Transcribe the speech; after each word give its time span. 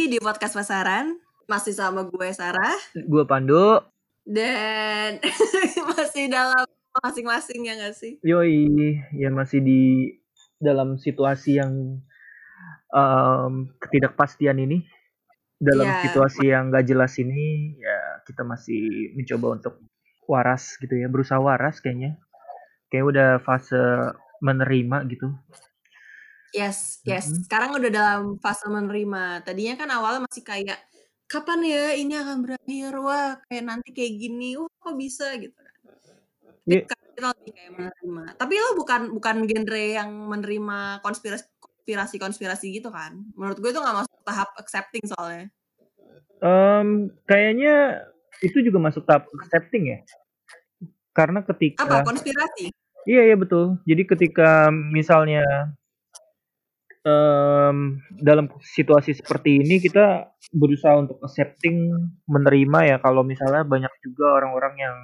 Lagi 0.00 0.16
di 0.16 0.24
podcast 0.24 0.56
pasaran, 0.56 1.12
masih 1.44 1.76
sama 1.76 2.08
gue 2.08 2.32
Sarah 2.32 2.72
Gue 3.04 3.20
Pandu. 3.28 3.84
dan 4.24 5.20
masih 5.92 6.24
dalam 6.32 6.64
masing-masing 7.04 7.68
ya 7.68 7.76
gak 7.76 7.92
sih? 7.92 8.16
Yoi, 8.24 8.96
ya 9.12 9.28
masih 9.28 9.60
di 9.60 10.08
dalam 10.56 10.96
situasi 10.96 11.60
yang 11.60 12.00
em, 12.96 13.52
ketidakpastian 13.76 14.64
ini. 14.64 14.88
Dalam 15.60 15.84
Iya. 15.84 16.08
situasi 16.08 16.48
yang 16.48 16.72
gak 16.72 16.88
jelas 16.88 17.20
ini, 17.20 17.76
ya 17.76 18.24
kita 18.24 18.40
masih 18.40 19.12
mencoba 19.12 19.60
untuk 19.60 19.84
waras 20.24 20.80
gitu 20.80 20.96
ya, 20.96 21.12
berusaha 21.12 21.44
waras 21.44 21.84
kayaknya. 21.84 22.16
Kayak 22.88 23.04
udah 23.04 23.28
fase 23.44 24.16
menerima 24.40 25.04
gitu. 25.12 25.28
Yes, 26.50 26.98
yes. 27.06 27.30
Mm-mm. 27.30 27.46
Sekarang 27.46 27.70
udah 27.78 27.90
dalam 27.90 28.22
fase 28.42 28.66
menerima. 28.66 29.46
Tadinya 29.46 29.74
kan 29.78 29.88
awalnya 29.94 30.26
masih 30.26 30.42
kayak 30.42 30.78
kapan 31.30 31.62
ya 31.62 31.84
ini 31.94 32.14
akan 32.18 32.42
berakhir? 32.42 32.92
Wah, 32.98 33.38
kayak 33.46 33.64
nanti 33.70 33.94
kayak 33.94 34.18
gini. 34.18 34.58
Wah, 34.58 34.70
kok 34.82 34.96
bisa 34.98 35.30
gitu 35.38 35.54
kan. 35.54 35.78
Tapi 36.60 36.74
Iya. 36.74 36.82
sekarang 36.86 37.06
kita 37.14 37.28
lebih 37.30 37.52
kayak 37.54 37.72
menerima. 37.78 38.24
Tapi 38.34 38.54
lo 38.58 38.70
bukan 38.74 39.00
bukan 39.14 39.36
genre 39.46 39.82
yang 39.82 40.10
menerima 40.10 40.78
konspirasi 41.06 41.46
konspirasi 41.62 42.16
konspirasi 42.18 42.66
gitu 42.74 42.90
kan? 42.90 43.18
Menurut 43.34 43.58
gue 43.58 43.70
itu 43.70 43.80
nggak 43.80 43.98
masuk 44.04 44.18
tahap 44.26 44.50
accepting 44.58 45.04
soalnya. 45.06 45.46
Em, 46.40 47.10
kayaknya 47.26 48.06
itu 48.42 48.58
juga 48.62 48.78
masuk 48.78 49.06
tahap 49.06 49.26
accepting 49.38 49.96
ya. 49.96 49.98
Karena 51.14 51.42
ketika 51.42 51.82
Apa 51.86 52.06
konspirasi? 52.06 52.70
Iya 53.08 53.32
iya 53.32 53.36
betul. 53.38 53.80
Jadi 53.88 54.02
ketika 54.06 54.68
misalnya 54.70 55.72
em, 57.04 58.00
dalam 58.20 58.46
situasi 58.60 59.16
seperti 59.16 59.60
ini 59.62 59.80
kita 59.80 60.36
berusaha 60.52 60.96
untuk 61.00 61.20
accepting, 61.24 61.90
menerima 62.28 62.78
ya 62.84 62.96
kalau 63.00 63.24
misalnya 63.24 63.64
banyak 63.64 63.92
juga 64.04 64.40
orang-orang 64.42 64.74
yang 64.76 64.96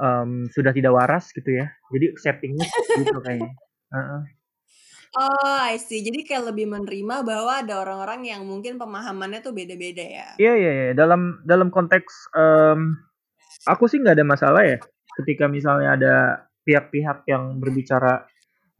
em, 0.00 0.30
sudah 0.48 0.72
tidak 0.72 0.92
waras 0.94 1.30
gitu 1.32 1.50
ya. 1.52 1.68
Jadi 1.92 2.06
acceptingnya 2.16 2.64
seperti 2.64 3.02
itu 3.04 3.20
kayaknya. 3.20 3.52
Heeh. 3.92 4.22
Oh, 5.12 5.60
I 5.60 5.76
see. 5.76 6.00
Jadi 6.00 6.24
kayak 6.24 6.56
lebih 6.56 6.72
menerima 6.72 7.20
bahwa 7.20 7.60
ada 7.60 7.84
orang-orang 7.84 8.24
yang 8.24 8.48
mungkin 8.48 8.80
pemahamannya 8.80 9.44
tuh 9.44 9.52
beda-beda 9.52 10.00
ya. 10.00 10.28
Iya 10.40 10.52
iya 10.56 10.72
iya. 10.72 10.92
Dalam 10.96 11.44
dalam 11.44 11.68
konteks 11.68 12.32
em, 12.32 12.96
aku 13.68 13.84
sih 13.92 14.00
nggak 14.00 14.16
ada 14.16 14.24
masalah 14.24 14.62
ya 14.64 14.80
ketika 15.20 15.44
misalnya 15.52 16.00
ada 16.00 16.14
pihak-pihak 16.64 17.28
yang 17.28 17.60
berbicara 17.60 18.24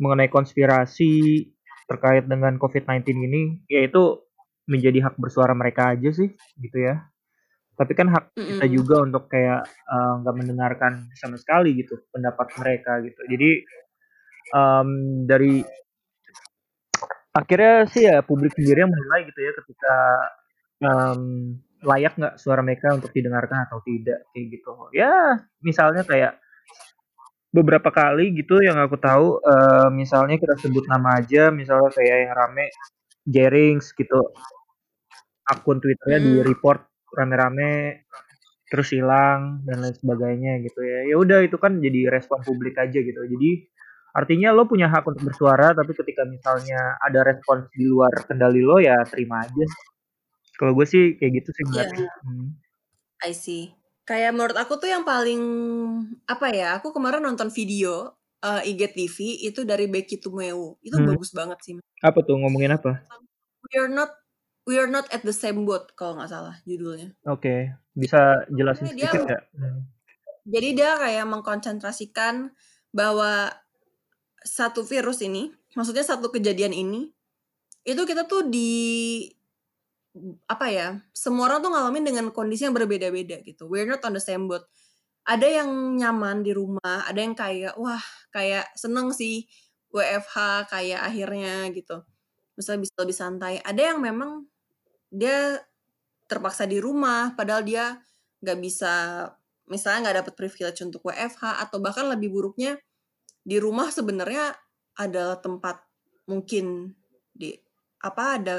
mengenai 0.00 0.32
konspirasi 0.32 1.51
terkait 1.88 2.24
dengan 2.26 2.56
COVID-19 2.58 3.02
ini, 3.16 3.42
yaitu 3.70 4.22
menjadi 4.70 5.10
hak 5.10 5.18
bersuara 5.18 5.52
mereka 5.52 5.94
aja 5.94 6.10
sih, 6.14 6.30
gitu 6.58 6.78
ya. 6.78 7.02
Tapi 7.72 7.92
kan 7.96 8.06
hak 8.12 8.36
kita 8.36 8.66
Mm-mm. 8.68 8.76
juga 8.76 8.96
untuk 9.02 9.26
kayak 9.32 9.64
eh, 9.66 10.12
nggak 10.22 10.36
mendengarkan 10.36 11.08
sama 11.18 11.40
sekali 11.40 11.72
gitu 11.74 11.98
pendapat 12.12 12.52
mereka 12.60 13.00
gitu. 13.02 13.20
Jadi 13.26 13.50
em, 14.52 14.88
dari 15.24 15.64
akhirnya 17.32 17.88
sih 17.88 18.04
ya 18.04 18.20
publik 18.20 18.52
sendiri 18.52 18.84
yang 18.84 18.92
menilai 18.92 19.20
gitu 19.24 19.40
ya 19.40 19.52
ketika 19.56 19.94
em, 20.84 21.20
layak 21.82 22.14
nggak 22.14 22.36
suara 22.38 22.60
mereka 22.62 22.94
untuk 22.94 23.10
didengarkan 23.10 23.66
atau 23.66 23.80
tidak 23.82 24.28
kayak 24.30 24.46
gitu. 24.52 24.70
Ya 24.94 25.42
misalnya 25.64 26.04
kayak 26.04 26.38
beberapa 27.52 27.92
kali 27.92 28.32
gitu 28.32 28.64
yang 28.64 28.80
aku 28.80 28.96
tahu 28.96 29.38
eh, 29.44 29.88
misalnya 29.92 30.40
kita 30.40 30.56
sebut 30.58 30.88
nama 30.88 31.20
aja 31.20 31.52
misalnya 31.52 31.92
kayak 31.92 32.16
yang 32.28 32.32
rame 32.32 32.66
Jerings 33.28 33.92
gitu 33.94 34.32
akun 35.46 35.78
Twitternya 35.78 36.18
di 36.18 36.32
Mm-mm. 36.40 36.48
report 36.48 36.80
rame-rame 37.12 38.02
terus 38.72 38.88
hilang 38.96 39.60
dan 39.68 39.84
lain 39.84 39.92
sebagainya 39.92 40.64
gitu 40.64 40.80
ya 40.80 41.12
ya 41.12 41.16
udah 41.20 41.44
itu 41.44 41.60
kan 41.60 41.76
jadi 41.76 42.08
respon 42.08 42.40
publik 42.40 42.72
aja 42.80 42.98
gitu 43.04 43.20
jadi 43.20 43.50
artinya 44.16 44.56
lo 44.56 44.64
punya 44.64 44.88
hak 44.88 45.04
untuk 45.04 45.28
bersuara 45.28 45.76
tapi 45.76 45.92
ketika 45.92 46.24
misalnya 46.24 46.96
ada 47.04 47.20
respons 47.20 47.68
di 47.76 47.84
luar 47.84 48.12
kendali 48.24 48.64
lo 48.64 48.80
ya 48.80 48.96
terima 49.04 49.44
aja 49.44 49.64
kalau 50.56 50.72
gue 50.72 50.88
sih 50.88 51.20
kayak 51.20 51.44
gitu 51.44 51.50
sih 51.52 51.64
ngeliatnya 51.68 52.08
hmm. 52.24 52.62
I 53.22 53.30
see. 53.30 53.81
Kayak 54.02 54.30
menurut 54.32 54.56
aku 54.56 54.76
tuh 54.76 54.86
yang 54.86 55.02
paling 55.02 55.42
apa 56.26 56.50
ya? 56.50 56.68
Aku 56.76 56.90
kemarin 56.90 57.22
nonton 57.22 57.48
video 57.48 58.12
eh, 58.38 58.66
IGTV 58.66 59.16
itu 59.44 59.62
dari 59.62 59.86
Becky 59.86 60.18
Tumeu. 60.18 60.74
Itu 60.80 60.98
Hmm. 60.98 61.08
bagus 61.08 61.30
banget 61.30 61.58
sih. 61.62 61.74
apa 62.02 62.18
tuh 62.18 62.34
ngomongin 62.34 62.74
apa 62.74 63.06
We 63.62 63.78
are 63.78 63.86
not 63.86 64.10
we 64.66 64.74
are 64.74 64.86
not 64.86 65.06
at 65.08 65.22
the 65.22 65.30
same 65.32 65.62
boat 65.62 65.94
kalau 65.94 66.18
nggak 66.18 66.26
salah 66.28 66.58
judulnya. 66.64 67.14
oke 67.22 67.54
bisa 67.92 68.18
jelasin 68.48 68.90
Dia- 68.90 69.06
sedikit 69.06 69.22
nggak 69.22 69.42
Hmm. 69.54 69.86
Jadi 70.42 70.68
dia 70.74 70.98
kayak 70.98 71.22
mengkonsentrasikan 71.24 72.50
bahwa 72.90 73.54
satu 74.40 74.82
virus 74.82 75.22
ini, 75.22 75.46
maksudnya 75.72 76.02
satu 76.02 76.26
kejadian 76.28 76.74
ini, 76.74 77.14
itu 77.80 78.02
kita 78.02 78.26
tuh 78.26 78.42
di 78.44 79.30
apa 80.48 80.66
ya? 80.68 80.88
Semua 81.16 81.48
orang 81.48 81.64
tuh 81.64 81.70
ngalamin 81.72 82.04
dengan 82.04 82.26
kondisi 82.30 82.68
yang 82.68 82.76
berbeda-beda 82.76 83.40
gitu. 83.44 83.68
We're 83.68 83.88
not 83.88 84.04
on 84.04 84.16
the 84.16 84.22
same 84.22 84.48
boat. 84.48 84.64
Ada 85.22 85.62
yang 85.62 85.70
nyaman 86.02 86.42
di 86.42 86.52
rumah, 86.52 87.06
ada 87.06 87.20
yang 87.22 87.32
kayak 87.38 87.78
wah 87.78 88.02
kayak 88.34 88.66
seneng 88.74 89.14
sih 89.14 89.46
WFH 89.94 90.68
kayak 90.68 91.00
akhirnya 91.00 91.70
gitu. 91.70 92.02
Misalnya 92.58 92.80
bisa 92.84 92.94
lebih 93.00 93.16
santai. 93.16 93.54
Ada 93.62 93.94
yang 93.94 93.98
memang 94.02 94.44
dia 95.08 95.62
terpaksa 96.26 96.64
di 96.64 96.80
rumah, 96.82 97.32
padahal 97.36 97.62
dia 97.64 98.00
nggak 98.42 98.58
bisa 98.58 98.92
misalnya 99.70 100.10
nggak 100.10 100.18
dapat 100.26 100.34
privilege 100.34 100.80
untuk 100.82 101.00
WFH 101.06 101.62
atau 101.68 101.78
bahkan 101.78 102.10
lebih 102.10 102.34
buruknya 102.34 102.76
di 103.46 103.56
rumah 103.62 103.88
sebenarnya 103.88 104.52
adalah 104.98 105.38
tempat 105.38 105.80
mungkin 106.26 106.92
di 107.32 107.54
apa 108.02 108.24
ada 108.36 108.56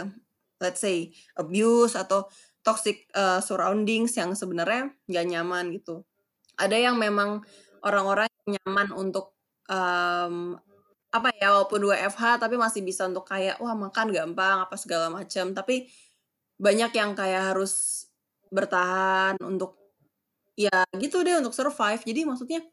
let's 0.63 0.79
say 0.79 1.11
abuse 1.35 1.99
atau 1.99 2.25
toxic 2.63 3.11
uh, 3.11 3.43
surroundings 3.43 4.15
yang 4.15 4.31
sebenarnya 4.31 4.95
nggak 5.11 5.25
nyaman 5.27 5.75
gitu. 5.75 6.07
Ada 6.55 6.79
yang 6.79 6.95
memang 6.95 7.43
orang-orang 7.83 8.31
nyaman 8.47 8.95
untuk 8.95 9.35
um, 9.67 10.55
apa 11.13 11.29
ya 11.37 11.53
walaupun 11.53 11.93
WFH 11.93 12.41
tapi 12.41 12.57
masih 12.57 12.81
bisa 12.81 13.05
untuk 13.05 13.29
kayak 13.29 13.61
wah 13.61 13.77
makan 13.77 14.09
gampang 14.09 14.65
apa 14.65 14.73
segala 14.81 15.13
macam 15.13 15.53
tapi 15.53 15.85
banyak 16.57 16.89
yang 16.97 17.13
kayak 17.13 17.53
harus 17.53 18.07
bertahan 18.49 19.37
untuk 19.45 19.77
ya 20.57 20.85
gitu 20.97 21.21
deh 21.21 21.37
untuk 21.37 21.53
survive 21.53 22.01
jadi 22.01 22.25
maksudnya 22.25 22.65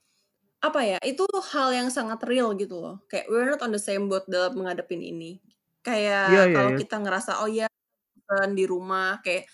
apa 0.60 0.80
ya 0.84 0.98
itu 1.04 1.24
hal 1.52 1.72
yang 1.72 1.88
sangat 1.92 2.20
real 2.24 2.52
gitu 2.56 2.80
loh 2.80 2.96
kayak 3.08 3.28
we're 3.28 3.48
not 3.48 3.60
on 3.60 3.72
the 3.72 3.80
same 3.80 4.08
boat 4.08 4.24
dalam 4.24 4.56
menghadapin 4.56 5.00
ini 5.00 5.40
kayak 5.80 6.32
Iya, 6.32 6.42
iya, 6.48 6.54
kalau 6.56 6.70
iya. 6.76 6.78
kita 6.80 6.96
ngerasa 7.00 7.32
oh 7.44 7.48
ya 7.48 7.68
bosan 8.30 8.54
di 8.54 8.62
rumah 8.62 9.18
kayak 9.26 9.50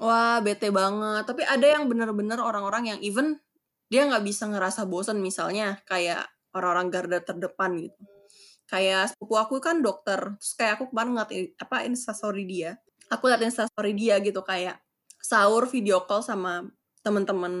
wah 0.00 0.40
bete 0.40 0.72
banget. 0.72 1.22
Tapi 1.28 1.42
ada 1.44 1.66
yang 1.68 1.84
bener-bener 1.90 2.40
orang-orang 2.40 2.96
yang 2.96 3.00
even 3.04 3.36
dia 3.92 4.04
nggak 4.08 4.24
bisa 4.24 4.48
ngerasa 4.48 4.88
bosan 4.88 5.20
misalnya 5.20 5.80
kayak 5.88 6.24
orang-orang 6.56 6.88
garda 6.92 7.18
terdepan 7.20 7.76
gitu. 7.76 8.00
Kayak 8.68 9.12
sepupu 9.12 9.34
aku 9.40 9.54
kan 9.60 9.80
dokter 9.84 10.20
terus 10.40 10.52
kayak 10.56 10.72
aku 10.80 10.84
kemarin 10.92 11.10
ngeliat 11.16 11.32
i- 11.36 11.52
apa 11.60 11.76
instastory 11.88 12.44
dia. 12.48 12.70
Aku 13.12 13.28
liat 13.28 13.42
instastory 13.44 13.92
dia 13.96 14.20
gitu 14.24 14.40
kayak 14.44 14.80
sahur 15.20 15.68
video 15.68 16.04
call 16.08 16.24
sama 16.24 16.64
temen-temen 17.04 17.54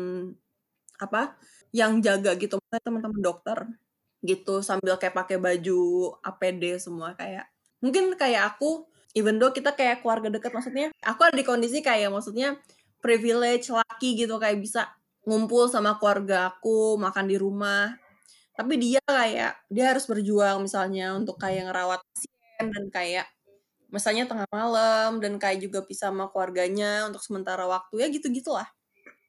apa 0.98 1.36
yang 1.70 2.00
jaga 2.02 2.34
gitu 2.40 2.58
teman-teman 2.82 3.20
dokter 3.22 3.58
gitu 4.24 4.60
sambil 4.66 4.98
kayak 4.98 5.14
pakai 5.14 5.38
baju 5.38 5.80
APD 6.26 6.74
semua 6.82 7.14
kayak 7.14 7.46
mungkin 7.78 8.18
kayak 8.18 8.56
aku 8.56 8.87
even 9.14 9.40
though 9.40 9.52
kita 9.54 9.72
kayak 9.72 10.04
keluarga 10.04 10.28
dekat 10.28 10.52
maksudnya 10.52 10.92
aku 11.00 11.28
ada 11.28 11.36
di 11.36 11.46
kondisi 11.46 11.80
kayak 11.80 12.12
maksudnya 12.12 12.58
privilege 12.98 13.70
laki 13.70 14.18
gitu 14.18 14.36
kayak 14.36 14.58
bisa 14.58 14.90
ngumpul 15.28 15.68
sama 15.68 16.00
keluarga 16.00 16.52
aku 16.52 16.96
makan 16.96 17.28
di 17.28 17.36
rumah. 17.36 17.94
Tapi 18.58 18.74
dia 18.74 18.98
kayak 19.06 19.54
dia 19.70 19.84
harus 19.94 20.04
berjuang 20.08 20.66
misalnya 20.66 21.14
untuk 21.14 21.38
kayak 21.38 21.70
ngerawat 21.70 22.00
pasien 22.02 22.66
dan 22.74 22.84
kayak 22.90 23.26
misalnya 23.88 24.28
tengah 24.28 24.48
malam 24.52 25.22
dan 25.22 25.40
kayak 25.40 25.64
juga 25.64 25.80
bisa 25.86 26.12
sama 26.12 26.28
keluarganya 26.28 27.08
untuk 27.08 27.24
sementara 27.24 27.64
waktu 27.64 28.04
ya 28.04 28.06
gitu 28.12 28.28
gitulah 28.28 28.68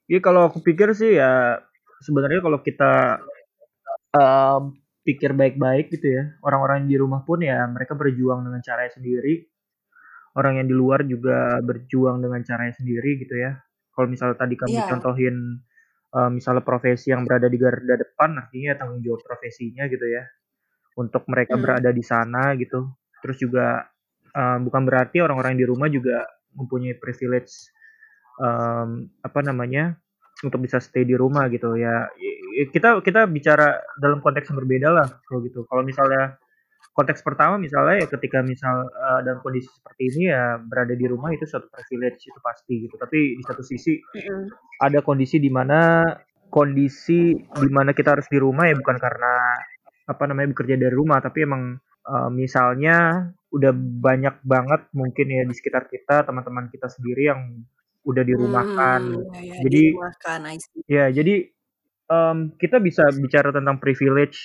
Iya 0.09 0.19
kalau 0.19 0.51
aku 0.51 0.59
pikir 0.59 0.91
sih 0.91 1.15
ya 1.15 1.61
sebenarnya 2.03 2.43
kalau 2.43 2.59
kita 2.59 3.23
em, 4.17 4.75
pikir 5.07 5.31
baik-baik 5.31 5.93
gitu 5.95 6.11
ya 6.11 6.23
orang-orang 6.43 6.91
di 6.91 6.99
rumah 6.99 7.23
pun 7.23 7.39
ya 7.39 7.63
mereka 7.71 7.95
berjuang 7.95 8.43
dengan 8.43 8.59
caranya 8.59 8.91
sendiri 8.99 9.47
orang 10.37 10.61
yang 10.61 10.67
di 10.69 10.75
luar 10.77 11.01
juga 11.07 11.57
berjuang 11.63 12.21
dengan 12.21 12.41
caranya 12.45 12.73
sendiri 12.77 13.21
gitu 13.25 13.35
ya. 13.39 13.57
Kalau 13.95 14.07
misalnya 14.11 14.37
tadi 14.37 14.53
kamu 14.59 14.75
Iya. 14.75 14.85
contohin 14.91 15.35
eh, 16.09 16.29
misalnya 16.33 16.63
profesi 16.65 17.13
yang 17.13 17.21
berada 17.25 17.45
di 17.49 17.57
garda 17.61 17.93
depan 17.97 18.37
artinya 18.41 18.73
tanggung 18.77 19.01
jawab 19.05 19.21
profesinya 19.25 19.85
gitu 19.89 20.05
ya. 20.09 20.25
Untuk 20.97 21.23
mereka 21.31 21.55
Hmm. 21.55 21.63
berada 21.63 21.89
di 21.95 22.03
sana 22.03 22.53
gitu. 22.59 22.89
Terus 23.23 23.37
juga 23.39 23.87
uh, 24.35 24.57
bukan 24.61 24.83
berarti 24.87 25.19
orang-orang 25.23 25.55
di 25.59 25.65
rumah 25.67 25.87
juga 25.91 26.23
mempunyai 26.55 26.95
privilege 26.99 27.71
um, 28.39 29.07
apa 29.23 29.39
namanya 29.43 29.95
untuk 30.43 30.63
bisa 30.63 30.79
stay 30.79 31.03
di 31.03 31.15
rumah 31.15 31.47
gitu 31.51 31.75
ya. 31.75 32.07
Kita 32.71 32.99
kita 33.03 33.27
bicara 33.27 33.79
dalam 33.99 34.19
konteks 34.23 34.51
yang 34.51 34.59
berbeda 34.59 34.87
lah 34.91 35.07
kalau 35.27 35.39
gitu. 35.43 35.63
Kalau 35.67 35.83
misalnya 35.83 36.35
konteks 36.99 37.23
pertama 37.23 37.55
misalnya 37.55 38.03
ya 38.03 38.07
ketika 38.11 38.43
misal 38.43 38.83
uh, 38.91 39.23
dalam 39.23 39.39
kondisi 39.39 39.71
seperti 39.71 40.11
ini 40.11 40.35
ya 40.35 40.59
berada 40.59 40.91
di 40.91 41.07
rumah 41.07 41.31
itu 41.31 41.47
suatu 41.47 41.71
privilege 41.71 42.27
itu 42.27 42.39
pasti 42.43 42.73
gitu. 42.83 42.99
Tapi 42.99 43.39
di 43.39 43.43
satu 43.47 43.63
sisi 43.63 43.95
mm-hmm. 43.95 44.41
ada 44.83 44.99
kondisi 44.99 45.39
di 45.39 45.47
mana 45.47 46.03
kondisi 46.51 47.39
di 47.39 47.69
mana 47.71 47.95
kita 47.95 48.19
harus 48.19 48.27
di 48.27 48.35
rumah 48.35 48.67
ya 48.67 48.75
bukan 48.75 48.99
karena 48.99 49.33
apa 50.11 50.23
namanya 50.27 50.51
bekerja 50.51 50.75
dari 50.75 50.91
rumah. 50.91 51.23
Tapi 51.23 51.39
emang 51.47 51.79
uh, 52.03 52.27
misalnya 52.27 53.31
udah 53.55 53.71
banyak 53.79 54.43
banget 54.43 54.91
mungkin 54.91 55.25
ya 55.31 55.47
di 55.47 55.55
sekitar 55.55 55.87
kita 55.87 56.27
teman-teman 56.27 56.67
kita 56.67 56.91
sendiri 56.91 57.31
yang 57.31 57.63
udah 58.03 58.23
dirumahkan. 58.27 59.01
Hmm, 59.07 59.39
ya, 59.39 59.55
ya, 59.55 59.55
jadi 59.63 59.83
dirumahkan, 59.87 60.39
ya 60.91 61.05
jadi 61.15 61.35
um, 62.11 62.51
kita 62.59 62.83
bisa 62.83 63.07
bicara 63.15 63.55
tentang 63.55 63.79
privilege 63.79 64.43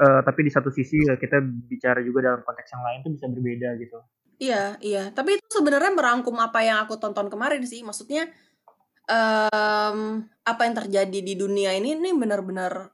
uh, 0.00 0.20
tapi 0.24 0.46
di 0.46 0.52
satu 0.52 0.68
sisi 0.68 1.04
ya 1.04 1.16
kita 1.16 1.40
bicara 1.42 2.00
juga 2.04 2.32
dalam 2.32 2.40
konteks 2.44 2.68
yang 2.72 2.82
lain 2.84 2.98
itu 3.04 3.10
bisa 3.16 3.26
berbeda 3.28 3.68
gitu. 3.80 3.98
Iya, 4.36 4.76
iya. 4.84 5.02
Tapi 5.16 5.40
itu 5.40 5.48
sebenarnya 5.48 5.96
merangkum 5.96 6.36
apa 6.36 6.60
yang 6.60 6.84
aku 6.84 7.00
tonton 7.00 7.32
kemarin 7.32 7.64
sih. 7.64 7.80
Maksudnya 7.80 8.28
um, 9.08 10.20
apa 10.44 10.62
yang 10.68 10.74
terjadi 10.76 11.18
di 11.24 11.34
dunia 11.40 11.72
ini 11.72 11.96
ini 11.96 12.12
benar-benar 12.12 12.92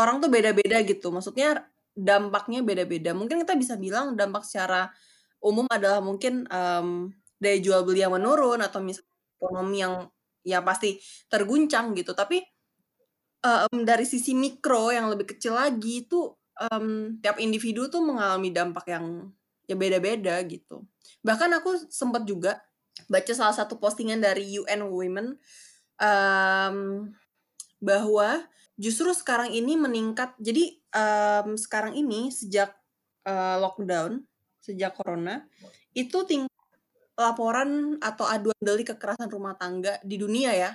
orang 0.00 0.24
tuh 0.24 0.32
beda-beda 0.32 0.80
gitu. 0.88 1.12
Maksudnya 1.12 1.68
dampaknya 1.92 2.64
beda-beda. 2.64 3.12
Mungkin 3.12 3.44
kita 3.44 3.52
bisa 3.58 3.76
bilang 3.76 4.16
dampak 4.16 4.48
secara 4.48 4.88
umum 5.44 5.68
adalah 5.68 6.00
mungkin 6.00 6.48
um, 6.48 7.12
daya 7.36 7.58
jual 7.60 7.84
beli 7.84 8.02
yang 8.02 8.16
menurun 8.16 8.64
atau 8.64 8.80
misalnya 8.80 9.12
ekonomi 9.38 9.76
yang 9.84 9.94
ya 10.40 10.64
pasti 10.64 10.96
terguncang 11.28 11.92
gitu. 11.92 12.16
Tapi 12.16 12.40
um, 13.44 13.84
dari 13.84 14.08
sisi 14.08 14.32
mikro 14.32 14.88
yang 14.88 15.12
lebih 15.12 15.36
kecil 15.36 15.52
lagi 15.58 16.08
itu 16.08 16.37
um, 16.58 17.16
tiap 17.22 17.38
individu 17.38 17.86
tuh 17.86 18.02
mengalami 18.02 18.50
dampak 18.50 18.90
yang 18.90 19.30
ya 19.68 19.76
beda-beda 19.78 20.40
gitu. 20.48 20.84
Bahkan 21.22 21.50
aku 21.60 21.90
sempat 21.92 22.24
juga 22.24 22.58
baca 23.06 23.32
salah 23.32 23.54
satu 23.54 23.78
postingan 23.78 24.18
dari 24.18 24.58
UN 24.58 24.90
Women 24.90 25.26
um, 26.02 26.76
bahwa 27.78 28.42
justru 28.74 29.14
sekarang 29.14 29.54
ini 29.54 29.78
meningkat. 29.78 30.34
Jadi 30.42 30.82
um, 30.94 31.54
sekarang 31.54 31.94
ini 31.94 32.34
sejak 32.34 32.74
uh, 33.28 33.56
lockdown, 33.62 34.24
sejak 34.58 34.94
corona, 34.98 35.46
itu 35.94 36.26
tingkat 36.26 36.50
laporan 37.18 37.98
atau 37.98 38.26
aduan 38.26 38.58
delik 38.62 38.94
kekerasan 38.94 39.26
rumah 39.26 39.58
tangga 39.58 39.98
di 40.06 40.18
dunia 40.18 40.54
ya, 40.54 40.70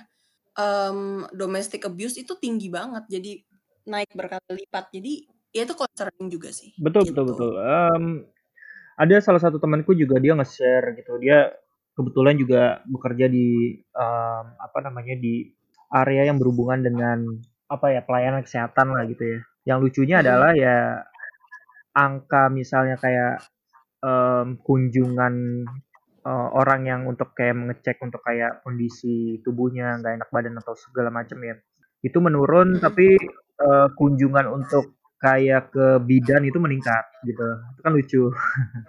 um, 0.60 1.24
domestic 1.32 1.84
abuse 1.88 2.20
itu 2.20 2.36
tinggi 2.36 2.68
banget. 2.68 3.04
Jadi 3.08 3.40
naik 3.88 4.12
berkali 4.12 4.64
lipat. 4.64 4.92
Jadi 4.92 5.33
ya 5.54 5.62
itu 5.62 5.74
concerning 5.78 6.28
juga 6.28 6.50
sih. 6.50 6.74
Betul 6.76 7.06
gitu. 7.06 7.22
betul 7.22 7.24
betul. 7.30 7.52
Um, 7.62 8.04
ada 8.98 9.16
salah 9.22 9.38
satu 9.38 9.62
temanku 9.62 9.94
juga 9.94 10.18
dia 10.18 10.34
nge-share 10.34 10.98
gitu. 10.98 11.14
Dia 11.22 11.54
kebetulan 11.94 12.34
juga 12.34 12.82
bekerja 12.90 13.30
di 13.30 13.78
um, 13.94 14.44
apa 14.58 14.78
namanya 14.82 15.14
di 15.14 15.54
area 15.94 16.26
yang 16.26 16.42
berhubungan 16.42 16.82
dengan 16.82 17.22
apa 17.70 17.94
ya 17.94 18.02
pelayanan 18.02 18.42
kesehatan 18.42 18.90
lah 18.90 19.06
gitu 19.06 19.22
ya. 19.22 19.38
Yang 19.64 19.78
lucunya 19.88 20.16
hmm. 20.18 20.24
adalah 20.26 20.50
ya 20.58 20.76
angka 21.94 22.50
misalnya 22.50 22.98
kayak 22.98 23.46
um, 24.02 24.58
kunjungan 24.58 25.64
uh, 26.26 26.48
orang 26.50 26.90
yang 26.90 27.00
untuk 27.06 27.30
kayak 27.38 27.54
mengecek 27.54 28.02
untuk 28.02 28.18
kayak 28.26 28.66
kondisi 28.66 29.38
tubuhnya 29.46 30.02
nggak 30.02 30.18
enak 30.18 30.28
badan 30.34 30.58
atau 30.58 30.74
segala 30.74 31.14
macam 31.14 31.38
ya 31.46 31.54
itu 32.02 32.18
menurun 32.18 32.76
hmm. 32.76 32.82
tapi 32.82 33.14
uh, 33.62 33.88
kunjungan 33.94 34.50
untuk 34.50 34.98
kayak 35.24 35.72
ke 35.72 35.86
bidan 36.04 36.44
itu 36.44 36.60
meningkat 36.60 37.08
gitu. 37.24 37.48
Itu 37.72 37.80
kan 37.80 37.92
lucu. 37.96 38.24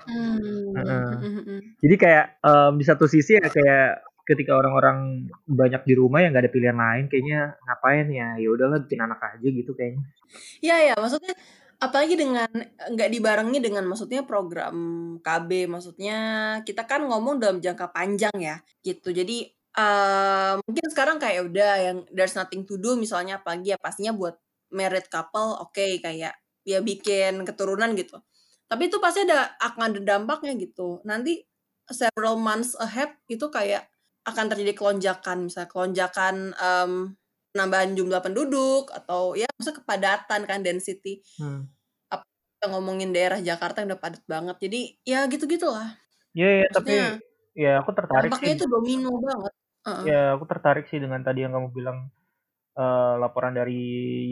Hmm. 0.05 0.75
uh, 0.75 1.13
jadi 1.79 1.95
kayak 1.95 2.25
um, 2.43 2.75
di 2.75 2.83
satu 2.83 3.07
sisi 3.07 3.39
ya 3.39 3.47
kayak 3.47 4.03
ketika 4.27 4.57
orang-orang 4.57 5.29
banyak 5.47 5.85
di 5.87 5.93
rumah 5.95 6.19
yang 6.19 6.35
nggak 6.35 6.49
ada 6.49 6.53
pilihan 6.53 6.75
lain 6.75 7.05
kayaknya 7.07 7.55
ngapain 7.63 8.07
ya? 8.11 8.35
Ya 8.35 8.49
udahlah 8.51 8.83
bikin 8.83 8.99
anak 8.99 9.23
aja 9.23 9.47
gitu 9.47 9.71
kayaknya. 9.71 10.03
Iya 10.59 10.75
ya 10.91 10.93
maksudnya 10.99 11.33
apalagi 11.79 12.15
dengan 12.19 12.49
nggak 12.91 13.09
dibarengi 13.15 13.59
dengan 13.63 13.83
maksudnya 13.87 14.27
program 14.27 14.75
KB 15.23 15.71
maksudnya 15.71 16.17
kita 16.67 16.83
kan 16.83 17.07
ngomong 17.07 17.39
dalam 17.39 17.63
jangka 17.63 17.95
panjang 17.95 18.35
ya 18.35 18.59
gitu. 18.83 19.15
Jadi 19.15 19.47
uh, 19.79 20.59
mungkin 20.67 20.85
sekarang 20.91 21.17
kayak 21.21 21.47
udah 21.47 21.73
yang 21.79 21.97
there's 22.11 22.35
nothing 22.35 22.67
to 22.67 22.75
do 22.75 22.99
misalnya 22.99 23.39
pagi 23.39 23.71
ya 23.71 23.79
pastinya 23.79 24.11
buat 24.11 24.35
married 24.75 25.07
couple 25.07 25.55
oke 25.63 25.71
okay, 25.71 26.03
kayak 26.03 26.35
ya 26.67 26.83
bikin 26.83 27.47
keturunan 27.47 27.95
gitu. 27.95 28.19
Tapi 28.67 28.89
itu 28.91 28.97
pasti 28.99 29.23
ada 29.23 29.55
akan 29.61 29.95
ada 29.95 30.01
dampaknya 30.03 30.57
gitu. 30.59 30.99
Nanti 31.07 31.45
several 31.87 32.35
months 32.35 32.75
ahead 32.81 33.13
itu 33.31 33.47
kayak 33.47 33.87
akan 34.25 34.51
terjadi 34.51 34.73
kelonjakan. 34.73 35.47
Misalnya 35.47 35.69
kelonjakan 35.69 36.35
um, 36.57 37.13
penambahan 37.53 37.95
jumlah 37.95 38.19
penduduk 38.19 38.91
atau 38.91 39.37
ya 39.37 39.47
maksudnya 39.55 39.79
kepadatan 39.79 40.41
kan 40.43 40.59
density. 40.59 41.23
Hmm. 41.39 41.71
apa 42.11 42.25
kita 42.27 42.65
ngomongin 42.73 43.13
daerah 43.15 43.39
Jakarta 43.39 43.85
yang 43.85 43.95
udah 43.95 44.01
padat 44.01 44.23
banget. 44.27 44.57
Jadi 44.59 44.81
ya 45.05 45.23
gitu 45.29 45.45
gitulah 45.45 45.95
ya, 46.35 46.67
tapi 46.67 46.93
ya 47.55 47.79
aku 47.79 47.95
tertarik 47.95 48.29
dampaknya 48.29 48.51
sih. 48.51 48.57
itu 48.59 48.65
domino 48.67 49.11
banget. 49.23 49.53
Uh-uh. 49.85 50.01
ya 50.03 50.21
aku 50.33 50.49
tertarik 50.49 50.89
sih 50.89 50.97
dengan 50.97 51.21
tadi 51.21 51.45
yang 51.45 51.53
kamu 51.53 51.69
bilang 51.69 52.09
uh, 52.75 53.15
laporan 53.19 53.55
dari 53.55 53.81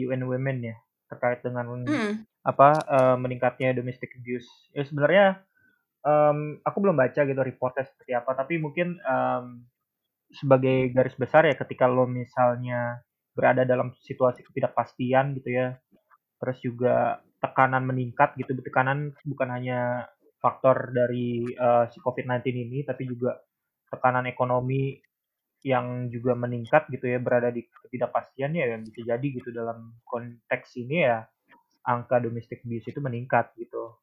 UN 0.04 0.24
Women 0.28 0.58
ya 0.72 0.76
terkait 1.08 1.44
dengan 1.44 1.84
hmm. 1.84 2.44
apa 2.44 2.68
uh, 2.88 3.16
meningkatnya 3.20 3.76
domestic 3.76 4.16
abuse. 4.16 4.48
Ya 4.72 4.84
sebenarnya 4.84 5.26
um, 6.04 6.60
aku 6.64 6.76
belum 6.84 6.96
baca 6.96 7.20
gitu 7.24 7.40
reportnya 7.40 7.84
seperti 7.88 8.12
apa, 8.16 8.30
tapi 8.36 8.60
mungkin 8.60 9.00
um, 9.04 9.64
sebagai 10.32 10.92
garis 10.92 11.16
besar 11.16 11.46
ya 11.46 11.54
ketika 11.54 11.86
lo 11.86 12.08
misalnya 12.08 13.04
berada 13.34 13.66
dalam 13.66 13.92
situasi 14.02 14.46
ketidakpastian 14.46 15.34
gitu 15.42 15.50
ya, 15.50 15.76
terus 16.38 16.58
juga 16.62 17.18
tekanan 17.42 17.84
meningkat 17.84 18.38
gitu, 18.38 18.56
tekanan 18.62 19.12
bukan 19.26 19.48
hanya 19.50 20.08
faktor 20.38 20.92
dari 20.92 21.44
uh, 21.56 21.88
si 21.90 21.98
COVID-19 22.00 22.44
ini, 22.52 22.78
tapi 22.86 23.08
juga 23.08 23.36
tekanan 23.90 24.28
ekonomi 24.28 24.96
yang 25.64 26.12
juga 26.12 26.36
meningkat 26.36 26.92
gitu 26.92 27.08
ya 27.08 27.16
berada 27.16 27.48
di 27.48 27.64
ketidakpastian 27.64 28.52
ya 28.52 28.76
yang 28.76 28.84
bisa 28.84 29.00
jadi 29.00 29.26
gitu 29.32 29.48
dalam 29.48 29.96
konteks 30.04 30.76
ini 30.76 31.08
ya 31.08 31.24
angka 31.88 32.20
domestic 32.20 32.60
abuse 32.68 32.92
itu 32.92 33.00
meningkat 33.00 33.48
gitu 33.56 33.96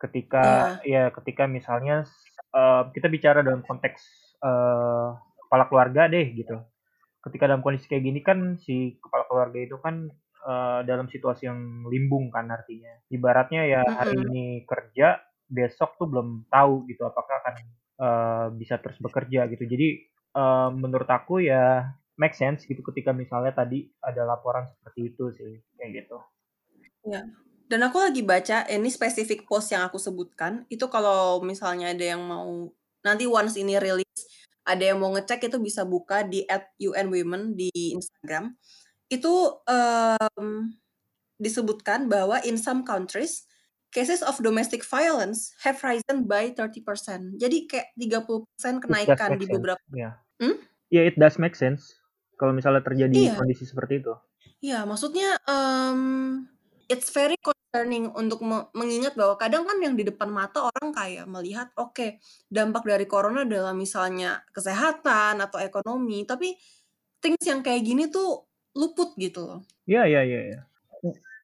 ketika 0.00 0.78
yeah. 0.86 1.12
ya 1.12 1.14
ketika 1.14 1.44
misalnya 1.44 2.08
uh, 2.56 2.88
kita 2.96 3.12
bicara 3.12 3.44
dalam 3.44 3.60
konteks 3.68 4.00
uh, 4.40 5.12
kepala 5.44 5.64
keluarga 5.68 6.08
deh 6.08 6.24
gitu 6.32 6.56
ketika 7.20 7.52
dalam 7.52 7.60
kondisi 7.60 7.84
kayak 7.84 8.04
gini 8.08 8.20
kan 8.24 8.56
si 8.56 8.96
kepala 8.96 9.28
keluarga 9.28 9.58
itu 9.60 9.76
kan 9.84 10.08
uh, 10.48 10.80
dalam 10.88 11.10
situasi 11.12 11.52
yang 11.52 11.84
limbung 11.84 12.32
kan 12.32 12.48
artinya 12.48 12.96
ibaratnya 13.12 13.68
ya 13.68 13.80
hari 13.84 14.16
mm 14.16 14.24
-hmm. 14.24 14.30
ini 14.32 14.44
kerja 14.64 15.20
besok 15.52 16.00
tuh 16.00 16.08
belum 16.08 16.48
tahu 16.48 16.88
gitu 16.88 17.04
apakah 17.04 17.44
akan 17.44 17.54
uh, 18.00 18.46
bisa 18.56 18.80
terus 18.80 18.96
bekerja 19.00 19.44
gitu 19.52 19.68
jadi 19.68 19.88
uh, 20.38 20.70
menurut 20.70 21.10
aku 21.10 21.42
ya 21.42 21.90
make 22.14 22.34
sense 22.34 22.62
gitu 22.66 22.82
ketika 22.86 23.10
misalnya 23.10 23.50
tadi 23.50 23.90
ada 23.98 24.22
laporan 24.22 24.70
seperti 24.70 25.00
itu 25.14 25.24
sih 25.34 25.52
kayak 25.74 25.90
gitu. 26.04 26.18
Ya. 27.06 27.26
Dan 27.68 27.84
aku 27.84 28.00
lagi 28.00 28.24
baca 28.24 28.64
ini 28.70 28.88
spesifik 28.88 29.44
post 29.44 29.74
yang 29.74 29.84
aku 29.84 30.00
sebutkan 30.00 30.64
itu 30.72 30.88
kalau 30.88 31.44
misalnya 31.44 31.92
ada 31.92 32.16
yang 32.16 32.22
mau 32.24 32.72
nanti 33.04 33.28
once 33.28 33.60
ini 33.60 33.76
rilis 33.76 34.08
ada 34.64 34.84
yang 34.84 35.00
mau 35.00 35.12
ngecek 35.16 35.48
itu 35.48 35.56
bisa 35.60 35.84
buka 35.88 36.24
di 36.24 36.44
at 36.44 36.68
UN 36.76 37.08
Women 37.08 37.56
di 37.56 37.72
Instagram. 37.72 38.52
Itu 39.08 39.64
um, 39.64 40.76
disebutkan 41.40 42.08
bahwa 42.12 42.40
in 42.44 42.60
some 42.60 42.84
countries 42.84 43.48
cases 43.88 44.20
of 44.20 44.36
domestic 44.44 44.84
violence 44.84 45.56
have 45.64 45.80
risen 45.80 46.28
by 46.28 46.52
30%. 46.52 46.84
Jadi 47.40 47.64
kayak 47.64 47.96
30% 47.96 48.84
kenaikan 48.84 49.40
di 49.40 49.48
beberapa 49.48 49.80
yeah. 49.96 50.20
Hmm? 50.38 50.56
Ya, 50.88 51.02
yeah, 51.02 51.04
it 51.10 51.16
does 51.20 51.36
make 51.36 51.58
sense 51.58 51.98
kalau 52.38 52.54
misalnya 52.54 52.80
terjadi 52.80 53.34
yeah. 53.34 53.36
kondisi 53.36 53.66
seperti 53.66 54.00
itu. 54.00 54.14
Iya, 54.62 54.82
yeah, 54.82 54.82
maksudnya 54.86 55.38
um, 55.44 56.46
it's 56.88 57.10
very 57.12 57.36
concerning 57.38 58.08
untuk 58.16 58.40
me 58.40 58.70
mengingat 58.72 59.12
bahwa 59.18 59.36
kadang 59.36 59.68
kan 59.68 59.76
yang 59.82 59.94
di 59.98 60.06
depan 60.06 60.30
mata 60.32 60.70
orang 60.70 60.94
kayak 60.94 61.26
melihat 61.28 61.68
oke, 61.76 61.92
okay, 61.92 62.22
dampak 62.48 62.86
dari 62.86 63.04
corona 63.04 63.44
adalah 63.44 63.76
misalnya 63.76 64.40
kesehatan 64.54 65.42
atau 65.42 65.60
ekonomi, 65.60 66.24
tapi 66.24 66.56
things 67.20 67.44
yang 67.44 67.60
kayak 67.60 67.84
gini 67.84 68.08
tuh 68.08 68.48
luput 68.78 69.12
gitu 69.18 69.44
loh. 69.44 69.60
Iya, 69.84 70.06
iya, 70.06 70.22
iya, 70.24 70.40
iya. 70.54 70.60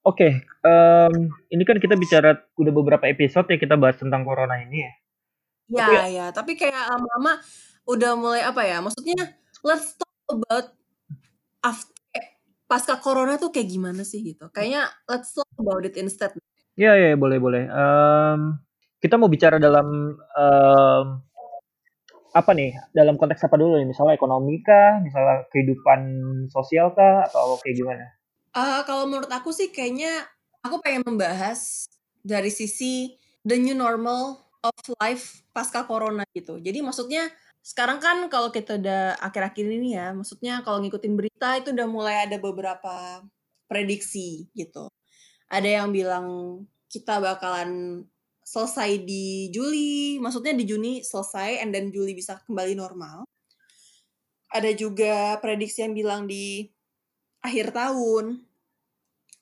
Oke, 0.05 0.45
um, 0.61 1.33
ini 1.49 1.65
kan 1.65 1.81
kita 1.81 1.97
bicara 1.97 2.37
udah 2.61 2.73
beberapa 2.77 3.09
episode 3.09 3.49
ya 3.49 3.57
kita 3.57 3.81
bahas 3.81 3.97
tentang 3.97 4.21
corona 4.21 4.61
ini 4.61 4.85
ya. 4.85 4.93
Iya 5.65 5.81
Tapi 5.81 5.95
ya 5.97 6.05
iya, 6.13 6.27
tapi 6.29 6.53
kayak 6.61 6.93
lama-lama 6.93 7.41
udah 7.85 8.13
mulai 8.17 8.43
apa 8.45 8.65
ya, 8.65 8.81
maksudnya 8.81 9.37
let's 9.65 9.97
talk 9.97 10.13
about 10.29 10.73
af 11.65 11.85
kayak 12.13 12.41
pasca 12.69 13.01
corona 13.01 13.37
tuh 13.41 13.53
kayak 13.53 13.69
gimana 13.73 14.03
sih 14.05 14.21
gitu. 14.25 14.49
Kayaknya 14.53 14.89
let's 15.09 15.33
talk 15.33 15.49
about 15.57 15.85
it 15.85 15.97
instead. 15.97 16.33
Iya 16.75 16.93
iya, 16.99 17.11
boleh 17.15 17.39
boleh. 17.39 17.65
Mmm, 17.71 18.41
kita 18.99 19.15
mau 19.21 19.31
bicara 19.31 19.63
dalam, 19.63 20.17
mmm, 20.17 21.07
apa 22.35 22.51
nih, 22.51 22.75
dalam 22.91 23.15
konteks 23.15 23.47
apa 23.47 23.55
dulu 23.55 23.79
nih? 23.79 23.87
Misalnya 23.87 24.19
ekonomi 24.19 24.59
kah? 24.59 24.99
Misalnya 24.99 25.47
kehidupan 25.55 26.01
sosial 26.51 26.91
kah? 26.91 27.23
Atau 27.31 27.63
kayak 27.63 27.77
gimana? 27.79 28.05
Eee, 28.59 28.81
kalau 28.87 29.07
menurut 29.07 29.31
aku 29.31 29.55
sih 29.55 29.71
kayaknya 29.71 30.27
aku 30.67 30.83
pengen 30.83 31.07
membahas 31.07 31.87
dari 32.27 32.51
sisi 32.51 33.15
the 33.47 33.55
new 33.55 33.77
normal 33.77 34.41
of 34.67 34.75
life 34.99 35.47
pasca 35.55 35.87
corona 35.87 36.27
gitu. 36.35 36.59
Jadi 36.59 36.83
maksudnya 36.83 37.31
sekarang 37.65 37.97
kan 37.97 38.29
kalau 38.29 38.53
kita 38.53 38.77
udah 38.77 39.17
akhir-akhir 39.25 39.65
ini 39.65 39.97
ya, 39.97 40.13
maksudnya 40.13 40.61
kalau 40.61 40.85
ngikutin 40.85 41.17
berita 41.17 41.57
itu 41.57 41.73
udah 41.73 41.89
mulai 41.89 42.29
ada 42.29 42.37
beberapa 42.37 43.25
prediksi 43.65 44.53
gitu. 44.53 44.93
Ada 45.49 45.81
yang 45.81 45.89
bilang 45.89 46.27
kita 46.93 47.25
bakalan 47.25 48.05
selesai 48.45 49.01
di 49.09 49.49
Juli, 49.49 50.21
maksudnya 50.21 50.53
di 50.53 50.69
Juni 50.69 51.01
selesai 51.01 51.65
and 51.65 51.73
then 51.73 51.89
Juli 51.89 52.13
bisa 52.13 52.37
kembali 52.45 52.77
normal. 52.77 53.25
Ada 54.53 54.77
juga 54.77 55.41
prediksi 55.41 55.89
yang 55.89 55.97
bilang 55.97 56.29
di 56.29 56.69
akhir 57.41 57.73
tahun. 57.73 58.45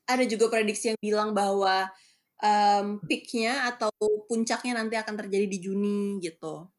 Ada 0.07 0.25
juga 0.31 0.47
prediksi 0.47 0.95
yang 0.95 1.00
bilang 1.02 1.35
bahwa, 1.35 1.91
mmm, 2.38 3.02
peak-nya 3.11 3.67
atau 3.75 3.91
puncaknya 4.31 4.79
nanti 4.79 4.95
akan 4.95 5.14
terjadi 5.26 5.47
di 5.50 5.59
Juni 5.59 6.23
gitu. 6.23 6.71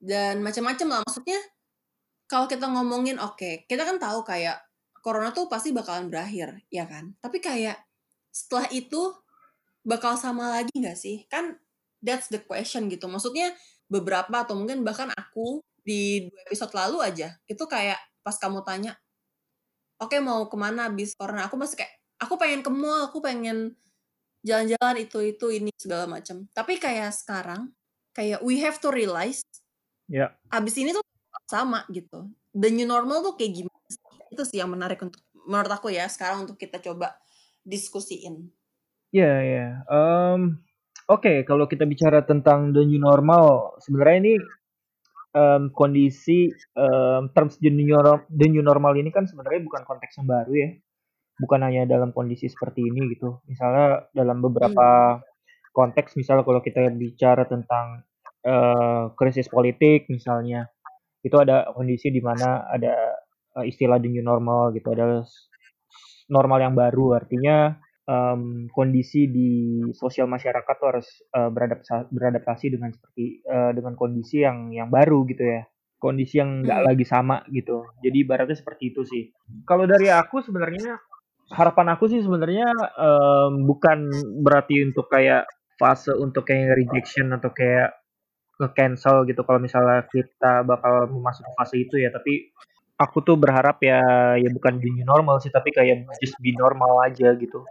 Dan 0.00 0.40
macam-macam 0.40 0.86
lah, 0.96 1.00
maksudnya 1.04 1.36
kalau 2.30 2.48
kita 2.48 2.66
ngomongin 2.70 3.18
oke, 3.20 3.68
kita 3.68 3.82
kan 3.84 3.98
tahu 4.00 4.24
kayak 4.24 4.60
corona 5.04 5.30
tuh 5.36 5.46
pasti 5.52 5.70
bakalan 5.76 6.08
berakhir, 6.12 6.60
ya 6.72 6.88
kan? 6.88 7.16
Tapi 7.20 7.38
kayak 7.42 7.78
setelah 8.32 8.66
itu 8.72 9.12
bakal 9.86 10.16
sama 10.20 10.52
lagi 10.60 10.72
nggak 10.76 10.98
sih? 10.98 11.24
Kan 11.30 11.56
that's 12.04 12.28
the 12.32 12.40
question 12.44 12.88
gitu. 12.92 13.06
Maksudnya 13.08 13.52
beberapa 13.90 14.44
atau 14.46 14.56
mungkin 14.58 14.82
bahkan 14.86 15.10
aku 15.16 15.60
di 15.84 16.28
2 16.30 16.40
episode 16.50 16.72
lalu 16.76 16.98
aja, 17.04 17.36
itu 17.48 17.64
kayak 17.68 17.98
pas 18.24 18.36
kamu 18.40 18.62
tanya, 18.66 18.96
"Oke 20.02 20.18
mau 20.22 20.46
ke 20.50 20.56
mana 20.58 20.88
habis 20.90 21.14
corona?" 21.18 21.46
Aku 21.50 21.56
masih 21.60 21.80
kayak, 21.84 21.94
"Aku 22.24 22.36
pengen 22.40 22.60
ke 22.66 22.70
mall, 22.72 23.08
aku 23.10 23.20
pengen 23.24 23.76
jalan-jalan 24.46 24.96
itu 25.02 25.18
itu, 25.24 25.46
ini, 25.54 25.70
segala 25.80 26.06
macam." 26.10 26.46
Tapi 26.54 26.78
kayak 26.82 27.12
sekarang, 27.16 27.72
kayak 28.16 28.40
we 28.46 28.60
have 28.64 28.78
to 28.82 28.90
realize 28.94 29.42
Iya. 30.10 30.34
habis 30.50 30.74
ini 30.74 30.90
tuh 30.90 31.04
sama 31.46 31.86
gitu. 31.94 32.26
The 32.50 32.68
new 32.74 32.86
normal 32.86 33.22
tuh 33.22 33.38
kayak 33.38 33.62
gimana 33.62 33.78
sih? 33.86 34.02
Itu 34.34 34.42
sih 34.42 34.58
yang 34.58 34.74
menarik 34.74 34.98
untuk 34.98 35.22
menurut 35.46 35.70
aku 35.70 35.94
ya, 35.94 36.10
sekarang 36.10 36.46
untuk 36.46 36.58
kita 36.58 36.82
coba 36.82 37.14
diskusiin. 37.62 38.50
Iya 39.14 39.32
iya, 39.42 39.66
mmm, 39.90 40.42
oke 41.10 41.42
kalau 41.42 41.66
kita 41.66 41.82
bicara 41.86 42.22
tentang 42.22 42.70
the 42.70 42.82
new 42.86 43.02
normal, 43.02 43.74
sebenarnya 43.82 44.16
ini, 44.22 44.34
mmm, 45.34 45.74
kondisi, 45.74 46.50
mmm, 46.78 47.34
terms 47.34 47.58
the 47.62 47.70
new 47.70 47.90
nor 47.94 48.26
the 48.30 48.46
new 48.50 48.62
normal 48.62 48.94
ini 48.94 49.10
kan 49.10 49.26
sebenarnya 49.26 49.62
bukan 49.66 49.82
konteks 49.86 50.18
yang 50.22 50.28
baru 50.30 50.52
ya. 50.54 50.70
Bukan 51.42 51.60
hanya 51.66 51.82
dalam 51.88 52.12
kondisi 52.14 52.46
seperti 52.50 52.86
ini 52.86 53.10
gitu. 53.16 53.42
Misalnya 53.50 54.10
dalam 54.14 54.42
beberapa 54.44 55.18
konteks, 55.74 56.14
misal 56.20 56.42
kalau 56.46 56.60
kita 56.62 56.84
bicara 56.94 57.46
tentang, 57.48 58.04
eee, 58.44 59.02
krisis 59.18 59.48
politik 59.52 60.08
misalnya, 60.12 60.68
itu 61.26 61.36
ada 61.40 61.70
kondisi 61.76 62.10
di 62.14 62.20
mana 62.24 62.64
ada, 62.70 63.16
eee, 63.60 63.70
istilah 63.72 63.98
the 64.02 64.08
new 64.12 64.24
normal 64.24 64.72
gitu, 64.76 64.90
ada 64.94 65.24
normal 66.32 66.58
yang 66.64 66.74
baru. 66.78 67.18
Artinya, 67.20 67.76
mmm, 68.08 68.70
kondisi 68.74 69.28
di 69.32 69.50
sosial 69.96 70.26
masyarakat 70.30 70.74
tuh 70.80 70.88
harus, 70.92 71.08
eee, 71.34 71.50
beradapsa 71.54 72.08
beradaptasi 72.12 72.66
dengan 72.74 72.90
seperti 72.94 73.42
eee, 73.44 73.70
dengan 73.78 73.94
kondisi 73.98 74.42
yang 74.46 74.70
yang 74.74 74.88
baru 74.92 75.24
gitu 75.30 75.44
ya. 75.46 75.62
Kondisi 76.00 76.40
yang 76.42 76.64
nggak 76.66 76.80
Mmm. 76.80 76.90
lagi 76.92 77.04
sama 77.08 77.42
gitu. 77.52 77.92
Jadi 78.04 78.16
ibaratnya 78.26 78.56
seperti 78.58 78.92
itu 78.94 79.02
sih. 79.06 79.24
Kalau 79.68 79.84
dari 79.88 80.08
aku 80.10 80.40
sebenarnya, 80.44 80.98
harapan 81.52 81.88
aku 81.96 82.04
sih 82.12 82.20
sebenarnya, 82.24 82.68
mmm, 82.72 83.66
bukan 83.68 83.98
berarti 84.44 84.82
untuk 84.88 85.06
kayak 85.12 85.48
fase 85.80 86.12
untuk 86.16 86.44
kayak 86.48 86.76
rejection 86.80 87.32
atau 87.36 87.50
kayak 87.52 87.99
nge-cancel 88.60 89.24
gitu 89.28 89.40
kalau 89.48 89.58
misalnya 89.62 90.04
kita 90.12 90.62
bakal 90.68 91.08
memasuki 91.10 91.50
fase 91.56 91.76
itu 91.80 91.96
ya. 91.98 92.12
Tapi 92.12 92.52
aku 93.00 93.24
tuh 93.24 93.36
berharap 93.40 93.80
ya 93.82 94.00
ya 94.36 94.48
bukan 94.52 94.78
new 94.80 95.04
normal 95.08 95.40
sih, 95.40 95.48
tapi 95.52 95.72
kayak 95.72 96.04
just 96.20 96.36
be 96.44 96.52
normal 96.54 97.00
aja 97.08 97.32
gitu. 97.40 97.64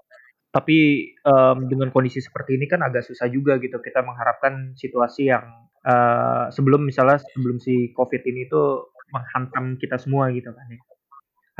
Tapi, 0.50 0.78
mmm, 1.22 1.70
dengan 1.70 1.90
kondisi 1.94 2.20
seperti 2.26 2.58
ini 2.58 2.66
kan 2.66 2.82
agak 2.82 3.06
susah 3.06 3.30
juga 3.30 3.62
gitu 3.62 3.78
kita 3.84 4.02
mengharapkan 4.02 4.74
situasi 4.74 5.30
yang, 5.30 5.46
eee, 5.86 6.50
sebelum 6.56 6.82
misalnya 6.90 7.22
sebelum 7.22 7.62
si 7.62 7.94
Covid 7.94 8.22
ini 8.26 8.50
tuh 8.50 8.90
menghantam 9.14 9.78
kita 9.82 9.98
semua 10.02 10.30
gitu 10.34 10.50
kan 10.54 10.66
ya. 10.74 10.80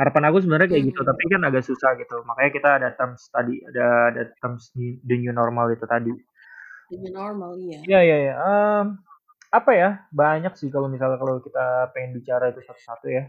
Harapan 0.00 0.32
aku 0.32 0.38
sebenarnya 0.42 0.68
kayak 0.72 0.84
gitu, 0.90 1.00
tapi 1.06 1.24
kan 1.30 1.42
agak 1.46 1.62
susah 1.66 1.92
gitu. 2.00 2.16
Makanya 2.26 2.50
kita 2.56 2.70
ada 2.82 2.88
terms 2.98 3.28
tadi, 3.30 3.60
ada 3.68 3.86
ada 4.14 4.22
terms 4.42 4.72
the 4.76 5.16
new 5.20 5.30
normal 5.34 5.68
itu 5.70 5.84
tadi. 5.86 6.10
The 6.90 6.96
new 6.98 7.12
normal, 7.14 7.54
iya. 7.60 7.78
Iya 7.86 8.00
iya 8.06 8.16
iya, 8.30 8.34
mmm, 8.40 8.86
apa 9.50 9.70
ya, 9.74 9.90
banyak 10.14 10.54
sih 10.58 10.70
kalau 10.74 10.86
misalnya 10.90 11.18
kalau 11.22 11.42
kita 11.42 11.90
pengen 11.94 12.12
bicara 12.18 12.50
itu 12.54 12.62
satu-satu 12.66 13.06
ya. 13.10 13.24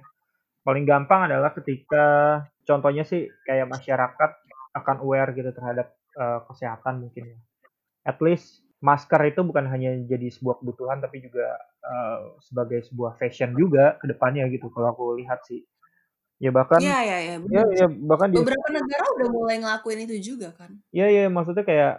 Paling 0.68 0.86
gampang 0.86 1.28
adalah 1.32 1.52
ketika 1.58 2.06
contohnya 2.68 3.04
sih 3.08 3.30
kayak 3.48 3.68
masyarakat 3.72 4.32
akan 4.78 4.98
aware 5.06 5.32
gitu 5.38 5.50
terhadap, 5.56 5.88
eee, 6.18 6.40
kesehatan 6.50 6.96
mungkin 7.08 7.24
ya. 7.36 7.40
At 8.08 8.20
least 8.26 8.64
masker 8.84 9.22
itu 9.32 9.42
bukan 9.46 9.66
hanya 9.70 9.94
jadi 10.10 10.30
sebuah 10.34 10.62
kebutuhan, 10.64 11.00
tapi 11.04 11.24
juga, 11.26 11.58
eee, 11.86 12.20
sebagai 12.48 12.80
sebuah 12.90 13.18
fashion 13.22 13.54
juga 13.58 13.98
ke 14.02 14.08
depannya 14.12 14.48
gitu 14.54 14.70
kalau 14.74 14.94
aku 14.96 15.04
lihat 15.22 15.42
sih. 15.50 15.66
Ya 16.42 16.52
bahkan 16.54 16.82
Iya 16.82 16.96
iya 17.08 17.18
iya, 17.26 17.34
ya 17.48 17.62
bener 17.66 17.66
ya 17.80 17.86
sih. 17.88 17.88
bahkan 18.10 18.32
di 18.36 18.40
Beberapa 18.40 18.68
negara 18.78 19.04
udah 19.16 19.28
mulai 19.36 19.56
ngelakuin 19.60 20.00
itu 20.08 20.16
juga 20.32 20.48
kan. 20.60 20.72
Iya 20.96 21.06
iya, 21.14 21.22
maksudnya 21.36 21.64
kayak, 21.70 21.92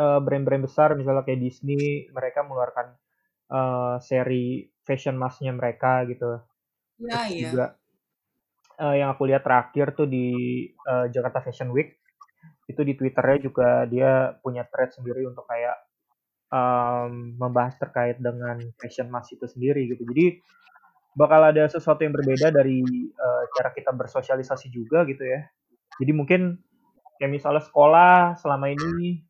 eee, 0.00 0.18
brand-brand 0.24 0.62
besar 0.66 0.88
misalnya 0.96 1.22
kayak 1.26 1.40
Disney, 1.44 2.08
mereka 2.16 2.40
mengeluarkan, 2.46 2.86
eee, 3.50 3.94
seri 4.04 4.46
fashion 4.86 5.16
mask-nya 5.20 5.52
mereka 5.56 6.04
gitu. 6.10 6.40
Iya 6.98 7.18
Terus 7.18 7.36
juga, 7.38 7.64
iya. 7.64 7.68
eee, 8.80 8.94
yang 9.02 9.10
aku 9.14 9.22
lihat 9.30 9.42
terakhir 9.46 9.86
tuh 9.98 10.06
di, 10.10 10.26
eee, 10.70 11.04
Jakarta 11.14 11.40
Fashion 11.44 11.70
Week, 11.74 11.98
itu 12.70 12.80
di 12.88 12.94
Twitter-nya 12.98 13.38
juga 13.42 13.68
dia 13.90 14.36
punya 14.44 14.64
thread 14.70 14.90
sendiri 14.96 15.22
untuk 15.30 15.44
kayak, 15.50 15.76
mmm, 16.54 17.38
membahas 17.42 17.76
terkait 17.82 18.18
dengan 18.22 18.58
fashion 18.80 19.08
mask 19.12 19.36
itu 19.38 19.46
sendiri 19.50 19.82
gitu. 19.92 20.04
Jadi 20.12 20.26
bakal 21.18 21.42
ada 21.52 21.64
sesuatu 21.70 22.02
yang 22.06 22.14
berbeda 22.16 22.48
dari, 22.54 22.80
eee, 23.10 23.44
cara 23.56 23.70
kita 23.76 23.90
bersosialisasi 23.94 24.68
juga 24.74 25.04
gitu 25.08 25.24
ya. 25.26 25.46
Jadi 26.00 26.12
mungkin 26.16 26.42
kayak 27.20 27.32
misalnya 27.32 27.62
sekolah 27.64 28.38
selama 28.42 28.68
ini, 28.72 29.22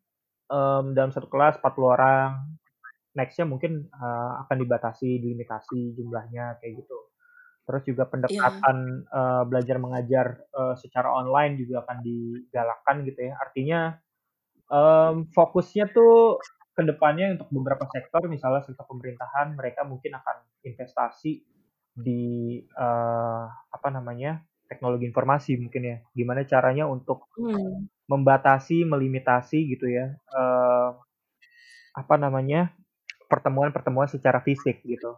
mmm, 0.51 0.93
dalam 0.97 1.11
satu 1.15 1.27
kelas 1.31 1.59
40 1.61 1.91
orang, 1.97 2.31
next-nya 3.17 3.45
mungkin, 3.49 3.87
eee, 3.89 4.31
akan 4.47 4.57
dibatasi, 4.63 5.19
dilimitasi 5.23 5.95
jumlahnya 5.97 6.59
kayak 6.61 6.83
gitu. 6.85 6.97
Terus 7.67 7.83
juga 7.87 8.05
Iya. 8.27 8.49
pendekatan, 8.49 8.77
eee, 9.09 9.43
belajar 9.49 9.77
mengajar, 9.81 10.27
eee, 10.53 10.75
secara 10.81 11.09
online 11.15 11.57
juga 11.61 11.83
akan 11.87 11.99
digalakkan 12.05 12.97
gitu 13.07 13.21
ya. 13.31 13.33
Artinya, 13.41 13.79
mmm, 14.71 15.31
fokusnya 15.35 15.91
tuh 15.95 16.41
ke 16.77 16.83
depannya 16.87 17.35
untuk 17.39 17.49
beberapa 17.53 17.85
sektor, 17.91 18.25
misalnya 18.31 18.63
sektor 18.67 18.85
pemerintahan, 18.89 19.55
mereka 19.59 19.83
mungkin 19.87 20.15
akan 20.19 20.37
investasi 20.67 21.43
di, 21.97 22.23
eee, 22.65 23.45
apa 23.75 23.89
namanya, 23.93 24.43
teknologi 24.71 25.05
informasi 25.09 25.57
mungkin 25.61 25.83
ya. 25.85 25.97
Gimana 26.17 26.43
caranya 26.49 26.85
untuk 26.89 27.27
Mmm. 27.37 27.89
membatasi, 28.11 28.83
melimitasi 28.87 29.59
gitu 29.77 29.87
ya, 29.91 30.15
eee, 30.15 30.89
apa 31.97 32.15
namanya, 32.21 32.73
pertemuan-pertemuan 33.29 34.09
secara 34.09 34.41
fisik 34.41 34.81
gitu. 34.83 35.15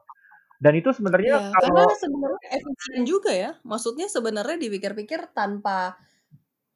Dan 0.61 0.77
itu 0.77 0.93
sebenarnya 0.93 1.49
karena 1.49 1.81
kalau 1.81 1.97
sebenarnya 1.97 2.47
efisien 2.53 3.01
juga 3.07 3.31
ya. 3.33 3.51
Maksudnya 3.65 4.05
sebenarnya 4.05 4.61
dipikir-pikir 4.61 5.33
tanpa 5.33 5.97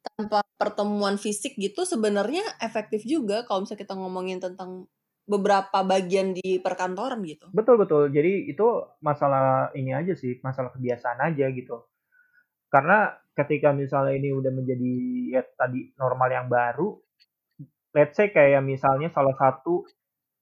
tanpa 0.02 0.42
pertemuan 0.56 1.18
fisik 1.18 1.58
gitu 1.58 1.82
sebenarnya 1.82 2.42
efektif 2.62 3.02
juga 3.04 3.42
kalau 3.44 3.62
misalnya 3.66 3.82
kita 3.82 3.94
ngomongin 3.94 4.38
tentang 4.38 4.86
beberapa 5.26 5.82
bagian 5.82 6.32
di 6.32 6.62
perkantoran 6.62 7.18
gitu. 7.26 7.50
Betul 7.50 7.82
betul. 7.82 8.08
Jadi 8.14 8.46
itu 8.46 8.66
masalah 9.02 9.74
ini 9.74 9.90
aja 9.90 10.14
sih, 10.14 10.38
masalah 10.40 10.70
kebiasaan 10.74 11.18
aja 11.18 11.50
gitu. 11.50 11.82
Karena 12.70 13.10
ketika 13.34 13.74
misalnya 13.74 14.14
ini 14.14 14.30
udah 14.30 14.54
menjadi 14.54 14.94
ya 15.34 15.42
tadi 15.58 15.90
normal 15.98 16.30
yang 16.30 16.46
baru, 16.46 16.94
let's 17.92 18.14
say 18.14 18.30
kayak 18.30 18.62
misalnya 18.62 19.10
salah 19.10 19.34
satu, 19.34 19.82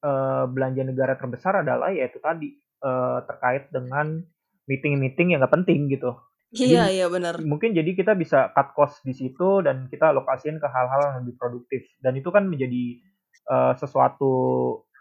uh, 0.05 0.45
belanja 0.47 0.85
negara 0.85 1.17
terbesar 1.17 1.65
adalah 1.65 1.89
yaitu 1.91 2.21
tadi 2.21 2.53
uh, 2.85 3.25
terkait 3.25 3.73
dengan 3.73 4.21
meeting-meeting 4.69 5.33
yang 5.33 5.41
nggak 5.41 5.55
penting 5.65 5.89
gitu. 5.89 6.13
Iya 6.55 6.87
iya 6.87 7.07
benar. 7.11 7.43
Mungkin 7.43 7.75
jadi 7.75 7.91
kita 7.99 8.15
bisa 8.15 8.55
cut 8.55 8.77
cost 8.79 9.03
di 9.03 9.11
situ 9.11 9.65
dan 9.67 9.91
kita 9.91 10.15
alokasiin 10.15 10.63
ke 10.63 10.69
hal-hal 10.71 11.01
yang 11.11 11.17
lebih 11.27 11.35
produktif 11.35 11.83
dan 11.99 12.15
itu 12.15 12.31
kan 12.31 12.47
menjadi 12.47 13.03
uh, 13.51 13.75
sesuatu 13.75 14.33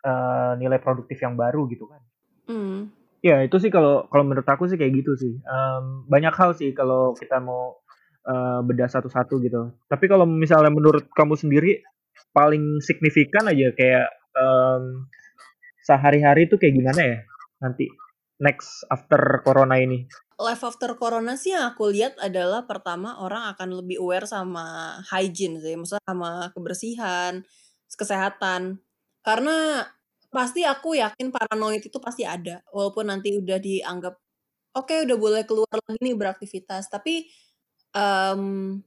uh, 0.01 0.57
nilai 0.57 0.81
produktif 0.81 1.21
yang 1.21 1.37
baru 1.37 1.69
gitu 1.69 1.85
kan. 1.85 2.01
Mm. 2.49 2.89
Ya 3.23 3.45
itu 3.45 3.55
sih 3.61 3.69
kalau 3.69 4.09
kalau 4.09 4.25
menurut 4.25 4.49
aku 4.49 4.65
sih 4.65 4.81
kayak 4.81 4.97
gitu 4.97 5.13
sih. 5.13 5.33
Um, 5.45 6.09
banyak 6.09 6.33
hal 6.33 6.57
sih 6.57 6.73
kalau 6.73 7.13
kita 7.13 7.37
mau 7.37 7.77
uh, 8.25 8.59
bedah 8.65 8.89
satu-satu 8.89 9.37
gitu. 9.45 9.77
Tapi 9.87 10.05
kalau 10.09 10.25
misalnya 10.25 10.73
menurut 10.73 11.05
kamu 11.13 11.37
sendiri 11.37 11.85
paling 12.33 12.81
signifikan 12.81 13.45
aja 13.45 13.69
kayak 13.77 14.09
um, 14.37 15.07
sehari-hari 15.83 16.47
itu 16.47 16.55
kayak 16.55 16.75
gimana 16.79 17.01
ya 17.01 17.19
nanti 17.59 17.87
next 18.43 18.83
after 18.91 19.39
corona 19.45 19.79
ini? 19.79 20.07
Life 20.35 20.65
after 20.65 20.97
corona 20.97 21.37
sih 21.39 21.53
yang 21.53 21.71
aku 21.71 21.93
lihat 21.93 22.17
adalah 22.19 22.65
pertama 22.67 23.21
orang 23.21 23.53
akan 23.53 23.79
lebih 23.79 24.01
aware 24.01 24.27
sama 24.27 24.97
hygiene 25.07 25.61
sih, 25.61 25.77
maksudnya 25.77 26.03
sama 26.03 26.49
kebersihan, 26.51 27.45
kesehatan. 27.87 28.81
Karena 29.23 29.87
pasti 30.33 30.65
aku 30.65 30.97
yakin 30.97 31.29
paranoid 31.29 31.85
itu 31.85 32.01
pasti 32.01 32.25
ada, 32.25 32.59
walaupun 32.73 33.07
nanti 33.07 33.37
udah 33.37 33.61
dianggap 33.61 34.17
oke 34.73 34.89
okay, 34.89 35.05
udah 35.05 35.17
boleh 35.21 35.43
keluar 35.45 35.77
lagi 35.77 36.01
nih 36.01 36.17
beraktivitas, 36.17 36.89
tapi 36.89 37.29
um, 37.93 38.81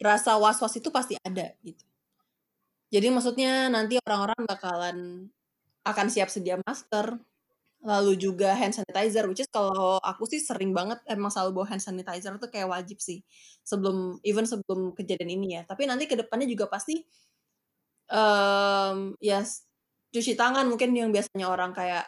rasa 0.00 0.40
was-was 0.40 0.74
itu 0.80 0.88
pasti 0.88 1.14
ada 1.20 1.52
gitu. 1.62 1.84
Jadi 2.92 3.08
maksudnya 3.08 3.72
nanti 3.72 3.96
orang-orang 4.04 4.44
bakalan 4.44 4.98
akan 5.82 6.06
siap 6.12 6.28
sedia 6.28 6.60
masker, 6.60 7.16
lalu 7.82 8.14
juga 8.14 8.54
hand 8.54 8.76
sanitizer, 8.76 9.26
which 9.26 9.42
is 9.42 9.50
kalau 9.50 9.98
aku 10.04 10.28
sih 10.30 10.38
sering 10.38 10.70
banget 10.70 11.02
emang 11.10 11.32
selalu 11.32 11.62
bawa 11.62 11.74
hand 11.74 11.82
sanitizer 11.82 12.36
tuh 12.38 12.52
kayak 12.52 12.70
wajib 12.70 13.02
sih 13.02 13.24
sebelum 13.66 14.22
even 14.22 14.46
sebelum 14.46 14.94
kejadian 14.94 15.30
ini 15.40 15.58
ya. 15.58 15.62
Tapi 15.66 15.88
nanti 15.90 16.06
ke 16.06 16.14
depannya 16.14 16.46
juga 16.46 16.70
pasti 16.70 17.02
um, 18.12 19.16
ya 19.18 19.42
cuci 20.12 20.36
tangan 20.36 20.68
mungkin 20.68 20.94
yang 20.94 21.10
biasanya 21.10 21.48
orang 21.48 21.72
kayak 21.72 22.06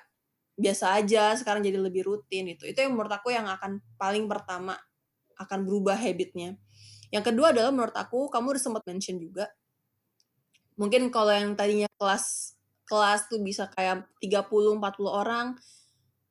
biasa 0.55 1.01
aja 1.01 1.35
sekarang 1.35 1.67
jadi 1.67 1.81
lebih 1.81 2.07
rutin 2.07 2.55
itu. 2.55 2.69
Itu 2.71 2.85
yang 2.87 2.95
menurut 2.95 3.11
aku 3.11 3.35
yang 3.35 3.49
akan 3.51 3.83
paling 3.99 4.31
pertama 4.31 4.79
akan 5.41 5.67
berubah 5.67 5.99
habitnya. 5.99 6.55
Yang 7.11 7.35
kedua 7.35 7.51
adalah 7.51 7.75
menurut 7.75 7.97
aku 7.97 8.31
kamu 8.31 8.55
udah 8.55 8.63
sempat 8.63 8.83
mention 8.87 9.19
juga 9.19 9.51
mungkin 10.75 11.09
kalau 11.09 11.31
yang 11.31 11.55
tadinya 11.55 11.91
kelas 11.99 12.57
kelas 12.85 13.33
tuh 13.33 13.41
bisa 13.41 13.71
kayak 13.73 14.07
30 14.21 14.77
40 14.77 15.09
orang 15.09 15.57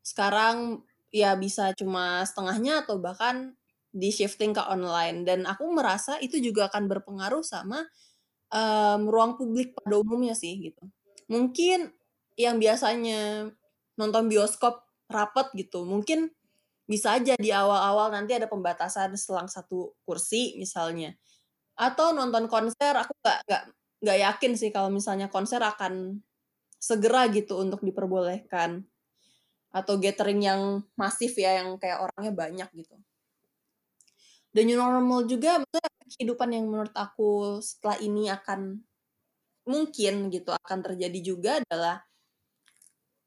sekarang 0.03 0.83
ya 1.09 1.33
bisa 1.39 1.71
cuma 1.77 2.25
setengahnya 2.27 2.83
atau 2.83 2.99
bahkan 2.99 3.55
di 3.93 4.09
shifting 4.09 4.51
ke 4.57 4.61
online. 4.65 5.21
Dan 5.23 5.45
aku 5.45 5.69
merasa 5.69 6.17
itu 6.17 6.41
juga 6.41 6.67
akan 6.67 6.89
berpengaruh 6.89 7.45
sama 7.45 7.85
um, 8.49 9.05
ruang 9.07 9.37
publik 9.37 9.77
pada 9.77 10.01
umumnya 10.01 10.33
sih 10.33 10.57
gitu. 10.59 10.83
Mungkin 11.29 11.93
yang 12.33 12.57
biasanya 12.57 13.53
nonton 13.95 14.25
bioskop 14.25 14.81
rapet 15.05 15.53
gitu 15.53 15.85
mungkin 15.85 16.33
bisa 16.89 17.21
aja 17.21 17.37
di 17.37 17.53
awal-awal 17.53 18.09
nanti 18.09 18.33
ada 18.33 18.49
pembatasan 18.49 19.13
selang 19.13 19.47
satu 19.47 19.93
kursi 20.03 20.57
misalnya. 20.57 21.13
Atau 21.77 22.11
nonton 22.17 22.49
konser 22.49 22.97
aku 22.97 23.13
nggak 23.21 23.39
nggak 23.45 23.63
nggak 24.03 24.19
yakin 24.19 24.51
sih 24.59 24.69
kalau 24.75 24.91
misalnya 24.91 25.31
konser 25.31 25.63
akan 25.63 26.19
segera 26.75 27.31
gitu 27.31 27.55
untuk 27.63 27.79
diperbolehkan 27.79 28.83
atau 29.71 29.95
gathering 29.97 30.43
yang 30.43 30.61
masif 30.99 31.39
ya 31.39 31.63
yang 31.63 31.79
kayak 31.79 32.03
orangnya 32.03 32.33
banyak 32.35 32.69
gitu. 32.75 32.99
Dan 34.53 34.69
new 34.69 34.77
normal 34.77 35.25
juga 35.25 35.63
maksudnya 35.63 35.89
kehidupan 36.13 36.49
yang 36.53 36.69
menurut 36.69 36.93
aku 36.93 37.57
setelah 37.63 37.97
ini 38.03 38.29
akan 38.29 38.83
mungkin 39.63 40.29
gitu 40.29 40.51
akan 40.51 40.79
terjadi 40.83 41.19
juga 41.23 41.51
adalah 41.63 42.03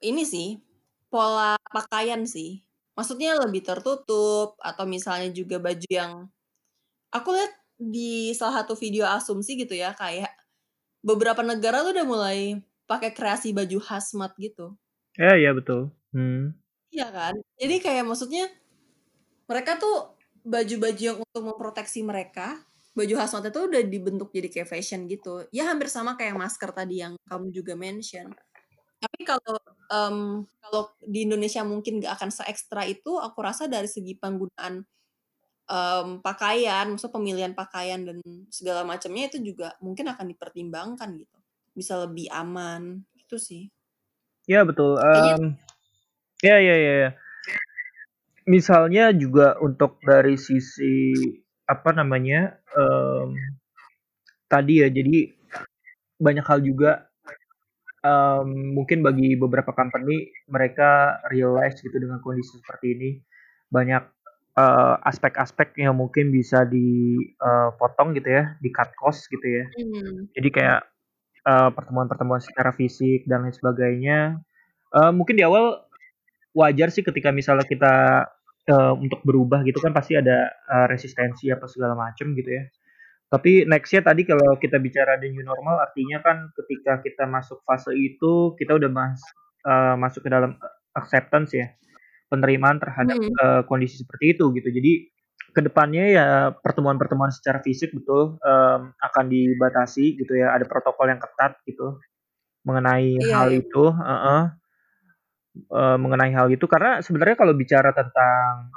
ini 0.05 0.23
sih 0.23 0.61
pola 1.09 1.57
pakaian 1.73 2.23
sih. 2.29 2.63
Maksudnya 2.95 3.41
lebih 3.41 3.65
tertutup 3.65 4.55
atau 4.61 4.85
misalnya 4.85 5.33
juga 5.33 5.57
baju 5.59 5.89
yang 5.89 6.29
aku 7.11 7.29
lihat 7.35 7.53
di 7.77 8.33
salah 8.37 8.63
satu 8.63 8.79
video 8.79 9.05
asumsi 9.09 9.57
gitu 9.59 9.75
ya 9.77 9.93
kayak 9.97 10.33
beberapa 11.07 11.47
negara 11.47 11.87
tuh 11.87 11.95
udah 11.95 12.07
mulai 12.07 12.59
pakai 12.91 13.15
kreasi 13.15 13.55
baju 13.55 13.79
hazmat 13.79 14.35
gitu. 14.43 14.75
Ya, 15.15 15.39
iya 15.39 15.55
betul. 15.55 15.95
Hmm. 16.11 16.59
Iya 16.91 17.07
kan? 17.15 17.35
Jadi 17.55 17.79
kayak 17.79 18.05
maksudnya 18.11 18.51
mereka 19.47 19.79
tuh 19.79 20.19
baju-baju 20.43 21.03
yang 21.03 21.19
untuk 21.23 21.43
memproteksi 21.47 22.03
mereka, 22.03 22.59
baju 22.99 23.15
hazmat 23.23 23.55
itu 23.55 23.61
udah 23.71 23.83
dibentuk 23.87 24.35
jadi 24.35 24.51
kayak 24.51 24.69
fashion 24.71 25.07
gitu. 25.07 25.47
Ya 25.55 25.71
hampir 25.71 25.87
sama 25.87 26.19
kayak 26.19 26.35
masker 26.35 26.75
tadi 26.75 27.07
yang 27.07 27.15
kamu 27.31 27.55
juga 27.55 27.79
mention. 27.79 28.35
Tapi 28.99 29.23
kalau 29.23 29.59
um, 29.93 30.43
kalau 30.59 30.91
di 31.07 31.29
Indonesia 31.29 31.63
mungkin 31.63 32.03
gak 32.03 32.19
akan 32.19 32.31
se 32.35 32.43
ekstra 32.51 32.83
itu, 32.89 33.15
aku 33.21 33.39
rasa 33.39 33.71
dari 33.71 33.87
segi 33.87 34.19
penggunaan 34.19 34.83
um, 35.67 36.23
pakaian, 36.23 36.95
maksud 36.95 37.11
pemilihan 37.11 37.53
pakaian 37.53 38.03
dan 38.07 38.19
segala 38.51 38.87
macamnya 38.87 39.31
itu 39.31 39.39
juga 39.43 39.75
mungkin 39.83 40.11
akan 40.11 40.27
dipertimbangkan 40.33 41.11
gitu. 41.19 41.39
Bisa 41.77 42.01
lebih 42.03 42.31
aman, 42.33 43.05
itu 43.15 43.37
sih. 43.37 43.63
Ya 44.47 44.63
betul. 44.63 44.97
Um, 44.97 45.59
ya 46.41 46.57
ya 46.63 46.77
ya. 46.79 46.95
ya. 47.07 47.11
Misalnya 48.47 49.11
juga 49.11 49.59
untuk 49.59 49.99
dari 50.07 50.39
sisi 50.39 51.11
apa 51.67 51.91
namanya 51.91 52.55
um, 52.79 53.35
tadi 54.47 54.87
ya, 54.87 54.89
jadi 54.89 55.35
banyak 56.17 56.47
hal 56.47 56.63
juga 56.63 57.11
um, 58.07 58.49
mungkin 58.79 59.03
bagi 59.03 59.35
beberapa 59.35 59.75
company 59.75 60.31
mereka 60.47 61.21
realize 61.29 61.83
gitu 61.83 61.99
dengan 61.99 62.23
kondisi 62.23 62.63
seperti 62.63 62.87
ini 62.95 63.11
banyak 63.67 64.16
uh, 64.57 64.97
aspek-aspek 65.05 65.77
yang 65.79 65.95
mungkin 65.95 66.33
bisa 66.33 66.65
dipotong 66.65 68.11
uh, 68.11 68.15
gitu 68.17 68.29
ya, 68.29 68.57
di 68.59 68.73
cut 68.73 68.91
cost 68.97 69.29
gitu 69.29 69.45
ya. 69.45 69.65
Hmm. 69.77 70.27
Jadi 70.33 70.49
kayak 70.51 70.81
uh, 71.47 71.71
pertemuan-pertemuan 71.71 72.41
secara 72.43 72.73
fisik 72.73 73.29
dan 73.29 73.47
lain 73.47 73.55
sebagainya. 73.55 74.41
Uh, 74.91 75.13
mungkin 75.13 75.37
di 75.37 75.45
awal 75.45 75.85
wajar 76.57 76.89
sih 76.89 77.05
ketika 77.05 77.29
misalnya 77.31 77.69
kita 77.69 77.95
uh, 78.73 78.93
untuk 78.97 79.21
berubah 79.23 79.61
gitu 79.69 79.77
kan 79.85 79.93
pasti 79.93 80.17
ada 80.17 80.49
uh, 80.73 80.87
resistensi 80.89 81.53
apa 81.53 81.69
segala 81.69 81.93
macam 81.93 82.33
gitu 82.33 82.49
ya. 82.49 82.65
Tapi 83.27 83.67
nextnya 83.67 84.07
tadi 84.07 84.23
kalau 84.23 84.55
kita 84.57 84.79
bicara 84.79 85.19
the 85.19 85.29
new 85.29 85.43
normal 85.43 85.83
artinya 85.83 86.23
kan 86.23 86.49
ketika 86.55 87.03
kita 87.03 87.27
masuk 87.27 87.59
fase 87.67 87.91
itu 87.93 88.55
kita 88.55 88.79
udah 88.79 88.87
mas, 88.87 89.19
uh, 89.67 89.99
masuk 89.99 90.25
ke 90.25 90.31
dalam 90.31 90.55
acceptance 90.95 91.53
ya 91.53 91.69
penerimaan 92.27 92.79
terhadap 92.83 93.19
hmm. 93.19 93.35
uh, 93.39 93.63
kondisi 93.67 94.03
seperti 94.03 94.37
itu 94.37 94.51
gitu. 94.55 94.69
Jadi 94.71 94.93
ke 95.57 95.61
depannya 95.65 96.05
ya 96.13 96.27
pertemuan-pertemuan 96.53 97.33
secara 97.33 97.65
fisik 97.65 97.97
betul 97.97 98.37
um, 98.45 98.81
akan 98.93 99.25
dibatasi 99.31 100.21
gitu 100.21 100.37
ya. 100.37 100.53
Ada 100.53 100.69
protokol 100.69 101.11
yang 101.11 101.21
ketat 101.23 101.59
gitu 101.65 101.99
mengenai 102.67 103.17
iya, 103.17 103.35
hal 103.43 103.49
iya. 103.53 103.63
itu. 103.63 103.85
Uh 103.91 104.13
-uh. 104.13 104.43
Uh, 105.73 105.97
mengenai 105.97 106.37
hal 106.37 106.53
itu 106.53 106.69
karena 106.69 107.01
sebenarnya 107.01 107.33
kalau 107.41 107.57
bicara 107.57 107.89
tentang 107.97 108.69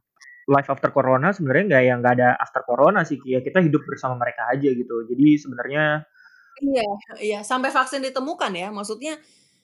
life 0.49 0.69
after 0.73 0.89
corona 0.89 1.29
sebenarnya 1.29 1.63
nggak 1.69 1.83
yang 1.85 1.97
nggak 2.01 2.13
ada 2.17 2.29
after 2.41 2.65
corona 2.65 3.05
sih 3.05 3.21
ya 3.21 3.39
kita 3.45 3.61
hidup 3.61 3.85
bersama 3.85 4.17
mereka 4.17 4.49
aja 4.49 4.65
gitu 4.73 5.05
jadi 5.05 5.27
sebenarnya 5.37 5.83
iya 6.65 6.87
iya 7.21 7.39
sampai 7.45 7.69
vaksin 7.69 8.01
ditemukan 8.01 8.49
ya 8.57 8.73
maksudnya 8.73 9.21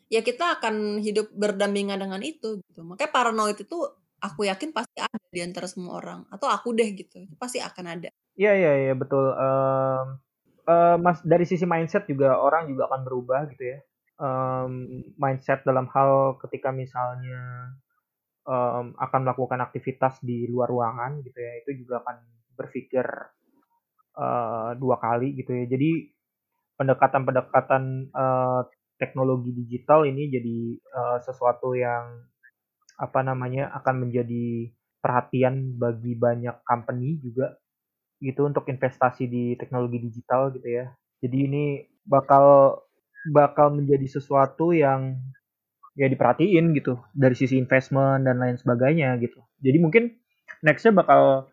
ya 0.09 0.21
kita 0.21 0.59
akan 0.59 1.01
hidup 1.01 1.33
berdampingan 1.33 1.97
dengan 1.97 2.21
itu 2.21 2.61
gitu. 2.61 2.81
Makanya 2.85 3.11
paranoid 3.11 3.57
itu 3.57 3.77
aku 4.21 4.47
yakin 4.47 4.73
pasti 4.73 5.01
ada 5.01 5.27
di 5.29 5.41
antara 5.41 5.67
semua 5.69 6.01
orang 6.01 6.19
atau 6.29 6.47
aku 6.49 6.73
deh 6.73 6.89
gitu. 6.93 7.25
Pasti 7.37 7.61
akan 7.61 7.85
ada. 7.85 8.09
Iya 8.35 8.51
iya 8.53 8.71
iya 8.89 8.93
betul. 8.93 9.33
Um, 9.33 10.07
uh, 10.69 10.97
mas 10.99 11.21
dari 11.25 11.45
sisi 11.47 11.65
mindset 11.65 12.05
juga 12.09 12.37
orang 12.37 12.69
juga 12.69 12.89
akan 12.91 13.01
berubah 13.05 13.49
gitu 13.53 13.63
ya. 13.63 13.79
Um, 14.15 15.03
mindset 15.19 15.67
dalam 15.67 15.91
hal 15.91 16.39
ketika 16.39 16.71
misalnya 16.71 17.75
um, 18.47 18.95
akan 18.95 19.19
melakukan 19.27 19.59
aktivitas 19.59 20.23
di 20.23 20.47
luar 20.47 20.71
ruangan 20.71 21.19
gitu 21.19 21.35
ya 21.35 21.51
itu 21.59 21.83
juga 21.83 21.99
akan 21.99 22.15
berpikir 22.55 23.03
uh, 24.15 24.71
dua 24.79 24.95
kali 25.01 25.35
gitu 25.35 25.51
ya. 25.51 25.65
Jadi 25.67 26.15
pendekatan-pendekatan 26.75 28.11
uh, 28.11 28.67
teknologi 28.95 29.51
digital 29.51 30.07
ini 30.07 30.31
jadi 30.31 30.57
uh, 30.95 31.17
sesuatu 31.23 31.75
yang 31.75 32.25
apa 32.95 33.19
namanya 33.27 33.71
akan 33.75 34.07
menjadi 34.07 34.71
perhatian 35.03 35.75
bagi 35.75 36.15
banyak 36.15 36.63
company 36.63 37.19
juga 37.19 37.59
gitu 38.23 38.47
untuk 38.47 38.65
investasi 38.71 39.27
di 39.27 39.43
teknologi 39.59 39.99
digital 40.01 40.49
gitu 40.55 40.65
ya. 40.65 40.85
Jadi 41.19 41.37
ini 41.45 41.63
bakal 42.07 42.79
bakal 43.29 43.75
menjadi 43.75 44.07
sesuatu 44.07 44.71
yang 44.71 45.19
ya 45.95 46.07
diperhatiin 46.09 46.75
gitu 46.75 46.99
dari 47.15 47.35
sisi 47.35 47.59
investment 47.59 48.27
dan 48.27 48.39
lain 48.39 48.55
sebagainya 48.57 49.15
gitu. 49.19 49.43
Jadi 49.59 49.77
mungkin 49.79 50.03
nextnya 50.63 50.95
bakal 50.95 51.51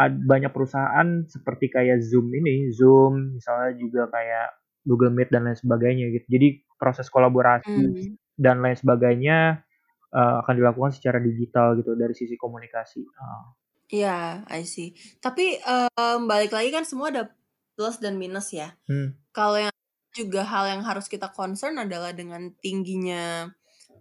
banyak 0.00 0.54
perusahaan 0.54 1.26
seperti 1.26 1.66
kayak 1.72 1.98
Zoom 2.04 2.30
ini, 2.30 2.70
Zoom 2.70 3.34
misalnya 3.34 3.74
juga 3.74 4.06
kayak 4.06 4.59
Google 4.90 5.14
Meet 5.14 5.30
dan 5.30 5.46
lain 5.46 5.54
sebagainya 5.54 6.10
gitu. 6.10 6.26
Jadi 6.26 6.66
proses 6.74 7.06
kolaborasi 7.06 7.70
hmm. 7.70 8.18
dan 8.34 8.58
lain 8.58 8.74
sebagainya 8.74 9.62
uh, 10.10 10.42
akan 10.42 10.54
dilakukan 10.58 10.90
secara 10.90 11.22
digital 11.22 11.78
gitu 11.78 11.94
dari 11.94 12.10
sisi 12.18 12.34
komunikasi. 12.34 13.06
Uh. 13.06 13.46
Iya, 13.90 14.42
I 14.50 14.66
see. 14.66 14.98
Tapi 15.22 15.62
um, 15.94 16.26
balik 16.26 16.50
lagi 16.50 16.74
kan 16.74 16.82
semua 16.82 17.14
ada 17.14 17.30
plus 17.78 18.02
dan 18.02 18.18
minus 18.18 18.50
ya. 18.50 18.74
Hmm. 18.90 19.14
Kalau 19.30 19.62
yang 19.62 19.74
juga 20.10 20.42
hal 20.42 20.74
yang 20.74 20.82
harus 20.82 21.06
kita 21.06 21.30
concern 21.30 21.78
adalah 21.78 22.10
dengan 22.10 22.50
tingginya 22.58 23.46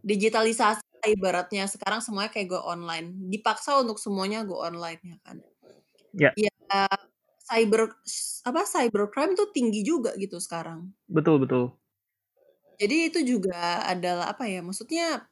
digitalisasi 0.01 0.81
ibaratnya 1.13 1.69
sekarang 1.69 2.01
semuanya 2.01 2.33
kayak 2.33 2.49
go 2.49 2.59
online. 2.65 3.29
Dipaksa 3.29 3.77
untuk 3.77 4.01
semuanya 4.01 4.41
go 4.41 4.57
online 4.61 5.01
ya 5.05 5.17
kan. 5.21 5.37
Ya. 6.17 6.31
Ya 6.33 6.53
cyber 7.49 7.97
apa 8.45 8.61
cybercrime 8.69 9.33
tuh 9.33 9.49
tinggi 9.49 9.81
juga 9.81 10.13
gitu 10.21 10.37
sekarang. 10.37 10.93
Betul 11.09 11.41
betul. 11.41 11.73
Jadi 12.79 13.11
itu 13.11 13.19
juga 13.25 13.83
adalah 13.83 14.31
apa 14.31 14.45
ya? 14.45 14.61
Maksudnya 14.61 15.25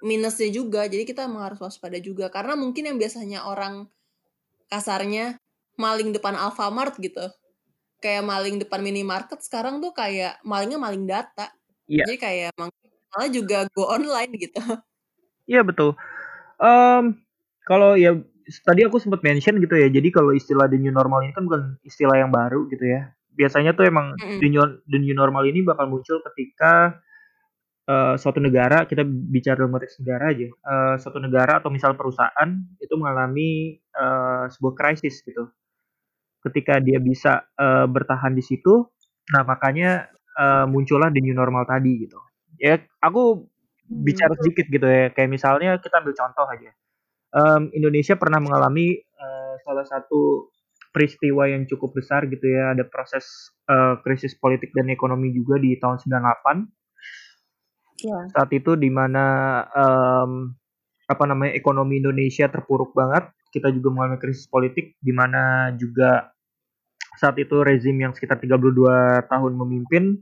minusnya 0.00 0.48
juga. 0.54 0.86
Jadi 0.86 1.04
kita 1.04 1.26
harus 1.26 1.58
waspada 1.58 1.98
juga 1.98 2.30
karena 2.30 2.54
mungkin 2.54 2.88
yang 2.88 2.96
biasanya 2.96 3.44
orang 3.44 3.90
kasarnya 4.70 5.36
maling 5.76 6.14
depan 6.14 6.38
Alfamart 6.38 6.96
gitu. 7.02 7.26
Kayak 7.98 8.24
maling 8.24 8.62
depan 8.62 8.80
minimarket 8.80 9.42
sekarang 9.42 9.82
tuh 9.82 9.90
kayak 9.90 10.38
malingnya 10.46 10.78
maling 10.78 11.04
data. 11.04 11.50
Iya. 11.90 12.06
Jadi 12.06 12.16
kayak 12.16 12.46
emang 12.54 12.70
malah 13.10 13.30
juga 13.34 13.58
go 13.74 13.90
online 13.90 14.32
gitu. 14.38 14.62
Iya 15.50 15.64
betul. 15.66 15.98
Um, 16.60 17.20
kalau 17.66 17.96
ya 17.96 18.16
tadi 18.48 18.80
aku 18.84 18.96
sempat 18.96 19.20
mention 19.20 19.60
gitu 19.60 19.76
ya. 19.76 19.88
Jadi 19.92 20.08
kalau 20.08 20.32
istilah 20.32 20.66
the 20.66 20.80
new 20.80 20.92
normal 20.92 21.20
ini 21.20 21.32
kan 21.36 21.44
bukan 21.44 21.76
istilah 21.84 22.16
yang 22.16 22.32
baru 22.32 22.64
gitu 22.72 22.84
ya. 22.84 23.12
Biasanya 23.36 23.76
tuh 23.76 23.86
emang 23.86 24.16
mm 24.16 24.18
-hmm. 24.18 24.38
the, 24.40 24.48
new, 24.48 24.62
the 24.88 24.98
new 24.98 25.14
normal 25.14 25.44
ini 25.46 25.62
bakal 25.62 25.86
muncul 25.86 26.18
ketika 26.32 26.98
uh, 27.86 28.14
suatu 28.18 28.40
negara 28.40 28.88
kita 28.88 29.04
bicara 29.04 29.60
dalam 29.60 29.76
konteks 29.76 30.00
negara 30.00 30.32
aja. 30.32 30.48
Uh, 30.64 30.94
suatu 30.96 31.20
negara 31.20 31.60
atau 31.60 31.68
misal 31.68 31.94
perusahaan 31.94 32.50
itu 32.80 32.94
mengalami 32.96 33.78
uh, 33.94 34.48
sebuah 34.48 34.74
krisis 34.74 35.20
gitu. 35.22 35.52
Ketika 36.42 36.80
dia 36.80 36.98
bisa 37.02 37.44
uh, 37.58 37.84
bertahan 37.84 38.32
di 38.32 38.42
situ, 38.42 38.88
nah 39.34 39.44
makanya 39.44 40.08
uh, 40.38 40.64
muncullah 40.64 41.12
the 41.12 41.20
new 41.20 41.36
normal 41.36 41.68
tadi 41.68 42.08
gitu. 42.08 42.18
Ya 42.58 42.80
aku 43.04 43.46
bicara 43.86 44.34
hmm. 44.34 44.40
sedikit 44.40 44.66
gitu 44.72 44.86
ya. 44.88 45.12
Kayak 45.12 45.30
misalnya 45.30 45.76
kita 45.78 46.00
ambil 46.00 46.14
contoh 46.16 46.48
aja 46.48 46.72
um, 47.34 47.68
Indonesia 47.74 48.16
pernah 48.16 48.40
mengalami 48.40 48.96
uh, 48.98 49.54
salah 49.64 49.84
satu 49.84 50.48
peristiwa 50.92 51.48
yang 51.48 51.68
cukup 51.68 51.98
besar 51.98 52.24
gitu 52.28 52.46
ya. 52.48 52.72
Ada 52.72 52.88
proses 52.88 53.52
uh, 53.68 54.00
krisis 54.00 54.36
politik 54.36 54.72
dan 54.72 54.88
ekonomi 54.88 55.32
juga 55.34 55.60
di 55.60 55.76
tahun 55.76 56.00
98 56.00 58.04
yeah. 58.04 58.24
saat 58.32 58.50
itu 58.54 58.76
di 58.78 58.88
mana 58.88 59.24
um, 59.72 60.54
apa 61.08 61.24
namanya 61.24 61.56
ekonomi 61.56 62.00
Indonesia 62.00 62.48
terpuruk 62.48 62.92
banget. 62.96 63.28
Kita 63.48 63.72
juga 63.72 63.96
mengalami 63.96 64.20
krisis 64.20 64.44
politik 64.44 65.00
di 65.00 65.12
mana 65.12 65.72
juga 65.72 66.32
saat 67.16 67.34
itu 67.40 67.64
rezim 67.64 67.96
yang 67.96 68.12
sekitar 68.12 68.38
32 68.38 69.24
tahun 69.26 69.52
memimpin 69.56 70.20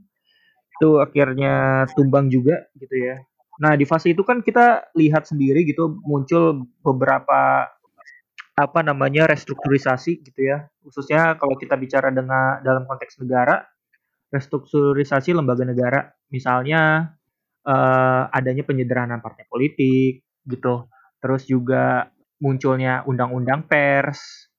itu 0.77 0.89
akhirnya 1.01 1.85
tumbang 1.97 2.29
juga 2.29 2.69
gitu 2.77 2.95
ya 2.97 3.17
Nah, 3.57 3.73
di 3.73 3.85
fase 3.89 4.13
itu 4.13 4.21
kan 4.21 4.45
kita 4.45 4.93
lihat 4.93 5.25
sendiri 5.25 5.65
gitu 5.65 5.97
muncul 6.05 6.69
beberapa 6.85 7.65
apa 8.57 8.79
namanya 8.81 9.29
restrukturisasi 9.29 10.25
gitu 10.25 10.41
ya. 10.49 10.65
Khususnya 10.81 11.37
kalau 11.37 11.57
kita 11.57 11.77
bicara 11.77 12.09
dengan 12.09 12.61
dalam 12.61 12.85
konteks 12.89 13.21
negara, 13.21 13.65
restrukturisasi 14.33 15.33
lembaga 15.33 15.65
negara. 15.65 16.09
Misalnya 16.33 17.13
eh, 17.65 18.23
adanya 18.29 18.63
penyederhanaan 18.65 19.21
partai 19.21 19.45
politik 19.49 20.25
gitu. 20.45 20.89
Terus 21.21 21.45
juga 21.49 22.13
munculnya 22.37 23.01
undang-undang 23.09 23.65
pers, 23.65 24.49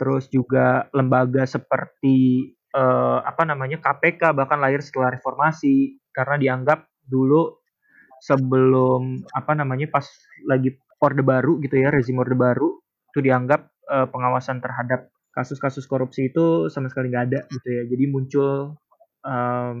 terus 0.00 0.28
juga 0.32 0.88
lembaga 0.96 1.44
seperti 1.44 2.48
eh, 2.72 3.18
apa 3.20 3.42
namanya 3.44 3.80
KPK 3.80 4.32
bahkan 4.32 4.60
lahir 4.60 4.80
setelah 4.80 5.12
reformasi 5.16 6.00
karena 6.12 6.40
dianggap 6.40 6.88
dulu 7.04 7.57
sebelum 8.22 9.22
apa 9.34 9.52
namanya 9.54 9.88
pas 9.90 10.06
lagi 10.46 10.74
orde 10.98 11.22
baru 11.22 11.62
gitu 11.62 11.78
ya 11.78 11.94
rezim 11.94 12.18
orde 12.18 12.34
baru 12.34 12.78
itu 13.14 13.18
dianggap 13.22 13.70
uh, 13.86 14.06
pengawasan 14.10 14.58
terhadap 14.58 15.08
kasus-kasus 15.32 15.86
korupsi 15.86 16.34
itu 16.34 16.66
sama 16.66 16.90
sekali 16.90 17.14
nggak 17.14 17.24
ada 17.30 17.40
gitu 17.46 17.68
ya. 17.70 17.82
Jadi 17.86 18.04
muncul 18.10 18.74
um, 19.22 19.78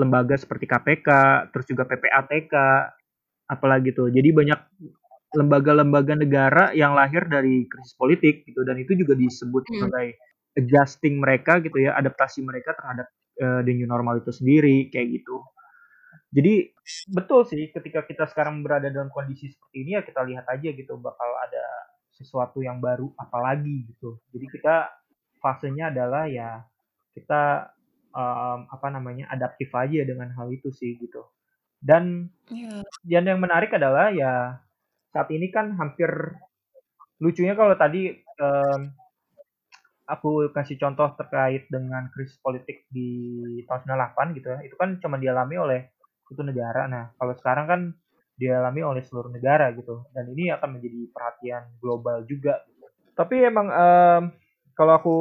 lembaga 0.00 0.34
seperti 0.40 0.64
KPK 0.64 1.08
terus 1.52 1.66
juga 1.68 1.84
PPATK 1.84 2.54
apalagi 3.52 3.92
tuh. 3.92 4.08
Jadi 4.08 4.28
banyak 4.32 4.60
lembaga-lembaga 5.30 6.18
negara 6.18 6.64
yang 6.74 6.96
lahir 6.96 7.22
dari 7.30 7.68
krisis 7.70 7.94
politik 7.94 8.42
gitu 8.48 8.66
dan 8.66 8.80
itu 8.82 8.98
juga 8.98 9.14
disebut 9.14 9.62
hmm. 9.62 9.78
sebagai 9.78 10.08
adjusting 10.58 11.22
mereka 11.22 11.62
gitu 11.62 11.78
ya 11.78 11.94
adaptasi 11.94 12.42
mereka 12.42 12.74
terhadap 12.74 13.06
uh, 13.38 13.62
the 13.62 13.70
new 13.70 13.86
normal 13.86 14.18
itu 14.18 14.34
sendiri 14.34 14.90
kayak 14.90 15.22
gitu 15.22 15.38
jadi 16.30 16.70
betul 17.10 17.42
sih 17.42 17.74
ketika 17.74 18.06
kita 18.06 18.24
sekarang 18.30 18.62
berada 18.62 18.86
dalam 18.86 19.10
kondisi 19.10 19.50
seperti 19.50 19.76
ini 19.82 19.98
ya 19.98 20.02
kita 20.06 20.22
lihat 20.22 20.46
aja 20.46 20.68
gitu 20.70 20.94
bakal 21.02 21.26
ada 21.42 21.64
sesuatu 22.14 22.60
yang 22.60 22.78
baru 22.78 23.10
apalagi 23.16 23.90
gitu. 23.90 24.20
Jadi 24.30 24.46
kita 24.52 24.92
fasenya 25.42 25.90
adalah 25.90 26.28
ya 26.28 26.62
kita 27.16 27.72
um, 28.12 28.68
apa 28.68 28.88
namanya 28.92 29.26
adaptif 29.32 29.72
aja 29.72 30.04
dengan 30.04 30.30
hal 30.36 30.52
itu 30.52 30.68
sih 30.70 31.00
gitu. 31.00 31.24
Dan 31.80 32.28
yeah. 32.52 32.84
dan 33.08 33.24
yang 33.24 33.40
menarik 33.40 33.72
adalah 33.72 34.12
ya 34.12 34.60
saat 35.10 35.32
ini 35.32 35.48
kan 35.48 35.74
hampir 35.80 36.36
lucunya 37.18 37.56
kalau 37.56 37.72
tadi 37.74 38.20
um, 38.38 38.92
aku 40.04 40.52
kasih 40.52 40.76
contoh 40.76 41.10
terkait 41.16 41.66
dengan 41.72 42.06
krisis 42.12 42.36
politik 42.38 42.84
di 42.92 43.64
tahun 43.64 43.82
98 44.14 44.36
gitu 44.36 44.46
ya. 44.52 44.58
Itu 44.62 44.76
kan 44.76 45.00
cuma 45.00 45.16
dialami 45.16 45.56
oleh 45.56 45.80
itu 46.30 46.42
negara. 46.46 46.86
Nah, 46.86 47.12
kalau 47.18 47.34
sekarang 47.36 47.66
kan 47.66 47.80
dialami 48.38 48.80
oleh 48.80 49.02
seluruh 49.04 49.28
negara 49.28 49.68
gitu, 49.76 50.08
dan 50.16 50.24
ini 50.32 50.48
akan 50.48 50.80
menjadi 50.80 51.00
perhatian 51.12 51.62
global 51.82 52.24
juga. 52.24 52.64
Gitu. 52.64 52.86
Tapi 53.12 53.34
emang 53.44 53.68
um, 53.68 54.22
kalau 54.72 54.92
aku 54.96 55.16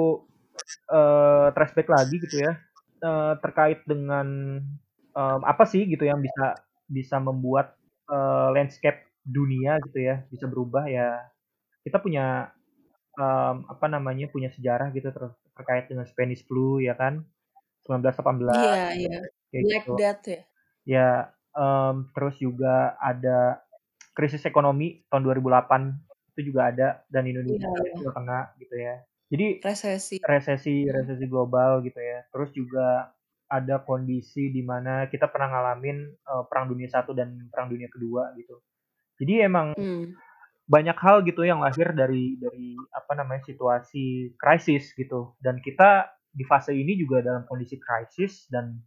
uh, 0.94 1.52
flashback 1.52 1.92
lagi 1.92 2.16
gitu 2.22 2.48
ya, 2.48 2.56
uh, 3.04 3.36
terkait 3.44 3.84
dengan 3.84 4.60
um, 5.16 5.42
apa 5.44 5.64
sih 5.68 5.84
gitu 5.88 6.08
yang 6.08 6.24
bisa 6.24 6.56
bisa 6.90 7.18
membuat 7.22 7.76
uh, 8.10 8.50
landscape 8.54 9.06
dunia 9.22 9.78
gitu 9.90 10.00
ya 10.02 10.26
bisa 10.34 10.50
berubah 10.50 10.90
ya 10.90 11.22
kita 11.86 12.02
punya 12.02 12.50
um, 13.20 13.68
apa 13.70 13.86
namanya 13.92 14.26
punya 14.32 14.50
sejarah 14.50 14.90
gitu 14.96 15.14
ter 15.14 15.24
terkait 15.54 15.86
dengan 15.92 16.08
Spanish 16.08 16.48
flu 16.48 16.82
ya 16.82 16.96
kan 16.98 17.22
1918 17.86 18.50
iya 18.58 18.86
iya 18.96 19.18
Black 19.50 19.86
gitu. 19.86 19.94
Death 19.98 20.26
ya 20.26 20.42
Ya, 20.88 21.32
um, 21.56 22.08
terus 22.16 22.40
juga 22.40 22.96
ada 23.00 23.64
krisis 24.14 24.44
ekonomi 24.44 25.04
tahun 25.08 25.24
2008 25.24 26.36
itu 26.36 26.52
juga 26.52 26.72
ada 26.72 26.88
dan 27.12 27.28
Indonesia 27.28 27.68
yeah, 27.68 27.96
juga 28.00 28.12
kena 28.16 28.40
gitu 28.60 28.76
ya. 28.76 28.96
Jadi 29.30 29.48
resesi 29.62 30.16
resesi 30.24 30.76
resesi 30.90 31.26
global 31.30 31.86
gitu 31.86 32.00
ya. 32.00 32.26
Terus 32.34 32.50
juga 32.56 33.14
ada 33.50 33.82
kondisi 33.82 34.54
di 34.54 34.62
mana 34.62 35.10
kita 35.10 35.30
pernah 35.30 35.50
ngalamin 35.52 36.06
uh, 36.26 36.44
perang 36.46 36.70
dunia 36.70 36.90
satu 36.90 37.12
dan 37.18 37.50
perang 37.50 37.70
dunia 37.70 37.90
kedua 37.90 38.34
gitu. 38.38 38.62
Jadi 39.20 39.34
emang 39.44 39.76
hmm. 39.76 40.16
banyak 40.70 40.98
hal 40.98 41.22
gitu 41.26 41.44
yang 41.44 41.60
lahir 41.60 41.92
dari 41.92 42.40
dari 42.40 42.78
apa 42.94 43.14
namanya 43.18 43.44
situasi 43.46 44.34
krisis 44.38 44.96
gitu. 44.96 45.36
Dan 45.42 45.60
kita 45.60 46.08
di 46.30 46.46
fase 46.46 46.72
ini 46.78 46.96
juga 46.96 47.26
dalam 47.26 47.44
kondisi 47.50 47.76
krisis 47.82 48.48
dan 48.54 48.80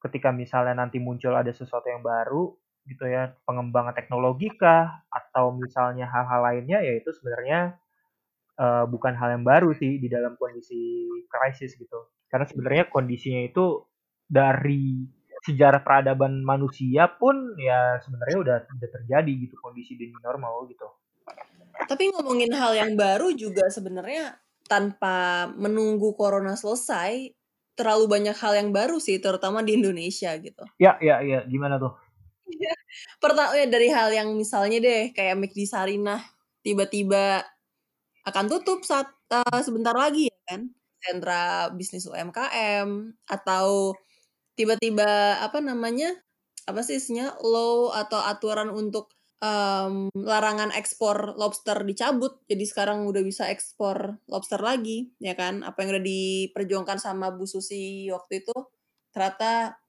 ketika 0.00 0.32
misalnya 0.32 0.74
nanti 0.84 0.96
muncul 0.96 1.36
ada 1.36 1.52
sesuatu 1.52 1.86
yang 1.86 2.00
baru 2.00 2.56
gitu 2.88 3.04
ya 3.06 3.36
pengembangan 3.44 3.92
teknologi 3.92 4.48
kah 4.56 5.04
atau 5.12 5.52
misalnya 5.52 6.08
hal-hal 6.08 6.40
lainnya 6.40 6.80
ya 6.80 6.96
itu 6.96 7.12
sebenarnya 7.12 7.76
uh, 8.56 8.84
bukan 8.88 9.12
hal 9.14 9.36
yang 9.36 9.44
baru 9.44 9.76
sih 9.76 10.00
di 10.00 10.08
dalam 10.08 10.34
kondisi 10.40 11.06
krisis 11.28 11.76
gitu. 11.76 12.10
Karena 12.32 12.48
sebenarnya 12.48 12.84
kondisinya 12.88 13.42
itu 13.44 13.84
dari 14.24 15.04
sejarah 15.40 15.80
peradaban 15.80 16.44
manusia 16.44 17.08
pun 17.08 17.56
ya 17.56 17.96
sebenarnya 18.04 18.36
udah 18.38 18.56
udah 18.76 18.90
terjadi 18.92 19.32
gitu 19.48 19.56
kondisi 19.60 19.96
di 19.96 20.12
normal 20.20 20.68
gitu. 20.68 20.86
Tapi 21.88 22.12
ngomongin 22.12 22.52
hal 22.52 22.76
yang 22.76 22.92
baru 22.94 23.32
juga 23.32 23.66
sebenarnya 23.72 24.36
tanpa 24.68 25.48
menunggu 25.56 26.14
corona 26.14 26.54
selesai 26.54 27.39
terlalu 27.80 28.04
banyak 28.04 28.36
hal 28.36 28.52
yang 28.52 28.68
baru 28.76 29.00
sih, 29.00 29.16
terutama 29.16 29.64
di 29.64 29.80
Indonesia 29.80 30.36
gitu. 30.36 30.64
Ya 30.76 31.00
ya 31.00 31.24
ya, 31.24 31.48
gimana 31.48 31.80
tuh? 31.80 31.96
Pertama 33.22 33.56
ya 33.56 33.64
dari 33.64 33.88
hal 33.88 34.12
yang 34.12 34.36
misalnya 34.36 34.84
deh 34.84 35.16
kayak 35.16 35.40
McD 35.40 35.64
Sarinah 35.64 36.20
tiba-tiba 36.60 37.40
akan 38.28 38.44
tutup 38.52 38.84
saat 38.84 39.08
uh, 39.32 39.60
sebentar 39.64 39.96
lagi 39.96 40.28
ya 40.28 40.38
kan, 40.44 40.68
sentra 41.00 41.72
bisnis 41.72 42.04
UMKM 42.04 43.16
atau 43.24 43.96
tiba-tiba 44.60 45.40
apa 45.40 45.64
namanya 45.64 46.12
apa 46.68 46.84
sih 46.84 47.00
isinya 47.00 47.32
law 47.40 47.96
atau 47.96 48.20
aturan 48.20 48.68
untuk 48.68 49.08
um, 49.40 50.08
larangan 50.14 50.70
ekspor 50.72 51.34
lobster 51.36 51.82
dicabut 51.84 52.40
jadi 52.46 52.64
sekarang 52.64 53.08
udah 53.08 53.22
bisa 53.24 53.48
ekspor 53.48 54.20
lobster 54.30 54.60
lagi 54.60 55.10
ya 55.20 55.36
kan 55.36 55.64
apa 55.66 55.82
yang 55.82 55.98
udah 55.98 56.04
diperjuangkan 56.04 56.98
sama 57.00 57.34
Bu 57.34 57.48
Susi 57.48 58.08
waktu 58.12 58.46
itu 58.46 58.54
ternyata 59.10 59.80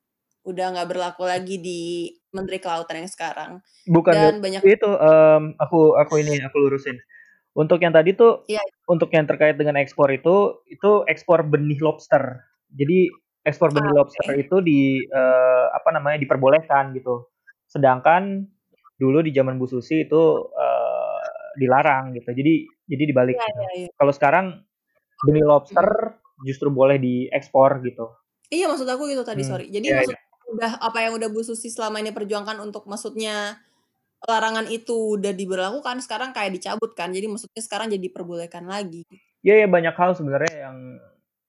udah 0.41 0.65
nggak 0.73 0.89
berlaku 0.89 1.23
lagi 1.29 1.61
di 1.61 2.09
Menteri 2.33 2.57
Kelautan 2.57 3.05
yang 3.05 3.11
sekarang 3.11 3.51
bukan 3.85 4.13
dan 4.15 4.35
banyak 4.41 4.65
itu 4.65 4.89
um, 4.89 5.53
aku 5.61 5.93
aku 6.01 6.17
ini 6.17 6.41
aku 6.41 6.57
lurusin 6.57 6.97
untuk 7.53 7.83
yang 7.83 7.93
tadi 7.93 8.15
tuh 8.17 8.47
ya. 8.49 8.63
untuk 8.89 9.13
yang 9.13 9.29
terkait 9.29 9.59
dengan 9.59 9.77
ekspor 9.77 10.09
itu 10.09 10.65
itu 10.65 11.05
ekspor 11.05 11.45
benih 11.45 11.77
lobster 11.77 12.41
jadi 12.73 13.11
ekspor 13.41 13.73
benih 13.73 13.91
ah, 13.93 13.97
lobster 14.01 14.25
okay. 14.29 14.43
itu 14.45 14.55
di 14.61 14.79
uh, 15.09 15.73
apa 15.73 15.89
namanya 15.93 16.21
diperbolehkan 16.21 16.93
gitu. 16.93 17.29
Sedangkan 17.65 18.45
dulu 19.01 19.25
di 19.25 19.33
zaman 19.33 19.57
Bu 19.57 19.65
Susi 19.65 20.05
itu 20.05 20.21
uh, 20.45 21.21
dilarang 21.57 22.13
gitu. 22.13 22.29
Jadi 22.29 22.69
jadi 22.85 23.03
dibalik. 23.09 23.33
Ya, 23.33 23.45
gitu. 23.49 23.61
ya, 23.65 23.71
ya. 23.73 23.89
Kalau 23.97 24.13
sekarang 24.13 24.45
benih 25.25 25.41
lobster 25.41 26.17
justru 26.45 26.69
boleh 26.69 27.01
diekspor 27.01 27.81
gitu. 27.81 28.13
Iya 28.53 28.69
maksud 28.69 28.85
aku 28.85 29.09
gitu 29.09 29.25
tadi 29.25 29.41
hmm. 29.41 29.49
sorry. 29.49 29.65
Jadi 29.73 29.87
ya, 29.89 30.05
maksud 30.05 30.13
ya. 30.13 30.21
udah 30.53 30.71
apa 30.77 30.97
yang 31.01 31.13
udah 31.17 31.29
Bu 31.33 31.41
Susi 31.41 31.73
selama 31.73 31.97
ini 31.97 32.13
perjuangkan 32.13 32.61
untuk 32.61 32.85
maksudnya 32.85 33.57
larangan 34.21 34.69
itu 34.69 35.17
udah 35.17 35.33
diberlakukan 35.33 35.97
sekarang 36.05 36.29
kayak 36.29 36.53
dicabut 36.53 36.93
kan. 36.93 37.09
Jadi 37.09 37.25
maksudnya 37.25 37.61
sekarang 37.65 37.89
jadi 37.89 38.03
diperbolehkan 38.05 38.69
lagi. 38.69 39.01
Iya 39.41 39.65
ya 39.65 39.67
banyak 39.67 39.95
hal 39.97 40.13
sebenarnya 40.13 40.53
yang 40.69 40.77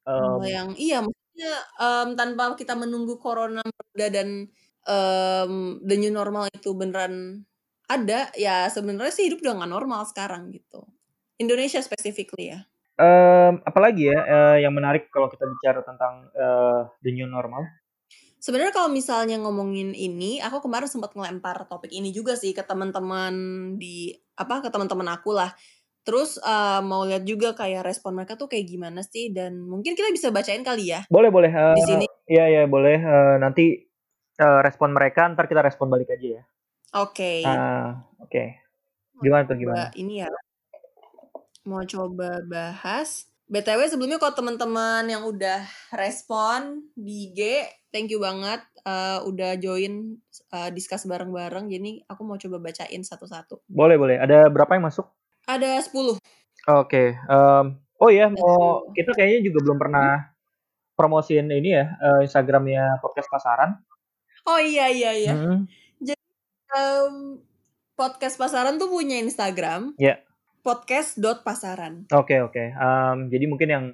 um, 0.09 0.41
yang 0.49 0.69
iya 0.81 1.05
maksudnya 1.05 1.53
um, 1.77 2.09
tanpa 2.17 2.57
kita 2.57 2.73
menunggu 2.73 3.21
corona 3.21 3.61
dan 3.93 4.49
um, 4.87 5.83
the 5.85 5.97
new 5.99 6.12
normal 6.12 6.49
itu 6.51 6.73
beneran 6.73 7.45
ada 7.90 8.33
ya 8.38 8.71
sebenarnya 8.73 9.12
sih 9.12 9.29
hidup 9.29 9.45
udah 9.45 9.62
nggak 9.62 9.73
normal 9.73 10.03
sekarang 10.09 10.49
gitu 10.55 10.87
Indonesia 11.37 11.83
specifically 11.83 12.55
ya 12.55 12.61
um, 12.97 13.61
apalagi 13.66 14.11
ya 14.11 14.18
uh, 14.23 14.57
yang 14.59 14.73
menarik 14.73 15.11
kalau 15.12 15.29
kita 15.29 15.45
bicara 15.45 15.81
tentang 15.85 16.31
uh, 16.37 16.88
the 17.05 17.12
new 17.12 17.29
normal 17.29 17.64
Sebenarnya 18.42 18.75
kalau 18.75 18.90
misalnya 18.90 19.38
ngomongin 19.38 19.95
ini, 19.95 20.42
aku 20.42 20.66
kemarin 20.66 20.90
sempat 20.90 21.14
ngelempar 21.14 21.62
topik 21.71 21.95
ini 21.95 22.11
juga 22.11 22.35
sih 22.35 22.51
ke 22.51 22.66
teman-teman 22.66 23.31
di 23.79 24.11
apa 24.35 24.59
ke 24.59 24.66
teman-teman 24.66 25.14
aku 25.14 25.31
lah. 25.31 25.55
Terus 26.03 26.42
uh, 26.42 26.83
mau 26.83 27.07
lihat 27.07 27.23
juga 27.23 27.55
kayak 27.55 27.87
respon 27.87 28.18
mereka 28.18 28.35
tuh 28.35 28.51
kayak 28.51 28.66
gimana 28.66 29.07
sih 29.07 29.31
dan 29.31 29.62
mungkin 29.62 29.95
kita 29.95 30.11
bisa 30.11 30.35
bacain 30.35 30.66
kali 30.66 30.90
ya. 30.90 31.07
Boleh 31.07 31.31
boleh. 31.31 31.55
Uh, 31.55 31.79
di 31.79 31.87
sini. 31.87 32.07
Iya 32.27 32.45
iya 32.51 32.62
boleh. 32.66 32.99
Uh, 32.99 33.38
nanti 33.38 33.79
uh, 34.42 34.61
respon 34.66 34.90
mereka 34.90 35.31
ntar 35.31 35.46
kita 35.46 35.62
respon 35.62 35.87
balik 35.87 36.11
aja 36.11 36.42
ya. 36.42 36.42
Oke. 36.98 37.46
Okay. 37.46 37.46
Uh, 37.46 38.02
Oke. 38.18 38.26
Okay. 38.26 38.48
Gimana 39.22 39.46
tuh 39.46 39.57
gimana? 39.57 39.94
Ini 39.94 40.26
ya. 40.26 40.28
Mau 41.62 41.87
coba 41.87 42.42
bahas. 42.42 43.31
BTW 43.52 43.85
sebelumnya 43.85 44.16
kalau 44.16 44.33
teman-teman 44.33 45.05
yang 45.12 45.28
udah 45.28 45.61
respon 45.92 46.88
di 46.96 47.28
IG, 47.28 47.68
thank 47.92 48.09
you 48.09 48.16
banget 48.16 48.64
uh, 48.88 49.20
udah 49.28 49.61
join 49.61 50.16
uh, 50.57 50.72
discuss 50.72 51.05
bareng-bareng. 51.05 51.68
Jadi 51.68 52.00
aku 52.09 52.22
mau 52.24 52.40
coba 52.40 52.57
bacain 52.59 53.02
satu-satu. 53.05 53.61
Boleh 53.68 54.00
boleh. 54.00 54.16
Ada 54.16 54.48
berapa 54.48 54.72
yang 54.72 54.88
masuk? 54.88 55.05
Ada 55.44 55.85
10. 55.85 55.92
Oke, 55.92 56.16
okay, 56.62 57.09
um, 57.26 57.74
oh 57.98 58.07
ya 58.07 58.31
mau 58.31 58.87
kita 58.94 59.18
kayaknya 59.18 59.50
juga 59.50 59.66
belum 59.66 59.78
pernah 59.83 60.31
promosiin 60.94 61.50
ini 61.50 61.74
ya, 61.74 61.90
uh, 61.98 62.20
Instagramnya 62.22 63.02
Podcast 63.02 63.26
Pasaran. 63.26 63.74
Oh 64.42 64.59
iya 64.59 64.90
iya 64.90 65.11
iya. 65.14 65.35
Hmm. 65.35 65.70
Jadi 66.02 66.24
um, 66.74 67.38
Podcast 67.94 68.37
Pasaran 68.40 68.78
tuh 68.78 68.90
punya 68.90 69.22
Instagram. 69.22 69.94
Ya. 69.98 70.07
Yeah. 70.07 70.18
Podcast.pasaran. 70.62 72.07
Oke 72.14 72.38
okay, 72.38 72.38
oke. 72.42 72.55
Okay. 72.55 72.66
Um, 72.78 73.26
jadi 73.31 73.44
mungkin 73.50 73.68
yang 73.70 73.85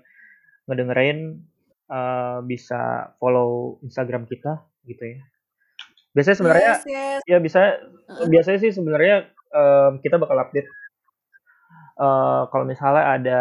ngedengerin 0.68 1.48
uh, 1.88 2.44
bisa 2.44 3.12
follow 3.16 3.80
Instagram 3.80 4.28
kita 4.28 4.60
gitu 4.84 5.16
ya. 5.16 5.20
Biasanya 6.12 6.36
sebenarnya 6.36 6.72
yes, 6.76 6.84
yes. 6.88 7.20
ya 7.24 7.38
bisa 7.40 7.60
uh. 8.08 8.28
biasanya 8.28 8.58
sih 8.60 8.72
sebenarnya 8.72 9.32
um, 9.52 10.00
kita 10.04 10.20
bakal 10.20 10.36
update 10.40 10.68
uh, 12.00 12.48
kalau 12.48 12.64
misalnya 12.64 13.04
ada 13.18 13.40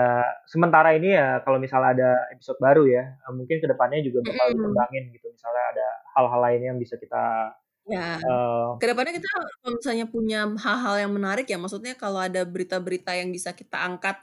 sementara 0.49 0.95
ini 0.97 1.15
ya 1.15 1.39
kalau 1.45 1.61
misalnya 1.61 1.89
ada 1.95 2.09
episode 2.33 2.59
baru 2.59 2.83
ya 2.89 3.03
uh, 3.27 3.33
mungkin 3.33 3.61
ke 3.61 3.67
depannya 3.69 4.03
juga 4.03 4.25
bakal 4.25 4.55
dikembangin 4.55 5.03
gitu 5.13 5.27
misalnya 5.31 5.63
ada 5.75 5.87
hal-hal 6.17 6.41
lain 6.41 6.61
yang 6.73 6.77
bisa 6.81 6.97
kita 6.97 7.53
Ya, 7.87 8.19
uh, 8.19 8.75
ke 8.75 8.83
depannya 8.83 9.15
kita 9.15 9.27
kalau 9.31 9.79
misalnya 9.79 10.05
punya 10.11 10.43
hal-hal 10.59 11.07
yang 11.07 11.11
menarik 11.15 11.47
ya, 11.47 11.55
maksudnya 11.55 11.95
kalau 11.95 12.19
ada 12.19 12.43
berita-berita 12.43 13.15
yang 13.15 13.31
bisa 13.31 13.55
kita 13.55 13.79
angkat 13.79 14.19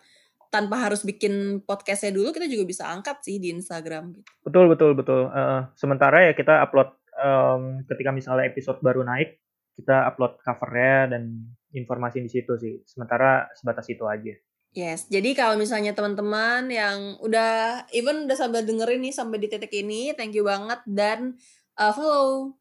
tanpa 0.52 0.76
harus 0.84 1.00
bikin 1.00 1.64
podcastnya 1.64 2.12
dulu, 2.12 2.36
kita 2.36 2.44
juga 2.44 2.68
bisa 2.68 2.84
angkat 2.92 3.24
sih 3.24 3.40
di 3.40 3.56
Instagram. 3.56 4.20
Gitu. 4.20 4.28
Betul 4.44 4.68
betul 4.68 4.92
betul. 4.92 5.32
Uh, 5.32 5.64
sementara 5.80 6.28
ya 6.28 6.36
kita 6.36 6.60
upload 6.60 6.92
um, 7.16 7.80
ketika 7.88 8.12
misalnya 8.12 8.52
episode 8.52 8.84
baru 8.84 9.00
naik, 9.00 9.40
kita 9.80 10.12
upload 10.12 10.36
covernya 10.44 11.16
dan 11.16 11.48
informasi 11.72 12.20
di 12.20 12.30
situ 12.30 12.52
sih. 12.60 12.84
Sementara 12.84 13.48
sebatas 13.56 13.88
itu 13.88 14.04
aja. 14.04 14.36
Yes, 14.74 15.06
jadi 15.06 15.38
kalau 15.38 15.54
misalnya 15.54 15.94
teman-teman 15.94 16.66
yang 16.66 17.16
udah 17.22 17.86
even 17.94 18.26
udah 18.26 18.34
sambil 18.34 18.66
dengerin 18.66 19.06
nih 19.06 19.14
sampai 19.14 19.38
di 19.38 19.46
titik 19.46 19.70
ini, 19.70 20.10
thank 20.18 20.34
you 20.34 20.42
banget 20.42 20.82
dan 20.82 21.38
uh, 21.78 21.92
follow 21.92 22.54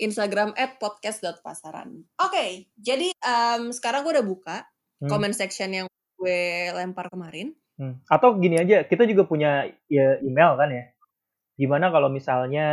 Instagram 0.00 0.56
at 0.56 0.80
podcast.pasaran. 0.80 1.92
Oke, 2.16 2.32
okay, 2.32 2.50
jadi 2.80 3.12
um, 3.20 3.70
sekarang 3.70 4.02
gue 4.06 4.16
udah 4.16 4.26
buka 4.26 4.56
hmm. 5.04 5.08
comment 5.12 5.36
section 5.36 5.70
yang 5.70 5.86
gue 6.16 6.72
lempar 6.72 7.12
kemarin. 7.12 7.52
Hmm. 7.76 8.00
Atau 8.08 8.36
gini 8.40 8.60
aja, 8.60 8.84
kita 8.84 9.04
juga 9.08 9.28
punya 9.28 9.68
ya, 9.88 10.20
email 10.24 10.56
kan 10.56 10.72
ya. 10.72 10.84
Gimana 11.60 11.92
kalau 11.92 12.08
misalnya 12.08 12.66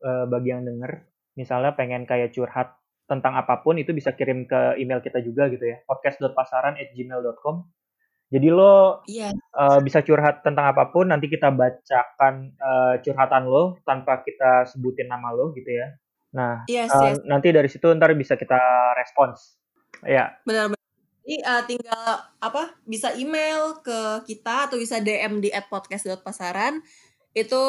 uh, 0.00 0.24
bagi 0.24 0.52
yang 0.56 0.64
denger, 0.64 1.04
misalnya 1.36 1.76
pengen 1.76 2.08
kayak 2.08 2.32
curhat 2.32 2.76
tentang 3.08 3.36
apa 3.36 3.60
pun 3.60 3.76
itu 3.76 3.92
bisa 3.92 4.16
kirim 4.16 4.48
ke 4.48 4.80
email 4.80 5.04
kita 5.04 5.20
juga 5.20 5.52
gitu 5.52 5.68
ya 5.68 5.84
podcast.pasaran@gmail.com 5.84 7.56
jadi 8.32 8.48
lo. 8.48 9.04
Iya. 9.04 9.36
uh, 9.52 9.78
bisa 9.84 10.00
curhat 10.00 10.40
tentang 10.40 10.72
apa 10.72 10.88
pun 10.88 11.12
nanti 11.12 11.28
kita 11.28 11.52
bacakan 11.52 12.56
uh, 12.56 12.96
curhatan 13.04 13.44
lo 13.44 13.76
tanpa 13.84 14.24
kita 14.24 14.64
sebutin 14.72 15.12
nama 15.12 15.36
lo 15.36 15.52
gitu 15.52 15.68
ya 15.68 15.92
nah 16.32 16.64
yes, 16.64 16.88
uh, 16.88 17.12
yes. 17.12 17.20
nanti 17.28 17.52
dari 17.52 17.68
situ 17.68 17.92
ntar 17.92 18.16
bisa 18.16 18.40
kita 18.40 18.56
respons 18.96 19.60
ya 20.00 20.32
benar 20.48 20.72
benar 20.72 20.82
jadi 21.22 21.36
uh, 21.44 21.62
tinggal 21.68 22.08
apa 22.42 22.74
bisa 22.82 23.14
email 23.14 23.78
ke 23.84 24.26
kita 24.26 24.66
atau 24.66 24.80
bisa 24.80 24.98
DM 24.98 25.38
di 25.38 25.54
@podcast.pasaran 25.54 26.82
itu 27.32 27.62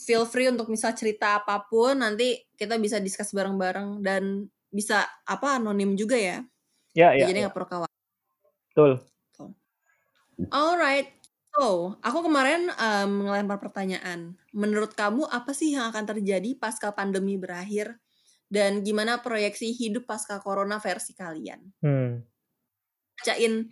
feel 0.00 0.24
free 0.24 0.48
untuk 0.48 0.70
misal 0.70 0.94
cerita 0.96 1.42
apa 1.42 1.66
pun 1.68 2.00
nanti 2.00 2.40
kita 2.54 2.78
bisa 2.80 3.02
discuss 3.02 3.34
bareng-bareng 3.34 4.00
dan 4.00 4.48
bisa 4.70 5.04
apa 5.26 5.58
anonim 5.58 5.98
juga 5.98 6.16
ya. 6.16 6.40
Ya, 6.94 7.12
ya. 7.12 7.28
Jadi 7.28 7.38
ya. 7.38 7.42
nggak 7.44 7.52
ya. 7.52 7.56
perlu 7.58 7.68
khawatir. 7.68 7.98
Betul. 8.70 8.92
Alright. 10.48 11.12
So, 11.50 11.98
aku 12.00 12.24
kemarin 12.24 12.72
um, 12.78 13.28
ngelempar 13.28 13.60
pertanyaan. 13.60 14.38
Menurut 14.56 14.96
kamu 14.96 15.28
apa 15.28 15.52
sih 15.52 15.76
yang 15.76 15.92
akan 15.92 16.16
terjadi 16.16 16.56
pasca 16.56 16.94
pandemi 16.96 17.36
berakhir? 17.36 18.00
Dan 18.50 18.82
gimana 18.82 19.22
proyeksi 19.22 19.70
hidup 19.70 20.10
pasca 20.10 20.42
corona 20.42 20.80
versi 20.82 21.14
kalian? 21.14 21.60
Hmm. 21.84 22.24
Bacain 23.20 23.68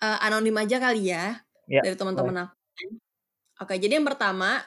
uh, 0.00 0.18
anonim 0.24 0.56
aja 0.56 0.80
kali 0.80 1.12
ya, 1.12 1.36
ya 1.68 1.84
dari 1.84 1.96
teman-teman 1.96 2.48
aku. 2.48 2.54
Oke, 3.60 3.76
jadi 3.76 4.00
yang 4.00 4.08
pertama, 4.08 4.64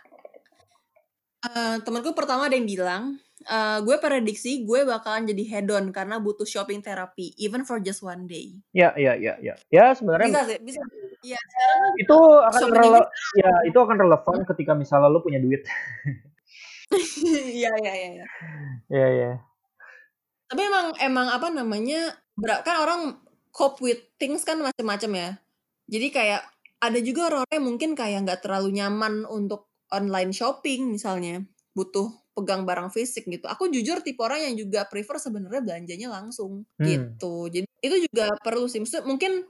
uh, 1.49 1.81
temanku 1.81 2.13
pertama 2.13 2.45
ada 2.45 2.53
yang 2.53 2.69
bilang, 2.69 3.03
uh, 3.49 3.81
gue 3.81 3.97
prediksi 3.97 4.63
gue 4.63 4.85
bakalan 4.85 5.27
jadi 5.27 5.43
hedon 5.57 5.89
karena 5.91 6.21
butuh 6.21 6.47
shopping 6.47 6.79
terapi 6.79 7.33
even 7.41 7.65
for 7.65 7.81
just 7.81 8.05
one 8.05 8.29
day. 8.29 8.55
Ya, 8.71 8.93
ya, 8.95 9.17
ya, 9.17 9.35
ya. 9.41 9.57
Ya 9.67 9.85
sebenarnya 9.97 10.29
bisa 10.29 10.41
sih, 10.45 10.59
bisa. 10.61 10.81
Ya, 11.25 11.41
itu 11.97 12.17
akan 12.45 12.69
rele 12.69 13.01
ya 13.41 13.51
itu 13.65 13.77
akan 13.81 13.97
relevan 13.97 14.37
ketika 14.45 14.77
misalnya 14.77 15.09
lo 15.09 15.25
punya 15.25 15.41
duit. 15.41 15.65
Iya, 17.25 17.71
iya, 17.81 17.93
iya, 17.97 18.09
iya. 18.13 18.25
Iya, 18.93 19.07
iya. 19.09 19.31
Tapi 20.45 20.61
emang 20.61 20.93
emang 21.01 21.27
apa 21.33 21.49
namanya? 21.49 22.13
kan 22.61 22.77
orang 22.77 23.01
cope 23.49 23.81
with 23.81 24.01
things 24.21 24.45
kan 24.45 24.61
macam-macam 24.61 25.11
ya. 25.17 25.29
Jadi 25.89 26.07
kayak 26.13 26.41
ada 26.77 26.99
juga 27.01 27.21
orang 27.33 27.43
yang 27.49 27.65
mungkin 27.65 27.97
kayak 27.97 28.29
nggak 28.29 28.41
terlalu 28.45 28.77
nyaman 28.77 29.25
untuk 29.25 29.65
online 29.89 30.29
shopping 30.29 30.93
misalnya, 30.93 31.41
butuh 31.73 32.11
pegang 32.35 32.67
barang 32.67 32.91
fisik 32.91 33.25
gitu. 33.31 33.47
Aku 33.47 33.71
jujur 33.71 34.03
tipe 34.03 34.19
orang 34.21 34.43
yang 34.51 34.55
juga 34.59 34.83
prefer 34.85 35.17
sebenarnya 35.17 35.63
belanjanya 35.63 36.07
langsung, 36.21 36.67
Hmm. 36.77 36.85
gitu. 36.85 37.47
Jadi 37.49 37.65
itu 37.81 37.95
juga 38.11 38.29
perlu 38.43 38.67
sih, 38.67 38.83
maksudnya 38.83 39.07
mungkin 39.07 39.47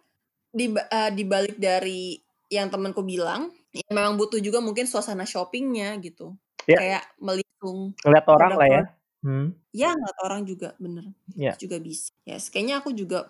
di 0.56 0.66
eee, 0.72 1.10
di 1.18 1.24
balik 1.28 1.58
dari 1.60 2.16
yang 2.48 2.72
temenku 2.72 3.04
bilang, 3.04 3.52
ya 3.76 3.84
memang 3.92 4.16
butuh 4.16 4.40
juga 4.40 4.64
mungkin 4.64 4.88
suasana 4.88 5.28
shopping-nya 5.28 6.00
gitu. 6.02 6.38
Ya. 6.66 6.80
Kayak 6.80 7.04
melitung 7.20 7.94
Ngeliat 8.06 8.26
orang 8.30 8.52
lah 8.58 8.68
ya. 8.70 8.84
Hmm. 9.26 9.48
Ya 9.76 9.92
ngeliat 9.96 10.18
orang 10.24 10.42
juga, 10.48 10.70
bener. 10.80 11.06
Ya. 11.36 11.54
Itu 11.58 11.68
juga 11.68 11.78
bisa. 11.84 12.10
Yes, 12.28 12.48
kayaknya 12.54 12.80
aku 12.82 12.96
juga 12.96 13.28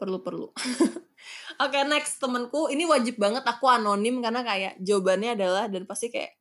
perlu 0.00 0.20
perlu. 0.24 0.50
Oke 1.64 1.78
next, 1.88 2.18
temenku 2.22 2.68
ini 2.72 2.84
wajib 2.88 3.18
banget 3.20 3.44
aku 3.46 3.66
anonim 3.70 4.20
karena 4.24 4.42
kayak 4.46 4.74
jawabannya 4.82 5.34
adalah 5.38 5.66
dan 5.70 5.84
pasti 5.88 6.10
kayak 6.14 6.34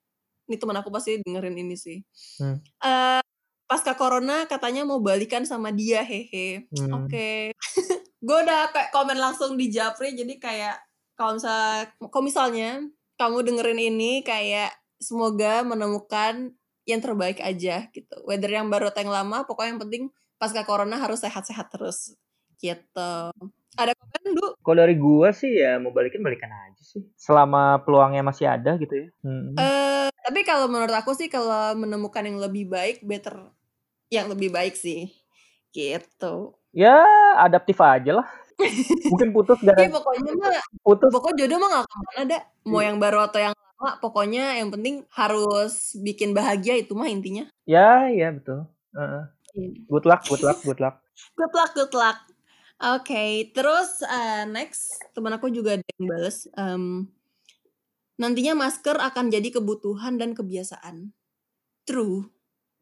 ini 0.50 0.58
temen 0.62 0.78
aku 0.80 0.90
pasti 0.94 1.22
dengerin 1.26 1.58
ini 1.60 1.76
sih. 1.80 2.00
Hmm. 2.40 2.62
Eee, 2.84 3.22
pasca 3.70 3.94
corona 4.00 4.46
katanya 4.50 4.84
mau 4.88 5.00
balikan 5.04 5.44
sama 5.48 5.72
dia, 5.76 6.02
hehe. 6.06 6.68
Hmm. 6.72 7.08
Oke. 7.08 7.54
Gue 8.22 8.38
udah 8.42 8.74
kayak 8.74 8.90
komen 8.90 9.18
langsung 9.22 9.54
di 9.62 9.70
Japri 9.70 10.18
jadi 10.18 10.34
kayak 10.42 10.76
kalau 11.14 11.38
misal 11.38 11.86
kalau 12.10 12.24
misalnya 12.26 12.70
kamu 13.18 13.38
dengerin 13.46 13.82
ini 13.94 14.12
kayak 14.26 14.74
semoga 14.98 15.62
menemukan 15.62 16.54
yang 16.90 17.02
terbaik 17.04 17.38
aja 17.44 17.90
gitu. 17.94 18.16
Whether 18.26 18.50
yang 18.50 18.70
baru 18.74 18.90
atau 18.90 19.06
yang 19.06 19.14
lama, 19.14 19.46
pokoknya 19.46 19.70
yang 19.78 19.82
penting 19.86 20.04
pasca 20.42 20.64
corona 20.66 20.98
harus 20.98 21.22
sehat-sehat 21.22 21.70
terus, 21.74 22.16
gitu. 22.62 23.12
Ada 23.78 23.94
komen, 23.94 24.24
Du? 24.38 24.46
Kalau 24.66 24.78
dari 24.82 24.96
gua 24.98 25.30
sih 25.34 25.62
ya 25.62 25.78
mau 25.78 25.94
balikin 25.94 26.22
balikan 26.26 26.50
aja 26.50 26.82
sih. 26.82 27.04
Selama 27.18 27.82
peluangnya 27.86 28.26
masih 28.26 28.50
ada 28.50 28.78
gitu 28.82 28.94
ya. 28.94 29.08
Hmm. 29.22 29.54
Eee, 29.58 30.08
tapi 30.26 30.42
kalau 30.46 30.70
menurut 30.70 30.94
aku 30.94 31.14
sih 31.18 31.30
kalau 31.30 31.74
menemukan 31.78 32.22
yang 32.26 32.38
lebih 32.42 32.70
baik, 32.70 33.02
better 33.06 33.54
yang 34.10 34.30
lebih 34.32 34.50
baik 34.54 34.74
sih, 34.78 35.14
gitu. 35.74 36.57
Ya 36.76 37.00
adaptif 37.40 37.80
aja 37.80 38.12
lah. 38.24 38.28
Mungkin 39.12 39.32
putus 39.32 39.62
gara 39.62 39.78
Iya 39.86 39.90
pokoknya 39.94 40.32
mah 40.36 40.52
putus 40.84 41.12
pokoknya 41.14 41.36
jodoh 41.46 41.58
mah 41.62 41.70
gak 41.72 41.86
ke 41.88 41.96
mana 42.02 42.22
dah. 42.28 42.42
Mau 42.68 42.82
yang 42.84 42.98
baru 43.00 43.20
atau 43.30 43.40
yang 43.40 43.54
lama, 43.56 43.90
pokoknya 44.04 44.44
yang 44.60 44.70
penting 44.74 44.96
harus 45.14 45.96
bikin 46.02 46.34
bahagia 46.36 46.76
itu 46.82 46.92
mah 46.98 47.08
intinya. 47.08 47.48
Ya, 47.70 48.10
ya 48.12 48.34
betul. 48.36 48.68
Heeh. 48.98 49.24
Iya. 49.56 49.70
Good 49.88 50.06
luck, 50.10 50.22
good 50.28 50.44
luck, 50.44 50.60
good 50.66 50.80
luck. 50.84 50.96
Good 51.40 51.54
luck 51.54 51.72
good 51.78 51.94
luck. 51.94 52.18
Oke, 52.78 53.50
terus, 53.58 54.06
eee, 54.06 54.46
next 54.54 55.02
temen 55.18 55.34
aku 55.34 55.50
juga 55.50 55.78
ada 55.78 55.86
yang 55.98 56.06
bales, 56.14 56.46
mmm, 56.54 57.10
nantinya 58.22 58.54
masker 58.58 58.98
akan 59.02 59.34
jadi 59.34 59.50
kebutuhan 59.62 60.18
dan 60.22 60.38
kebiasaan. 60.38 61.10
True, 61.90 62.30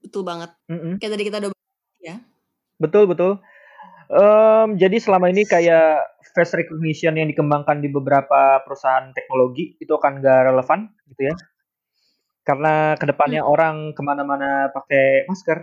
betul 0.03 0.23
banget. 0.27 0.51
Mhm. 0.71 0.99
Kayak 0.99 1.11
tadi 1.19 1.23
kita 1.27 1.37
udah 1.43 1.51
ya. 2.03 2.17
Betul 2.79 3.07
betul. 3.07 3.39
Mmm, 4.09 4.77
jadi 4.77 4.97
selama 5.01 5.33
ini 5.33 5.43
kayak 5.49 6.05
face 6.35 6.53
recognition 6.53 7.17
yang 7.17 7.25
dikembangkan 7.31 7.81
di 7.81 7.89
beberapa 7.89 8.61
perusahaan 8.61 9.09
teknologi 9.17 9.73
itu 9.81 9.89
akan 9.95 10.21
nggak 10.21 10.39
relevan 10.53 10.79
gitu 11.09 11.21
ya. 11.31 11.35
Karena 12.45 12.93
ke 12.99 13.05
depannya 13.09 13.41
Mhm. 13.45 13.49
orang 13.51 13.75
ke 13.97 14.01
mana-mana 14.05 14.69
pakai 14.73 15.25
masker. 15.29 15.59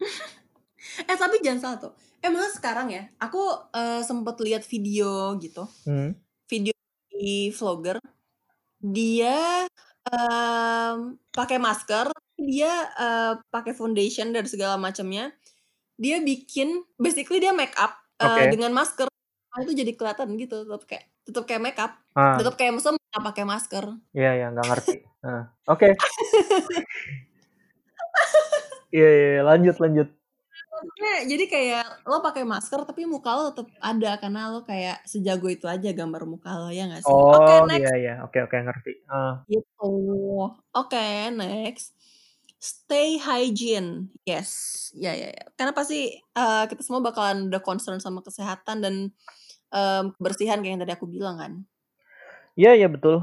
Eh 1.10 1.16
tapi 1.18 1.40
jangan 1.44 1.60
salah 1.62 1.78
tuh, 1.82 1.92
eh 2.24 2.30
malah 2.32 2.50
sekarang 2.52 2.88
ya, 2.92 3.02
aku, 3.22 3.40
eee, 3.74 4.00
sempet 4.06 4.36
lihat 4.44 4.62
video 4.68 5.34
gitu, 5.40 5.64
Hmm. 5.86 6.16
video 6.50 6.74
di 7.12 7.50
vlogger, 7.54 7.98
dia, 8.80 9.66
mmm, 10.08 11.18
pakai 11.34 11.58
masker, 11.62 12.10
dia, 12.38 12.72
eee, 12.98 13.32
pakai 13.52 13.72
foundation 13.76 14.30
dan 14.36 14.46
segala 14.48 14.76
macamnya, 14.80 15.32
dia 16.00 16.16
bikin 16.20 16.84
basically 17.00 17.38
dia 17.42 17.52
make 17.56 17.72
up, 17.80 17.96
eee, 18.20 18.48
Oke. 18.48 18.52
dengan 18.52 18.72
masker. 18.76 19.08
Nah 19.52 19.58
itu 19.64 19.72
jadi 19.72 19.92
kelihatan 19.96 20.28
gitu, 20.40 20.56
tetep 20.68 20.84
kayak 20.88 21.04
tetep 21.26 21.44
kayak 21.48 21.62
make 21.64 21.80
up, 21.80 21.92
Ah. 22.16 22.36
tetep 22.38 22.54
kayak 22.60 22.72
mesem 22.78 22.94
nggak 22.96 23.24
pakai 23.32 23.44
masker. 23.48 23.84
Iya 24.14 24.30
iya, 24.38 24.46
nggak 24.52 24.66
ngerti. 24.70 24.96
Heeh. 25.24 25.42
Oke. 25.72 25.88
Iya 28.94 29.06
iya, 29.16 29.28
iya, 29.36 29.42
lanjut 29.48 29.76
lanjut. 29.82 30.08
Maksudnya 30.76 31.12
jadi 31.30 31.44
kayak 31.54 31.84
lo 32.10 32.16
pakai 32.26 32.44
masker 32.46 32.80
tapi 32.88 33.02
muka 33.08 33.30
lo 33.36 33.42
tetep 33.52 33.68
ada 33.80 34.10
karena 34.22 34.40
lo 34.52 34.60
kayak 34.66 34.96
sejago 35.08 35.48
itu 35.50 35.66
aja 35.66 35.88
gambar 35.96 36.22
muka 36.28 36.50
lo, 36.60 36.68
ya 36.72 36.84
nggak 36.88 37.02
sih? 37.04 37.14
Oh, 37.14 37.64
next. 37.70 37.80
iya 37.82 37.90
iya. 38.00 38.12
Oke 38.26 38.38
oke, 38.46 38.56
ngerti. 38.66 38.92
Heeh. 39.10 39.32
Gitu. 39.50 39.86
Oke, 40.74 41.30
next. 41.38 41.94
Stay 42.66 43.14
hygiene. 43.22 44.10
Yes. 44.26 44.50
Ya 44.98 45.14
ya 45.14 45.30
ya. 45.30 45.44
Karena 45.54 45.70
pasti, 45.70 46.18
eee, 46.18 46.64
kita 46.70 46.82
semua 46.82 46.98
bakalan 46.98 47.46
ada 47.46 47.62
concern 47.62 48.02
sama 48.02 48.20
kesehatan 48.26 48.76
dan, 48.82 48.94
mmm, 49.74 50.04
kebersihan 50.18 50.58
kayak 50.62 50.72
yang 50.78 50.82
tadi 50.82 50.94
aku 50.98 51.06
bilang 51.06 51.36
kan. 51.42 51.52
Iya 52.56 52.72
iya, 52.78 52.88
betul. 52.88 53.16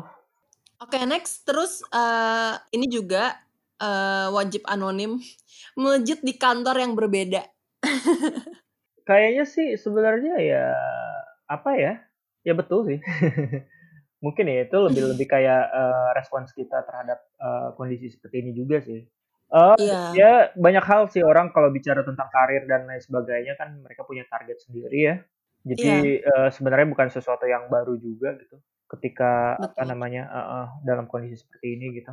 Oke, 0.84 1.00
next. 1.08 1.44
Terus, 1.48 1.82
eee, 1.92 2.54
ini 2.76 2.88
juga, 2.92 3.36
eee, 3.82 4.28
wajib 4.36 4.64
anonim, 4.68 5.20
melejit 5.82 6.20
di 6.24 6.34
kantor 6.38 6.76
yang 6.84 6.94
berbeda. 6.96 7.44
Kayaknya 9.08 9.44
sih 9.44 9.68
sebenarnya 9.76 10.36
ya, 10.40 10.64
apa 11.52 11.72
ya, 11.76 11.94
ya 12.48 12.54
betul 12.56 12.88
sih. 12.88 13.00
Mungkin 14.24 14.46
ya 14.48 14.64
itu 14.68 14.78
lebih 14.80 15.04
lebih 15.16 15.28
kayak, 15.28 15.62
eee, 15.72 16.08
respons 16.20 16.52
kita 16.56 16.84
terhadap, 16.88 17.20
eee, 17.40 17.68
kondisi 17.80 18.08
seperti 18.14 18.44
ini 18.44 18.52
juga 18.56 18.80
sih. 18.84 19.04
Eee, 19.54 19.76
Iya. 19.78 20.24
ya 20.24 20.50
banyak 20.58 20.86
hal 20.86 21.02
sih 21.14 21.22
orang 21.26 21.54
kalau 21.54 21.70
bicara 21.74 22.02
tentang 22.06 22.30
karir 22.34 22.66
dan 22.70 22.90
lain 22.90 23.02
sebagainya 23.02 23.54
kan 23.60 23.70
mereka 23.86 24.02
punya 24.10 24.26
target 24.30 24.58
sendiri 24.66 24.98
ya. 25.10 25.16
Jadi, 25.66 25.92
Iya. 25.92 26.14
eee, 26.26 26.50
sebenarnya 26.56 26.88
bukan 26.90 27.08
sesuatu 27.14 27.46
yang 27.48 27.70
baru 27.72 27.96
juga 28.02 28.36
gitu, 28.42 28.58
ketika 28.98 29.56
apa 29.62 29.82
Betul. 29.82 29.94
namanya 29.94 30.24
heeh, 30.34 30.66
dalam 30.90 31.06
kondisi 31.12 31.38
seperti 31.46 31.68
ini 31.78 31.86
gitu. 32.02 32.12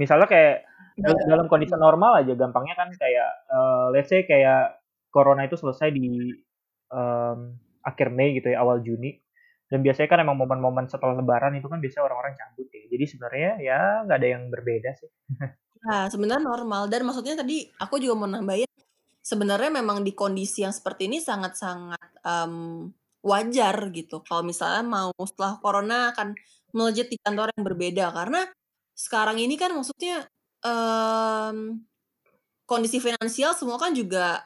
Misalnya 0.00 0.26
kayak 0.32 0.56
da 0.98 1.12
Dan 1.14 1.30
dalam 1.30 1.46
kondisi 1.46 1.76
mhm. 1.76 1.78
normal 1.78 2.24
aja 2.24 2.32
gampangnya 2.34 2.74
kan 2.80 2.88
kayak, 2.96 3.28
eee, 3.52 3.86
let's 3.94 4.08
say 4.10 4.24
kayak 4.26 4.80
corona 5.14 5.44
itu 5.46 5.54
selesai 5.60 5.92
di, 5.94 6.40
mmm, 6.92 7.40
akhir 7.86 8.08
Mei 8.16 8.34
gitu 8.40 8.48
ya, 8.52 8.60
awal 8.64 8.80
Juni. 8.84 9.20
Dan 9.70 9.84
biasanya 9.84 10.08
kan 10.10 10.20
emang 10.24 10.36
momen-momen 10.40 10.88
setelah 10.90 11.14
lebaran 11.20 11.52
itu 11.60 11.68
kan 11.70 11.78
biasanya 11.84 12.04
orang-orang 12.10 12.34
cabut 12.40 12.66
ya. 12.72 12.84
Jadi 12.90 13.04
sebenarnya 13.08 13.50
ya 13.62 13.78
nggak 14.08 14.18
ada 14.20 14.28
yang 14.34 14.42
berbeda 14.52 14.90
sih. 14.98 15.10
Nah, 15.86 16.10
sebenarnya 16.10 16.42
normal 16.42 16.90
dan 16.90 17.06
maksudnya 17.06 17.38
tadi 17.38 17.70
aku 17.78 18.02
juga 18.02 18.14
mau 18.18 18.28
nambahin, 18.30 18.66
sebenarnya 19.22 19.70
memang 19.82 20.02
di 20.06 20.12
kondisi 20.16 20.66
yang 20.66 20.74
seperti 20.74 21.06
ini 21.10 21.18
sangat-sangat, 21.22 22.22
mmm, 22.24 22.90
wajar 23.22 23.76
gitu 23.94 24.22
kalau 24.26 24.42
misalnya 24.46 24.82
mau 24.86 25.10
setelah 25.26 25.58
corona 25.62 26.14
akan 26.14 26.34
melejit 26.74 27.10
di 27.12 27.18
kantor 27.22 27.50
yang 27.54 27.64
berbeda. 27.66 28.06
Karena 28.14 28.40
sekarang 28.94 29.38
ini 29.42 29.54
kan 29.60 29.70
maksudnya, 29.76 30.26
mmm, 30.66 31.82
kondisi 32.68 32.98
finansial 33.02 33.52
semua 33.56 33.78
kan 33.80 33.92
juga 33.96 34.42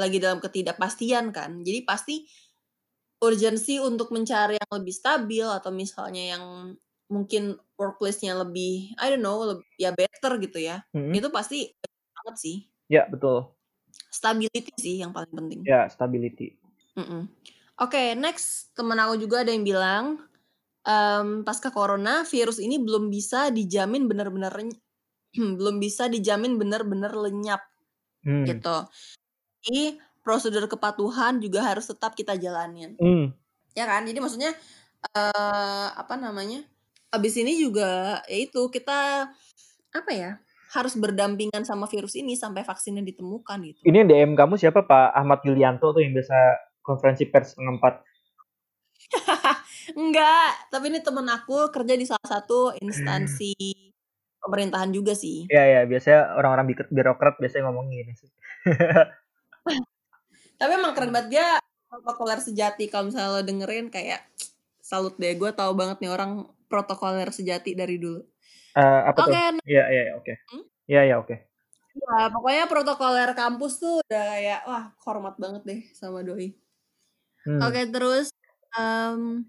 lagi 0.00 0.18
dalam 0.22 0.40
ketidakpastian 0.42 1.30
kan. 1.34 1.62
Jadi 1.66 1.80
pasti 1.86 2.24
urgensi 3.22 3.78
untuk 3.78 4.10
mencari 4.14 4.58
yang 4.58 4.70
lebih 4.82 4.94
stabil 4.94 5.46
atau 5.46 5.70
misalnya 5.70 6.36
yang 6.36 6.44
mungkin 7.12 7.60
workplace-nya 7.76 8.32
lebih, 8.42 8.96
I 8.96 9.12
don't 9.12 9.20
know, 9.24 9.38
leb 9.44 9.60
ya 9.76 9.92
better 9.92 10.32
gitu 10.40 10.58
ya, 10.64 10.82
Mhm. 10.96 11.12
itu 11.14 11.28
pasti 11.28 11.58
banget 12.16 12.36
sih. 12.40 12.56
Ya, 12.90 13.06
betul. 13.10 13.54
Stability 14.12 14.72
sih 14.80 15.00
yang 15.02 15.12
paling 15.16 15.32
penting. 15.32 15.60
Ya, 15.64 15.88
stability. 15.88 16.58
Mhm. 16.96 17.28
Oke, 17.80 18.12
next 18.16 18.76
temen 18.76 19.00
aku 19.00 19.16
juga 19.20 19.42
ada 19.44 19.50
yang 19.52 19.64
bilang, 19.64 20.04
mmm, 20.86 21.44
pasca 21.46 21.70
corona 21.74 22.24
virus 22.28 22.58
ini 22.62 22.78
belum 22.82 23.08
bisa 23.12 23.50
dijamin 23.54 24.06
bener-bener 24.10 24.52
reny 24.52 24.74
belum 25.60 25.78
bisa 25.82 26.08
dijamin 26.12 26.56
bener-bener 26.60 27.12
lenyap, 27.14 27.62
Hmm. 28.24 28.44
gitu. 28.46 28.86
Jadi 29.66 30.00
prosedur 30.24 30.66
kepatuhan 30.70 31.40
juga 31.42 31.64
harus 31.66 31.88
tetap 31.90 32.14
kita 32.18 32.36
jalanin. 32.40 32.98
Mmm. 33.00 33.32
Ya 33.76 33.86
kan? 33.88 34.04
Jadi 34.08 34.18
maksudnya, 34.22 34.52
eee, 35.16 35.88
apa 35.96 36.14
namanya, 36.20 36.64
habis 37.12 37.36
ini 37.36 37.60
juga 37.60 38.24
ya 38.24 38.38
itu 38.40 38.72
kita, 38.72 39.28
apa 39.92 40.10
ya, 40.10 40.40
harus 40.72 40.96
berdampingan 40.96 41.68
sama 41.68 41.84
virus 41.84 42.16
ini 42.16 42.32
sampai 42.32 42.64
vaksinnya 42.64 43.04
ditemukan 43.04 43.60
gitu. 43.68 43.80
Ini 43.84 44.02
yang 44.02 44.08
DM 44.08 44.32
kamu 44.32 44.56
siapa? 44.56 44.88
Pak 44.88 45.12
Ahmad 45.12 45.44
Yulianto 45.44 45.92
tuh 45.92 46.00
yang 46.00 46.16
biasa 46.16 46.56
konferensi 46.80 47.28
pers 47.28 47.52
4. 47.60 47.76
Enggak, 50.00 50.72
tapi 50.72 50.88
ini 50.88 51.04
temen 51.04 51.28
aku 51.28 51.68
kerja 51.68 51.92
di 51.92 52.08
salah 52.08 52.24
satu 52.24 52.72
instansi 52.80 53.52
pemerintahan 54.40 54.88
juga 54.90 55.12
sih. 55.12 55.44
Iya 55.52 55.64
iya, 55.68 55.80
biasanya 55.84 56.40
orang-orang 56.40 56.72
birokrat 56.88 57.36
biasanya 57.36 57.68
ngomong 57.68 57.92
gini 57.92 58.16
sih. 58.16 58.30
Tapi 60.58 60.72
emang 60.78 60.94
keren 60.94 61.12
banget 61.12 61.28
dia 61.36 61.46
protokoler 61.90 62.40
sejati 62.40 62.88
kalau 62.88 63.10
misalnya 63.10 63.30
lo 63.36 63.42
dengerin 63.44 63.92
kayak 63.92 64.24
salut 64.82 65.14
deh, 65.20 65.34
gue 65.36 65.50
tahu 65.52 65.76
banget 65.76 66.00
nih 66.00 66.10
orang 66.10 66.46
protokoler 66.72 67.28
sejati 67.28 67.76
dari 67.76 68.00
dulu. 68.00 68.24
Eee, 68.72 69.00
apa 69.04 69.18
tuh? 69.20 69.36
Oke, 69.36 69.42
ne 69.52 69.60
Iya 69.68 69.84
iya, 69.92 70.02
oke. 70.16 70.32
hmm? 70.56 70.64
Iya 70.88 71.00
iya, 71.04 71.14
oke. 71.20 71.36
Iya, 71.92 72.32
pokoknya 72.32 72.64
protokoler 72.72 73.30
kampus 73.36 73.72
tuh 73.84 74.00
udah 74.00 74.24
kayak, 74.32 74.60
wah 74.64 74.84
hormat 75.04 75.36
banget 75.36 75.62
deh 75.68 75.80
sama 75.92 76.24
doi. 76.24 76.56
Hmm. 77.44 77.60
Oke, 77.68 77.84
terus, 77.92 78.32
mmm, 78.72 79.44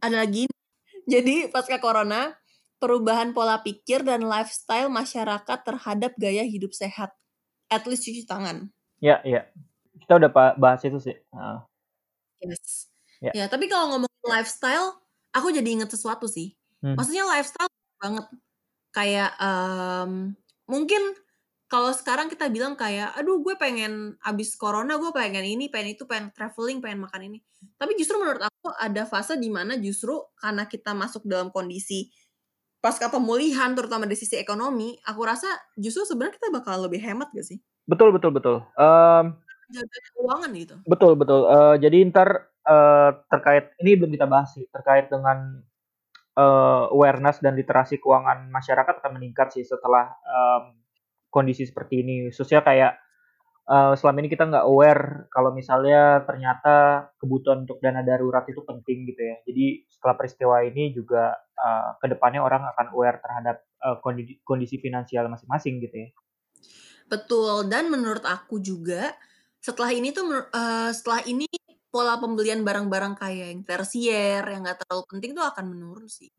ada 0.00 0.16
lagi, 0.24 0.48
jadi 1.12 1.52
pasca 1.52 1.76
corona, 1.76 2.32
perubahan 2.80 3.36
pola 3.36 3.60
pikir 3.60 4.08
dan 4.08 4.24
lifestyle 4.24 4.88
masyarakat 4.88 5.58
terhadap 5.68 6.12
gaya 6.16 6.48
hidup 6.48 6.72
sehat, 6.72 7.12
at 7.68 7.84
least 7.84 8.08
cuci 8.08 8.24
tangan. 8.24 8.72
Iya 9.04 9.20
iya. 9.28 9.42
Kita 10.00 10.16
udah 10.16 10.30
bahas 10.56 10.80
itu 10.88 10.96
sih, 10.96 11.16
heeh. 11.16 11.58
Yes. 12.40 12.88
Ya. 13.20 13.32
Ya, 13.32 13.44
tapi 13.48 13.68
kalau 13.68 13.96
ngomongin 13.96 14.24
lifestyle, 14.28 14.96
aku 15.36 15.52
jadi 15.52 15.68
inget 15.68 15.90
sesuatu 15.92 16.26
sih. 16.30 16.56
Hmm. 16.82 16.96
Maksudnya 16.96 17.24
lifestyle 17.28 17.70
banget. 18.00 18.26
Kayak, 18.94 19.30
mmm, 19.40 20.34
mungkin 20.70 21.02
kalau 21.68 21.90
sekarang 21.94 22.30
kita 22.32 22.48
bilang 22.52 22.74
kayak, 22.78 23.12
"Aduh 23.18 23.42
gue 23.44 23.54
pengen 23.60 24.16
abis 24.24 24.54
corona 24.56 24.96
gue 25.02 25.10
pengen 25.14 25.42
ini, 25.44 25.66
pengen 25.72 25.94
itu, 25.98 26.04
pengen 26.08 26.30
travelling, 26.36 26.80
pengen 26.84 27.04
makan 27.06 27.22
ini." 27.32 27.38
Tapi 27.80 27.92
justru 28.00 28.16
menurut 28.22 28.42
aku 28.46 28.70
ada 28.78 29.04
fase 29.08 29.36
di 29.40 29.50
mana 29.52 29.76
justru 29.80 30.16
karena 30.40 30.64
kita 30.70 30.92
masuk 30.96 31.26
dalam 31.28 31.50
kondisi 31.54 32.10
pasca 32.82 33.10
pemulihan 33.12 33.74
terutama 33.74 34.06
dari 34.06 34.18
sisi 34.20 34.38
ekonomi, 34.38 34.96
aku 35.04 35.20
rasa 35.26 35.48
justru 35.76 36.06
sebenarnya 36.06 36.38
kita 36.40 36.48
bakal 36.54 36.80
lebih 36.86 37.02
hemat 37.02 37.28
gak 37.34 37.46
sih? 37.46 37.58
Betul 37.86 38.10
betul 38.14 38.30
betul, 38.34 38.56
mmm 38.78 39.26
Jaga 39.66 39.98
keuangan 40.14 40.50
gitu. 40.54 40.76
Betul 40.86 41.12
betul, 41.18 41.40
eee, 41.50 41.74
jadi 41.82 41.96
entar, 42.06 42.28
eee, 42.68 43.10
terkait 43.32 43.64
ini 43.82 43.90
belum 43.98 44.10
kita 44.16 44.26
bahas 44.30 44.50
sih, 44.56 44.66
terkait 44.74 45.08
dengan, 45.12 45.62
eee, 46.38 46.84
awareness 46.94 47.40
dan 47.44 47.54
literasi 47.58 47.98
keuangan 48.02 48.48
masyarakat 48.52 48.94
akan 49.02 49.12
meningkat 49.18 49.52
sih 49.56 49.64
setelah, 49.66 50.10
mmm, 50.24 50.64
kondisi 51.32 51.64
seperti 51.68 52.02
ini. 52.04 52.16
Khususnya 52.32 52.62
kayak, 52.66 52.98
eee, 53.70 53.92
selama 54.00 54.18
ini 54.24 54.30
kita 54.32 54.44
nggak 54.50 54.66
aware 54.68 55.04
kalau 55.34 55.50
misalnya 55.56 56.22
ternyata 56.28 57.08
kebutuhan 57.20 57.64
untuk 57.68 57.78
dana 57.84 58.02
darurat 58.06 58.44
itu 58.50 58.62
penting 58.66 59.06
gitu 59.10 59.22
ya. 59.22 59.36
Jadi 59.48 59.66
setelah 59.90 60.14
peristiwa 60.20 60.56
ini 60.66 60.92
juga, 60.96 61.34
eee, 61.58 61.88
ke 62.02 62.06
depannya 62.12 62.42
orang 62.44 62.62
akan 62.76 62.86
aware 62.96 63.18
terhadap, 63.24 63.56
eee, 63.84 63.96
kondisi 64.04 64.34
kondisi 64.46 64.76
finansial 64.82 65.26
masing-masing 65.32 65.80
gitu 65.84 65.96
ya. 66.06 66.10
Betul, 67.06 67.70
dan 67.70 67.86
menurut 67.86 68.26
aku 68.26 68.58
juga 68.58 69.14
setelah 69.62 69.90
ini 69.94 70.10
tuh 70.14 70.26
eee, 70.50 70.90
setelah 70.94 71.22
ini 71.26 71.46
pola 71.96 72.14
pembelian 72.22 72.60
barang-barang 72.68 73.14
kayak 73.22 73.46
yang 73.56 73.62
tersier, 73.68 74.42
yang 74.52 74.60
nggak 74.64 74.78
terlalu 74.84 75.04
penting 75.12 75.32
tuh 75.38 75.46
akan 75.52 75.64
menurun 75.72 76.08
sih. 76.18 76.30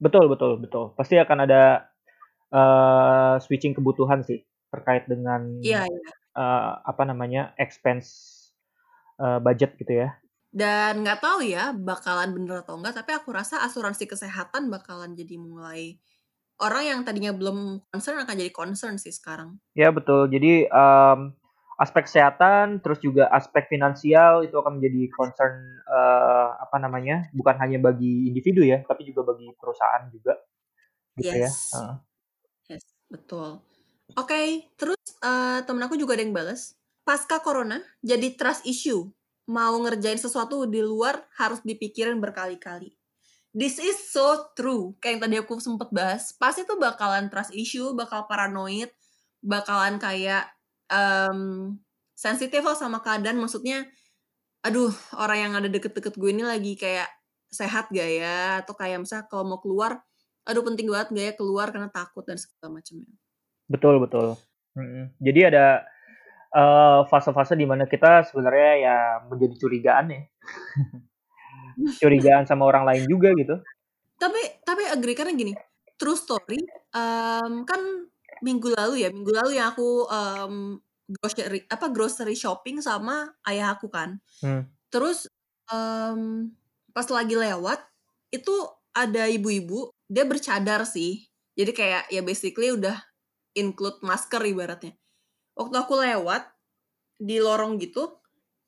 Betul 0.00 0.32
betul 0.32 0.56
betul. 0.64 0.96
Pasti 0.96 1.20
akan 1.20 1.38
ada, 1.44 1.62
eee, 2.52 3.34
switching 3.44 3.74
kebutuhan 3.76 4.22
sih 4.26 4.42
terkait 4.72 5.06
dengan, 5.10 5.42
Iya 5.62 5.84
iya. 5.86 6.10
eee, 6.36 6.72
apa 6.86 7.02
namanya, 7.08 7.52
expense, 7.60 8.10
eee, 9.20 9.38
budget 9.44 9.76
gitu 9.80 9.92
ya. 10.06 10.08
Dan 10.60 11.06
nggak 11.06 11.22
tahu 11.22 11.46
ya 11.46 11.70
bakalan 11.70 12.30
bener 12.34 12.66
atau 12.66 12.74
enggak, 12.78 12.94
tapi 12.98 13.10
aku 13.14 13.30
rasa 13.30 13.62
asuransi 13.66 14.04
kesehatan 14.10 14.66
bakalan 14.74 15.14
jadi 15.14 15.38
mulai 15.38 15.82
orang 16.64 16.84
yang 16.90 17.00
tadinya 17.06 17.32
belum 17.40 17.58
concern 17.92 18.18
akan 18.24 18.36
jadi 18.42 18.52
concern 18.54 18.96
sih 18.98 19.14
sekarang. 19.14 19.60
Ya 19.78 19.94
betul. 19.94 20.26
Jadi, 20.34 20.66
mmm, 20.66 21.18
aspek 21.80 22.04
kesehatan, 22.06 22.84
terus 22.84 23.00
juga 23.00 23.26
aspek 23.32 23.66
finansial 23.72 24.44
itu 24.46 24.54
akan 24.60 24.78
menjadi 24.80 25.08
concern, 25.16 25.80
eee, 25.88 26.48
apa 26.64 26.76
namanya, 26.78 27.26
bukan 27.34 27.56
hanya 27.58 27.78
bagi 27.82 28.28
individu 28.30 28.62
ya, 28.64 28.84
tapi 28.86 29.08
juga 29.08 29.32
bagi 29.34 29.48
perusahaan 29.56 30.04
juga, 30.12 30.36
gitu 31.18 31.34
ya, 31.40 31.50
Yes. 31.50 31.74
heeh. 31.74 31.94
Yes, 32.70 32.84
betul. 33.10 33.60
Oke, 34.18 34.70
terus, 34.78 35.00
eee, 35.22 35.60
temen 35.66 35.82
aku 35.86 35.96
juga 35.98 36.14
ada 36.18 36.22
yang 36.26 36.34
bales, 36.36 36.74
"Pasca 37.06 37.40
corona 37.42 37.80
jadi 38.04 38.34
trust 38.38 38.66
issue, 38.68 39.10
mau 39.50 39.74
ngerjain 39.82 40.18
sesuatu 40.20 40.66
di 40.70 40.82
luar 40.84 41.26
harus 41.38 41.60
dipikirin 41.66 42.18
berkali-kali." 42.22 42.94
This 43.56 43.78
is 43.82 43.98
so 44.12 44.52
true, 44.58 44.94
kayak 45.02 45.18
yang 45.18 45.22
tadi 45.26 45.36
aku 45.42 45.54
sempet 45.62 45.90
bahas, 45.94 46.32
pasti 46.36 46.64
tuh 46.68 46.78
bakalan 46.80 47.28
trust 47.32 47.54
issue, 47.56 47.92
bakal 47.96 48.26
paranoid, 48.30 48.90
bakalan 49.42 49.98
kayak, 50.02 50.50
mmm, 50.90 51.78
sensitif 52.18 52.62
lah 52.66 52.76
sama 52.78 53.00
keadaan, 53.04 53.38
maksudnya, 53.40 53.86
"Aduh, 54.66 54.92
orang 55.18 55.38
yang 55.50 55.52
ada 55.60 55.68
deket-deket 55.72 56.14
gue 56.18 56.30
ini 56.34 56.44
lagi 56.46 56.74
kayak 56.78 57.08
sehat 57.52 57.90
gak 57.94 58.10
ya?" 58.10 58.62
Atau 58.64 58.74
kayak 58.78 59.02
misalnya 59.06 59.26
kalau 59.32 59.44
mau 59.56 59.60
keluar, 59.62 60.02
"Aduh 60.48 60.62
penting 60.66 60.88
banget 60.92 61.08
gak 61.16 61.26
ya 61.30 61.34
keluar 61.38 61.68
karena 61.74 61.90
takut," 61.92 62.24
dan 62.28 62.36
segala 62.40 62.80
macemnya. 62.82 63.12
Betul 63.68 64.00
betul, 64.02 64.34
mhm. 64.78 65.14
Jadi 65.20 65.40
ada, 65.52 65.84
eee, 66.54 67.00
fase-fase 67.10 67.54
di 67.58 67.66
mana 67.68 67.86
kita 67.90 68.24
sebenarnya 68.28 68.70
ya 68.82 68.96
menjadi 69.30 69.54
curigaan 69.60 70.06
ya. 70.14 70.22
Curigaan 72.02 72.44
sama 72.48 72.64
orang 72.68 72.84
lain 72.88 73.04
juga 73.10 73.30
gitu. 73.36 73.60
Tapi 74.20 74.40
tapi 74.68 74.82
agree, 74.88 75.16
karena 75.16 75.32
gini, 75.32 75.52
true 75.96 76.16
story, 76.18 76.60
mmm, 76.92 77.64
kan 77.64 77.80
minggu 78.44 78.72
lalu 78.76 79.04
ya, 79.06 79.08
minggu 79.12 79.30
lalu 79.32 79.58
yang 79.60 79.72
aku, 79.74 80.06
mmm, 80.08 80.80
grocery 81.20 81.66
apa, 81.70 81.86
grocery 81.92 82.34
shopping 82.38 82.78
sama 82.84 83.34
ayah 83.48 83.74
aku 83.76 83.88
kan. 83.92 84.18
Hmm. 84.42 84.70
Terus, 84.92 85.26
mmm, 85.70 86.52
pas 86.94 87.06
lagi 87.10 87.34
lewat, 87.38 87.80
itu 88.34 88.52
ada 88.96 89.26
ibu-ibu, 89.30 89.90
dia 90.10 90.24
bercadar 90.26 90.84
sih. 90.88 91.26
Jadi 91.58 91.72
kayak 91.76 92.04
ya 92.14 92.22
basically 92.26 92.72
udah 92.74 92.98
include 93.58 93.98
masker 94.04 94.42
ibaratnya. 94.46 94.94
Waktu 95.58 95.76
aku 95.80 95.94
lewat, 96.00 96.44
di 97.20 97.38
lorong 97.42 97.78
gitu, 97.82 98.18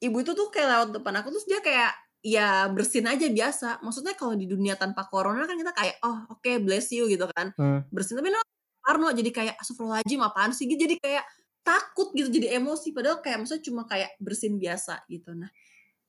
ibu 0.02 0.16
itu 0.22 0.32
tuh 0.36 0.48
kayak 0.54 0.68
lewat 0.72 0.88
depan 1.00 1.14
aku, 1.22 1.28
terus 1.34 1.46
dia 1.50 1.60
kayak 1.64 1.92
ya 2.24 2.68
bersin 2.72 3.06
aja 3.10 3.26
biasa. 3.32 3.80
Maksudnya 3.84 4.14
kalau 4.18 4.34
di 4.38 4.46
dunia 4.50 4.76
tanpa 4.78 5.06
corona 5.10 5.44
kan 5.48 5.56
kita 5.58 5.72
kayak, 5.76 5.96
"Oh 6.06 6.18
oke, 6.32 6.50
bless 6.64 6.90
you," 6.94 7.06
gitu 7.10 7.26
kan, 7.34 7.52
Hmm. 7.58 7.92
bersin. 7.94 8.18
Tapi 8.20 8.30
no, 8.34 8.40
parno, 8.84 9.08
jadi 9.14 9.30
kayak, 9.34 9.54
"Astagfirullahaladzim 9.62 10.20
apaan 10.22 10.52
sih?" 10.56 10.66
Gitu, 10.70 10.80
jadi 10.88 10.96
kayak 11.00 11.24
takut 11.66 12.10
gitu, 12.18 12.28
jadi 12.32 12.58
emosi, 12.60 12.90
padahal 12.96 13.22
kayak 13.24 13.38
maksudnya 13.44 13.64
cuma 13.68 13.82
kayak 13.88 14.10
bersin 14.22 14.58
biasa 14.62 15.06
gitu. 15.10 15.32
Nah, 15.38 15.50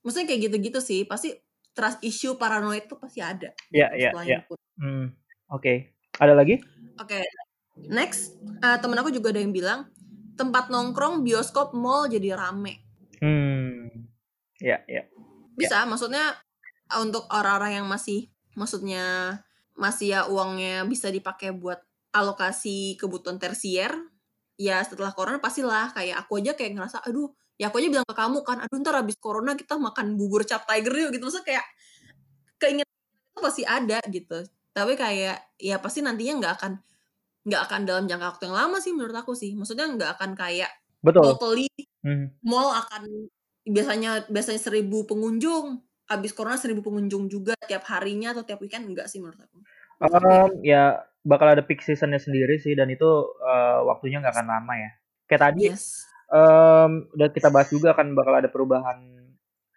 maksudnya 0.05 0.27
kayak 0.31 0.41
gitu-gitu 0.51 0.79
sih, 0.83 1.01
pasti 1.09 1.33
trust 1.75 1.99
issue, 2.05 2.35
paranoid 2.39 2.85
tuh 2.91 2.99
pasti 3.01 3.21
ada 3.23 3.53
Iya 3.71 3.87
gitu 3.87 3.99
iya 3.99 4.11
setelah 4.11 4.25
iya, 4.27 4.37
mmm, 4.81 5.03
oke. 5.53 5.73
Ada 6.19 6.33
lagi? 6.35 6.55
Oke, 7.01 7.25
next, 7.89 8.37
eee, 8.61 8.77
temen 8.81 8.97
aku 9.01 9.09
juga 9.09 9.33
ada 9.33 9.41
yang 9.41 9.49
bilang, 9.53 9.89
tempat 10.37 10.69
nongkrong, 10.69 11.25
bioskop, 11.25 11.73
mall 11.73 12.05
jadi 12.05 12.37
rame. 12.37 12.85
Hmm, 13.21 13.87
iya 14.63 14.77
iya. 14.89 15.03
Ya. 15.59 15.71
Bisa, 15.71 15.85
maksudnya, 15.85 16.33
eee, 16.89 16.99
untuk 17.05 17.29
orang-orang 17.29 17.81
yang 17.83 17.87
masih 17.89 18.29
maksudnya 18.57 19.37
masih 19.77 20.13
ya 20.13 20.21
uangnya 20.29 20.85
bisa 20.85 21.09
dipakai 21.09 21.53
buat 21.53 21.81
alokasi 22.15 22.95
kebutuhan 23.01 23.37
tersier, 23.41 23.91
ya 24.59 24.81
setelah 24.85 25.11
corona 25.17 25.39
pastilah, 25.43 25.91
kayak 25.97 26.25
aku 26.27 26.39
aja 26.43 26.53
kayak 26.57 26.77
ngerasa, 26.77 27.01
aduh 27.05 27.29
ya 27.59 27.69
aku 27.73 27.81
aja 27.83 27.89
bilang 27.93 28.07
ke 28.09 28.15
kamu 28.17 28.39
kan, 28.47 28.57
"Aduh 28.65 28.77
entar 28.81 28.95
habis 28.97 29.17
corona 29.21 29.53
kita 29.59 29.75
makan 29.81 30.15
bubur 30.19 30.43
cap 30.47 30.65
tiger 30.69 30.93
yuk," 30.95 31.11
gitu. 31.17 31.25
Maksudnya 31.29 31.45
kayak 31.49 31.65
keinget 32.61 32.87
itu 33.35 33.39
pasti 33.43 33.63
ada 33.67 33.99
gitu. 34.11 34.39
Tapi 34.75 34.93
kayak 34.99 35.37
ya 35.61 35.77
pasti 35.83 36.01
nantinya 36.05 36.33
nggak 36.41 36.53
akan 36.61 36.73
nggak 37.47 37.61
akan 37.69 37.81
dalam 37.89 38.05
jangka 38.11 38.27
waktu 38.37 38.43
yang 38.51 38.57
lama 38.57 38.77
sih 38.83 38.93
menurut 38.95 39.17
aku 39.17 39.33
sih. 39.37 39.53
Maksudnya 39.57 39.87
nggak 39.95 40.11
akan 40.19 40.31
kayak 40.39 40.71
Betul. 41.03 41.35
totally 41.39 41.67
Mhm. 42.03 42.33
mall 42.45 42.71
akan 42.75 43.29
biasanya 43.67 44.27
biasanya 44.31 44.61
1.000 44.63 45.05
pengunjung, 45.09 45.81
habis 46.11 46.31
corona 46.35 46.57
1.000 46.59 46.81
pengunjung 46.85 47.27
juga 47.31 47.53
tiap 47.69 47.85
harinya 47.91 48.33
atau 48.37 48.43
tiap 48.47 48.59
weekend, 48.63 48.87
enggak 48.91 49.07
sih 49.11 49.19
menurut 49.23 49.39
aku. 49.43 49.65
Aku 50.01 50.17
ya. 50.65 51.05
Bakal 51.23 51.55
ada 51.55 51.63
peak 51.63 51.79
season-nya 51.79 52.19
sendiri 52.19 52.59
sih 52.59 52.75
dan 52.75 52.91
itu, 52.91 53.07
eee, 53.39 53.79
waktunya 53.87 54.19
nggak 54.19 54.35
akan 54.35 54.47
lama 54.59 54.73
ya. 54.75 54.89
Kayak 55.31 55.41
tadi, 55.51 55.63
Yes. 55.63 56.03
mmm, 56.31 56.91
udah 57.15 57.29
kita 57.31 57.49
bahas 57.53 57.69
juga 57.71 57.95
kan 57.95 58.11
bakal 58.15 58.33
ada 58.43 58.49
perubahan, 58.51 58.99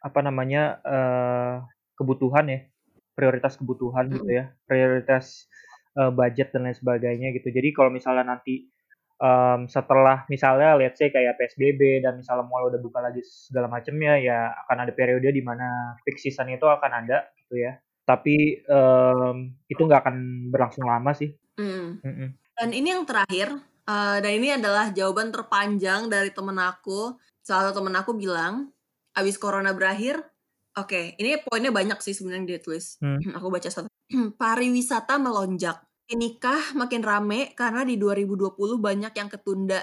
apa 0.03 0.21
namanya, 0.27 0.83
eee, 0.83 1.55
kebutuhan 1.99 2.47
ya, 2.51 2.61
prioritas 3.15 3.55
kebutuhan 3.61 4.11
gitu 4.15 4.31
ya, 4.35 4.51
prioritas, 4.67 5.47
eee, 5.99 6.11
budget 6.15 6.51
dan 6.55 6.67
lain 6.71 6.75
sebagainya 6.79 7.31
gitu. 7.39 7.49
Jadi 7.55 7.69
kalau 7.79 7.91
misalnya 7.95 8.27
nanti, 8.39 8.67
mmm, 9.23 9.71
setelah 9.71 10.27
misalnya 10.33 10.75
let's 10.81 10.99
say 10.99 11.11
kayak 11.15 11.39
PSBB 11.39 12.03
dan 12.07 12.19
misalnya 12.23 12.47
mall 12.51 12.67
udah 12.71 12.81
buka 12.83 13.01
lagi 13.07 13.23
segala 13.23 13.71
macemnya, 13.71 14.19
ya 14.23 14.51
akan 14.67 14.79
ada 14.89 14.93
periode 14.99 15.31
di 15.31 15.43
mana 15.47 15.95
peak 16.07 16.19
season 16.23 16.51
itu 16.55 16.67
akan 16.67 16.93
ada 17.07 17.27
gitu 17.39 17.59
ya. 17.63 17.79
Tapi, 18.07 18.63
mmm, 18.63 19.67
itu 19.67 19.81
nggak 19.83 20.01
akan 20.07 20.17
berlangsung 20.55 20.87
lama 20.87 21.11
sih. 21.13 21.35
Mhm. 21.59 21.89
Dan 22.57 22.69
ini 22.73 22.89
yang 22.95 23.05
terakhir, 23.05 23.49
eee, 23.89 24.17
dan 24.25 24.33
ini 24.33 24.49
adalah 24.57 24.87
jawaban 24.95 25.29
terpanjang 25.35 26.09
dari 26.09 26.31
temen 26.33 26.57
aku. 26.57 27.17
Salah 27.45 27.71
satu 27.71 27.83
temen 27.85 27.95
aku 27.99 28.17
bilang, 28.17 28.73
"Habis 29.17 29.37
corona 29.41 29.73
berakhir" 29.77 30.23
oke, 30.77 31.17
ini 31.21 31.41
poinnya 31.45 31.73
banyak 31.73 31.99
sih 32.05 32.13
sebenarnya 32.17 32.57
dia 32.57 32.61
tulis. 32.63 32.97
Hmm. 33.03 33.21
Aku 33.37 33.49
baca 33.53 33.69
satu. 33.69 33.89
"Pariwisata 34.41 35.19
melonjak. 35.21 35.83
nikah 36.07 36.71
makin 36.79 37.03
rame 37.03 37.51
karena 37.59 37.83
di 37.83 37.99
2020 37.99 38.79
banyak 38.79 39.11
yang 39.19 39.27
ketunda. 39.27 39.83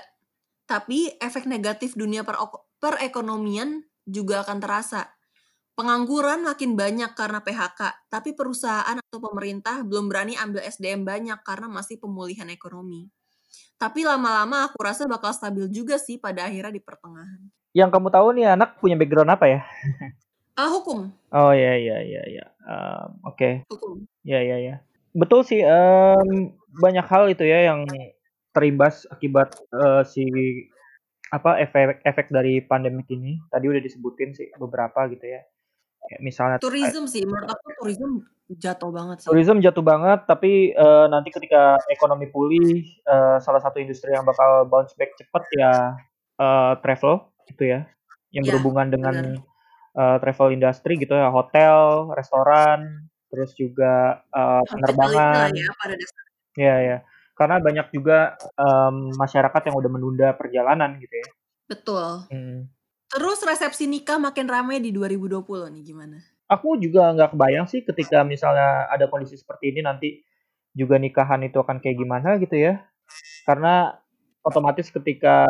Tapi 0.66 1.14
efek 1.22 1.46
negatif 1.48 1.94
dunia 2.00 2.24
perekonomian 2.80 3.84
juga 4.08 4.44
akan 4.48 4.58
terasa. 4.64 5.13
Pengangguran 5.74 6.46
makin 6.46 6.78
banyak 6.78 7.18
karena 7.18 7.42
PHK, 7.42 8.06
tapi 8.06 8.38
perusahaan 8.38 8.94
atau 8.94 9.18
pemerintah 9.18 9.82
belum 9.82 10.06
berani 10.06 10.38
ambil 10.38 10.62
SDM 10.62 11.02
banyak 11.02 11.42
karena 11.42 11.66
masih 11.66 11.98
pemulihan 11.98 12.46
ekonomi. 12.54 13.10
Tapi 13.82 14.06
lama-lama 14.06 14.70
aku 14.70 14.78
rasa 14.86 15.10
bakal 15.10 15.34
stabil 15.34 15.66
juga 15.74 15.98
sih 15.98 16.22
pada 16.22 16.46
akhirnya 16.46 16.78
di 16.78 16.82
pertengahan. 16.86 17.42
Yang 17.74 17.90
kamu 17.90 18.08
tahu 18.14 18.28
nih 18.38 18.54
anak 18.54 18.78
punya 18.78 18.94
background 18.94 19.34
apa 19.34 19.46
ya? 19.50 19.60
Ah, 20.54 20.70
hukum. 20.78 21.10
Oh 21.34 21.50
ya 21.58 21.74
ya 21.74 21.98
ya 22.06 22.22
ya. 22.22 22.46
Um, 22.70 23.34
Oke. 23.34 23.34
Okay. 23.34 23.54
Hukum. 23.74 24.06
Ya 24.22 24.46
ya 24.46 24.62
ya. 24.62 24.76
Betul 25.18 25.42
sih. 25.42 25.66
Um, 25.66 26.54
banyak 26.78 27.06
hal 27.10 27.34
itu 27.34 27.50
ya 27.50 27.74
yang 27.74 27.90
terimbas 28.54 29.10
akibat 29.10 29.58
uh, 29.74 30.06
si 30.06 30.30
apa 31.34 31.58
efek 31.66 32.06
efek 32.06 32.30
dari 32.30 32.62
pandemik 32.62 33.10
ini. 33.10 33.42
Tadi 33.50 33.66
udah 33.66 33.82
disebutin 33.82 34.38
sih 34.38 34.54
beberapa 34.62 35.10
gitu 35.10 35.26
ya 35.26 35.42
Kayak 36.04 36.22
misalnya 36.22 36.58
tourism 36.60 37.08
sih, 37.08 37.24
menurut 37.24 37.48
aku 37.48 37.72
tourism 37.80 38.28
jatuh 38.52 38.92
banget 38.92 39.24
sih. 39.24 39.28
Tourism 39.32 39.64
jatuh 39.64 39.82
banget, 39.82 40.20
tapi 40.28 40.76
uh, 40.76 41.08
nanti 41.08 41.32
ketika 41.32 41.80
ekonomi 41.88 42.28
pulih, 42.28 42.84
uh, 43.08 43.40
salah 43.40 43.64
satu 43.64 43.80
industri 43.80 44.12
yang 44.12 44.28
bakal 44.28 44.68
bounce 44.68 44.92
back 45.00 45.16
cepet 45.16 45.44
ya 45.56 45.96
uh, 46.44 46.76
travel 46.84 47.32
gitu 47.48 47.64
ya, 47.72 47.88
yang 48.36 48.44
ya, 48.44 48.52
berhubungan 48.52 48.92
dengan 48.92 49.16
uh, 49.96 50.18
travel 50.20 50.52
industry 50.52 51.00
gitu 51.00 51.16
ya, 51.16 51.32
hotel, 51.32 52.12
restoran, 52.14 53.08
terus 53.32 53.56
juga 53.56 54.22
uh, 54.36 54.62
penerbangan. 54.68 55.56
Ya, 55.56 55.72
pada 55.80 55.96
Ya 56.54 56.76
ya, 56.84 56.98
karena 57.34 57.58
banyak 57.58 57.90
juga 57.96 58.38
um, 58.60 59.10
masyarakat 59.18 59.62
yang 59.72 59.76
udah 59.80 59.90
menunda 59.90 60.28
perjalanan 60.38 61.02
gitu 61.02 61.16
ya. 61.18 61.30
Betul. 61.66 62.28
Hmm. 62.30 62.70
Terus 63.14 63.40
resepsi 63.46 63.86
nikah 63.86 64.18
makin 64.18 64.50
ramai 64.50 64.82
di 64.82 64.90
2020 64.90 65.46
nih 65.70 65.84
gimana? 65.86 66.18
Aku 66.50 66.82
juga 66.82 67.14
nggak 67.14 67.38
kebayang 67.38 67.66
sih 67.70 67.86
ketika 67.86 68.26
misalnya 68.26 68.90
ada 68.90 69.06
kondisi 69.06 69.38
seperti 69.38 69.70
ini 69.70 69.86
nanti 69.86 70.26
juga 70.74 70.98
nikahan 70.98 71.46
itu 71.46 71.62
akan 71.62 71.78
kayak 71.78 71.98
gimana 72.02 72.42
gitu 72.42 72.58
ya. 72.58 72.82
Karena 73.46 73.94
otomatis 74.42 74.90
ketika 74.90 75.46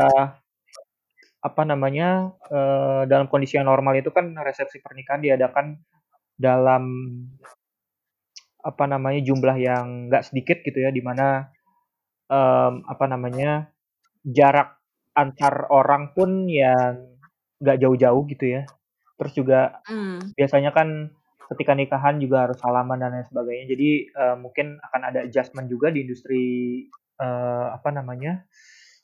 apa 1.44 1.64
namanya 1.64 2.36
uh, 2.52 3.04
dalam 3.08 3.32
kondisi 3.32 3.56
yang 3.56 3.68
normal 3.68 3.96
itu 3.96 4.12
kan 4.12 4.32
resepsi 4.44 4.84
pernikahan 4.84 5.24
diadakan 5.24 5.80
dalam 6.36 6.84
apa 8.64 8.84
namanya 8.88 9.20
jumlah 9.24 9.56
yang 9.60 10.08
nggak 10.08 10.24
sedikit 10.24 10.64
gitu 10.64 10.84
ya 10.84 10.92
di 10.92 11.04
mana 11.04 11.52
apa 12.90 13.06
namanya 13.06 13.70
jarak 14.26 14.82
antar 15.14 15.70
orang 15.70 16.18
pun 16.18 16.50
yang 16.50 17.13
nggak 17.64 17.80
jauh-jauh 17.80 18.24
gitu 18.28 18.46
ya. 18.60 18.62
Terus 19.16 19.34
juga 19.34 19.80
mm. 19.88 20.36
biasanya 20.36 20.76
kan 20.76 21.16
ketika 21.56 21.72
nikahan 21.76 22.20
juga 22.20 22.48
harus 22.48 22.60
salaman 22.60 23.00
dan 23.00 23.16
lain 23.16 23.28
sebagainya. 23.28 23.66
Jadi 23.72 23.90
uh, 24.12 24.36
mungkin 24.36 24.78
akan 24.92 25.02
ada 25.08 25.20
adjustment 25.24 25.72
juga 25.72 25.96
di 25.96 26.04
industri 26.04 26.44
uh, 27.24 27.72
apa 27.72 27.90
namanya 27.96 28.44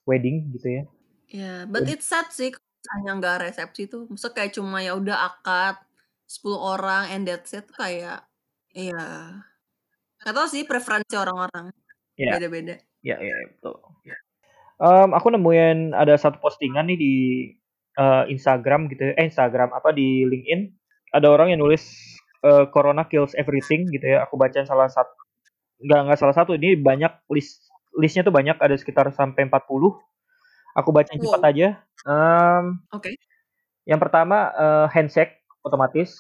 wedding 0.04 0.52
gitu 0.56 0.68
ya. 0.68 0.84
Ya, 1.30 1.40
yeah, 1.40 1.58
but 1.70 1.86
it's 1.86 2.10
sad 2.10 2.28
sih 2.34 2.50
hanya 2.98 3.22
nggak 3.22 3.48
resepsi 3.48 3.86
tuh. 3.86 4.10
Maksudnya 4.10 4.36
kayak 4.36 4.52
cuma 4.58 4.82
ya 4.82 4.98
udah 4.98 5.30
akad 5.30 5.78
10 6.30 6.58
orang 6.58 7.04
and 7.14 7.24
that's 7.30 7.54
it 7.54 7.70
kayak 7.74 8.26
iya. 8.74 9.34
Gak 10.20 10.36
tau 10.36 10.48
sih 10.52 10.68
preferensi 10.68 11.16
orang-orang. 11.16 11.72
Yeah. 12.20 12.36
Beda-beda. 12.36 12.76
Ya, 13.00 13.16
yeah, 13.16 13.20
ya, 13.24 13.32
yeah, 13.32 13.48
betul. 13.56 13.78
Um, 14.80 15.12
aku 15.12 15.32
nemuin 15.32 15.92
ada 15.92 16.16
satu 16.16 16.40
postingan 16.40 16.88
nih 16.88 17.00
di 17.00 17.14
uh, 18.00 18.24
Instagram 18.32 18.88
gitu 18.88 19.12
ya, 19.12 19.14
eh 19.20 19.28
Instagram 19.28 19.76
apa 19.76 19.92
di 19.92 20.24
LinkedIn. 20.24 20.72
Ada 21.12 21.28
orang 21.28 21.52
yang 21.52 21.60
nulis 21.60 21.84
uh, 22.48 22.70
Corona 22.72 23.04
kills 23.12 23.36
everything 23.36 23.92
gitu 23.92 24.16
ya. 24.16 24.24
Aku 24.24 24.40
baca 24.40 24.64
salah 24.64 24.88
satu 24.88 25.12
nggak 25.84 26.02
nggak 26.08 26.20
salah 26.20 26.36
satu. 26.36 26.56
Ini 26.56 26.80
banyak 26.80 27.28
list 27.30 27.68
listnya 28.00 28.24
tuh 28.24 28.34
banyak. 28.34 28.56
Ada 28.56 28.80
sekitar 28.80 29.12
sampai 29.12 29.52
40 29.52 29.60
aku 30.78 30.90
baca 30.96 31.12
wow. 31.12 31.20
cepat 31.20 31.42
aja. 31.52 31.68
Um, 32.08 32.80
oke. 32.96 33.04
okay. 33.04 33.14
yang 33.84 34.00
pertama 34.00 34.54
uh, 34.56 34.88
handshake 34.88 35.44
otomatis. 35.66 36.16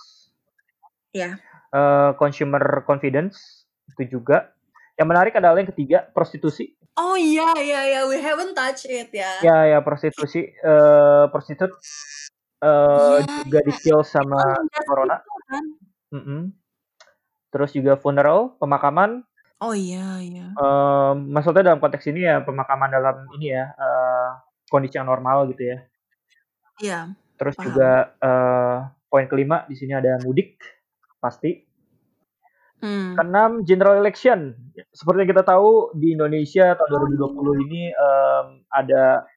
Ya. 1.15 1.33
Yeah. 1.33 1.33
uh, 1.73 2.11
consumer 2.17 2.83
confidence 2.85 3.65
itu 3.95 4.19
juga. 4.19 4.53
Yang 4.99 5.07
menarik 5.15 5.33
adalah 5.39 5.55
yang 5.55 5.71
ketiga 5.71 6.03
prostitusi 6.11 6.75
Oh 6.97 7.15
iya 7.15 7.53
iya 7.59 7.81
iya 7.85 8.01
we 8.09 8.17
haven't 8.17 8.57
touch 8.57 8.89
it 8.89 9.13
ya. 9.13 9.29
Ya 9.45 9.57
ya 9.75 9.79
prostitusi 9.85 10.49
uh, 10.65 11.29
prostitut 11.29 11.71
uh, 12.63 13.19
yeah. 13.21 13.43
juga 13.45 13.59
di 13.63 13.73
kill 13.77 14.01
sama 14.01 14.39
oh, 14.39 14.83
corona. 14.87 15.21
Kan? 15.47 15.65
Mm 16.09 16.21
-hmm. 16.23 16.41
Terus 17.53 17.71
juga 17.75 17.93
funeral 17.99 18.57
pemakaman. 18.57 19.21
Oh 19.59 19.75
iya 19.75 20.23
iya. 20.23 20.55
Uh, 20.55 21.13
maksudnya 21.19 21.71
dalam 21.71 21.83
konteks 21.83 22.07
ini 22.07 22.23
ya 22.23 22.39
pemakaman 22.41 22.89
dalam 22.89 23.27
ini 23.35 23.51
ya 23.51 23.75
uh, 23.75 24.39
kondisi 24.71 24.95
yang 24.95 25.07
normal 25.07 25.51
gitu 25.51 25.75
ya. 25.75 25.77
Iya. 26.79 26.99
Terus 27.35 27.55
paham. 27.55 27.65
juga 27.67 27.91
uh, 28.23 28.77
poin 29.07 29.27
kelima 29.27 29.67
di 29.67 29.75
sini 29.75 29.95
ada 29.95 30.19
mudik 30.23 30.59
pasti. 31.19 31.68
Hmm. 32.79 33.15
Keenam 33.19 33.51
general 33.67 33.99
election. 33.99 34.55
Seperti 34.95 35.27
yang 35.27 35.31
kita 35.35 35.43
tahu 35.43 35.91
di 35.99 36.15
Indonesia 36.15 36.75
tahun 36.79 37.19
2020 37.19 37.65
ini 37.67 37.83
um, 37.91 38.45
ada 38.71 39.27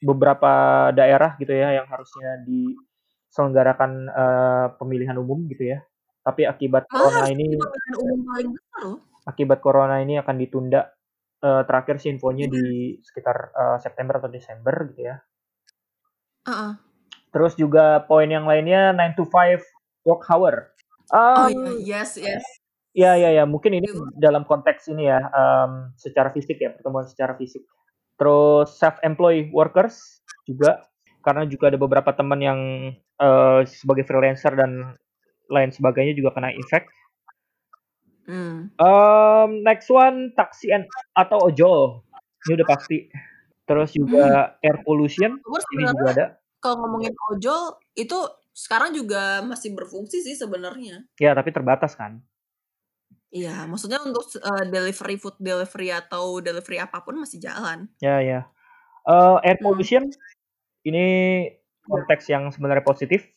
beberapa 0.00 0.52
daerah 0.94 1.36
gitu 1.36 1.52
ya 1.52 1.76
yang 1.76 1.86
harusnya 1.90 2.40
diselenggarakan 2.46 3.90
uh, 4.08 4.66
pemilihan 4.78 5.18
umum 5.18 5.50
gitu 5.50 5.74
ya. 5.74 5.82
Tapi 6.22 6.46
akibat 6.46 6.86
ah, 6.88 6.94
corona 6.94 7.26
ini 7.32 7.44
akibat 9.26 9.58
corona 9.58 9.98
ini 10.00 10.18
akan 10.22 10.36
ditunda. 10.38 10.94
Uh, 11.40 11.64
terakhir 11.64 11.96
sih 11.96 12.12
infonya 12.12 12.46
hmm. 12.46 12.52
di 12.52 12.66
sekitar 13.00 13.36
uh, 13.56 13.78
September 13.80 14.20
atau 14.20 14.28
Desember 14.28 14.76
gitu 14.92 15.08
ya. 15.08 15.16
Uh 16.44 16.52
-uh. 16.52 16.72
Terus 17.32 17.56
juga 17.56 18.04
poin 18.04 18.28
yang 18.28 18.44
lainnya 18.44 18.92
9 18.92 19.16
to 19.16 19.24
5 19.24 20.04
work 20.04 20.22
hour. 20.28 20.68
Um, 21.10 21.36
oh 21.36 21.48
iya, 21.82 22.02
yes, 22.02 22.16
yes. 22.18 22.44
Ya, 22.90 23.14
ya, 23.14 23.30
ya. 23.30 23.44
Mungkin 23.46 23.78
ini 23.78 23.86
dalam 24.18 24.42
konteks 24.46 24.90
ini 24.90 25.06
ya, 25.06 25.22
um, 25.30 25.94
secara 25.94 26.34
fisik 26.34 26.58
ya, 26.58 26.74
pertemuan 26.74 27.06
secara 27.06 27.38
fisik. 27.38 27.62
Terus 28.18 28.74
self-employed 28.78 29.54
workers 29.54 30.22
juga, 30.46 30.86
karena 31.22 31.46
juga 31.46 31.70
ada 31.70 31.78
beberapa 31.78 32.10
teman 32.14 32.40
yang 32.42 32.60
uh, 33.22 33.62
sebagai 33.66 34.06
freelancer 34.06 34.54
dan 34.58 34.98
lain 35.50 35.70
sebagainya 35.70 36.14
juga 36.18 36.34
kena 36.34 36.50
efek. 36.54 36.86
Hmm. 38.30 38.70
Um, 38.78 39.50
next 39.66 39.90
one 39.90 40.30
taksi 40.38 40.70
atau 41.18 41.50
ojol, 41.50 42.06
ini 42.46 42.62
udah 42.62 42.68
pasti. 42.68 43.10
Terus 43.66 43.94
juga 43.94 44.54
hmm. 44.58 44.66
air 44.66 44.76
pollution, 44.82 45.38
Terus 45.38 45.64
ini 45.78 45.82
juga 45.86 46.06
ada. 46.10 46.26
Kalau 46.58 46.76
ngomongin 46.84 47.14
ojol, 47.30 47.78
itu 47.94 48.18
sekarang 48.54 48.92
juga 48.92 49.40
masih 49.46 49.72
berfungsi 49.72 50.22
sih 50.22 50.36
sebenarnya. 50.36 51.06
Ya, 51.16 51.32
tapi 51.32 51.54
terbatas 51.54 51.94
kan. 51.94 52.20
Iya, 53.30 53.62
maksudnya 53.70 54.02
untuk 54.02 54.26
uh, 54.42 54.64
delivery 54.66 55.14
food 55.14 55.38
delivery 55.38 55.94
atau 55.94 56.42
delivery 56.42 56.82
apa 56.82 56.98
pun 57.06 57.14
masih 57.14 57.38
jalan. 57.38 57.86
Ya, 58.02 58.18
ya. 58.18 58.50
Uh, 59.06 59.38
air 59.46 59.56
hmm. 59.58 59.64
pollution 59.64 60.04
hmm. 60.10 60.88
ini 60.90 61.06
konteks 61.86 62.26
yang 62.26 62.50
sebenarnya 62.50 62.82
positif 62.82 63.30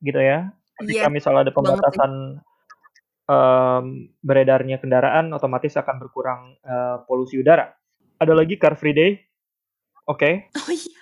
gitu 0.00 0.22
ya. 0.22 0.54
Ketika 0.78 1.10
yeah, 1.10 1.12
misalnya 1.12 1.50
ada 1.50 1.52
pembatasan 1.52 2.40
um, 3.26 3.84
beredarnya 4.22 4.78
kendaraan, 4.78 5.34
otomatis 5.34 5.74
akan 5.76 5.98
berkurang 5.98 6.54
uh, 6.62 7.02
polusi 7.04 7.42
udara. 7.42 7.74
Ada 8.22 8.32
lagi 8.32 8.54
Car 8.54 8.78
Free 8.78 8.94
Day. 8.94 9.18
Oke. 10.06 10.18
Okay. 10.18 10.34
Oh 10.62 10.70
iya. 10.70 11.00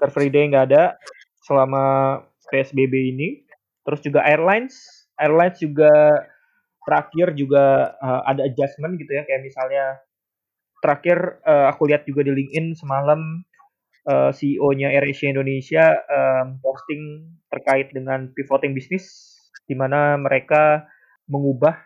Car 0.00 0.10
Free 0.14 0.32
Day 0.32 0.48
nggak 0.48 0.72
ada 0.72 0.96
selama 1.44 1.84
PSBB 2.50 2.94
ini. 3.14 3.28
Terus 3.84 4.00
juga 4.04 4.20
airlines, 4.24 5.08
airlines 5.16 5.56
juga 5.60 5.88
terakhir 6.88 7.36
juga 7.36 7.96
uh, 8.00 8.24
ada 8.24 8.48
adjustment 8.48 8.96
gitu 8.96 9.12
ya 9.12 9.24
kayak 9.28 9.44
misalnya 9.44 10.00
terakhir 10.80 11.42
uh, 11.44 11.68
aku 11.68 11.90
lihat 11.92 12.08
juga 12.08 12.24
di 12.24 12.32
LinkedIn 12.32 12.72
semalam 12.72 13.44
uh, 14.08 14.32
CEO-nya 14.32 14.88
AirAsia 14.96 15.28
Indonesia 15.28 15.84
um, 16.08 16.56
posting 16.64 17.28
terkait 17.52 17.92
dengan 17.92 18.32
pivoting 18.32 18.72
bisnis 18.72 19.36
di 19.68 19.76
mana 19.76 20.16
mereka 20.16 20.88
mengubah 21.28 21.76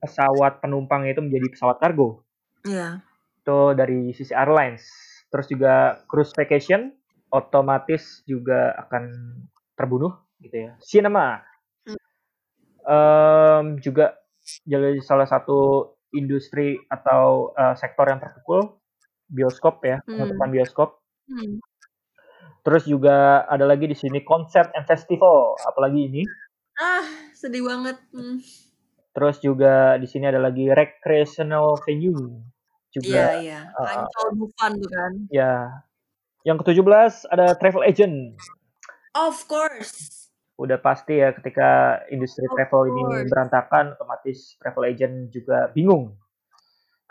pesawat 0.00 0.60
penumpang 0.60 1.08
itu 1.08 1.24
menjadi 1.24 1.46
pesawat 1.56 1.76
kargo. 1.80 2.24
Iya. 2.68 3.00
Yeah. 3.00 3.40
Itu 3.40 3.72
dari 3.72 4.12
sisi 4.12 4.36
airlines. 4.36 4.84
Terus 5.32 5.46
juga 5.48 6.04
cruise 6.04 6.36
vacation 6.36 6.92
otomatis 7.32 8.20
juga 8.28 8.76
akan 8.76 9.08
terbunuh 9.80 10.12
gitu 10.44 10.68
ya. 10.68 10.72
Cinema 10.84 11.40
um, 12.84 13.78
juga 13.80 14.16
jadi 14.66 14.98
salah 15.04 15.28
satu 15.28 15.92
industri 16.10 16.74
atau 16.90 17.54
uh, 17.54 17.74
sektor 17.78 18.08
yang 18.10 18.18
terpukul 18.18 18.80
bioskop 19.30 19.78
ya, 19.86 20.02
Hmm. 20.02 20.26
penutupan 20.26 20.50
bioskop. 20.50 20.90
Hmm. 21.30 21.62
Terus 22.66 22.84
juga 22.84 23.46
ada 23.46 23.64
lagi 23.64 23.86
di 23.88 23.96
sini 23.96 24.20
concert 24.26 24.74
and 24.74 24.84
festival, 24.84 25.54
apalagi 25.64 26.10
ini. 26.10 26.22
Ah, 26.76 27.06
sedih 27.32 27.62
banget. 27.64 27.96
Hmm. 28.10 28.42
Terus 29.14 29.38
juga 29.38 29.96
di 30.02 30.06
sini 30.10 30.26
ada 30.26 30.42
lagi 30.42 30.66
recreational 30.66 31.78
venue 31.86 32.42
juga. 32.90 33.38
Iya, 33.38 33.42
iya. 33.42 33.60
uh, 33.78 33.86
Ancol 33.86 34.28
Dufan 34.34 34.72
tuh 34.82 34.90
kan. 34.90 35.12
ya. 35.30 35.54
Yang 36.42 36.66
ke-17 36.66 37.12
ada 37.30 37.46
travel 37.54 37.86
agent. 37.86 38.34
Of 39.16 39.46
course. 39.50 40.28
Udah 40.60 40.76
pasti 40.78 41.18
ya 41.18 41.32
ketika 41.32 42.02
industri 42.12 42.44
Of 42.46 42.54
travel 42.54 42.92
ini 42.92 43.02
course. 43.02 43.28
berantakan, 43.32 43.84
otomatis 43.96 44.38
travel 44.60 44.84
agent 44.86 45.32
juga 45.32 45.72
bingung. 45.72 46.14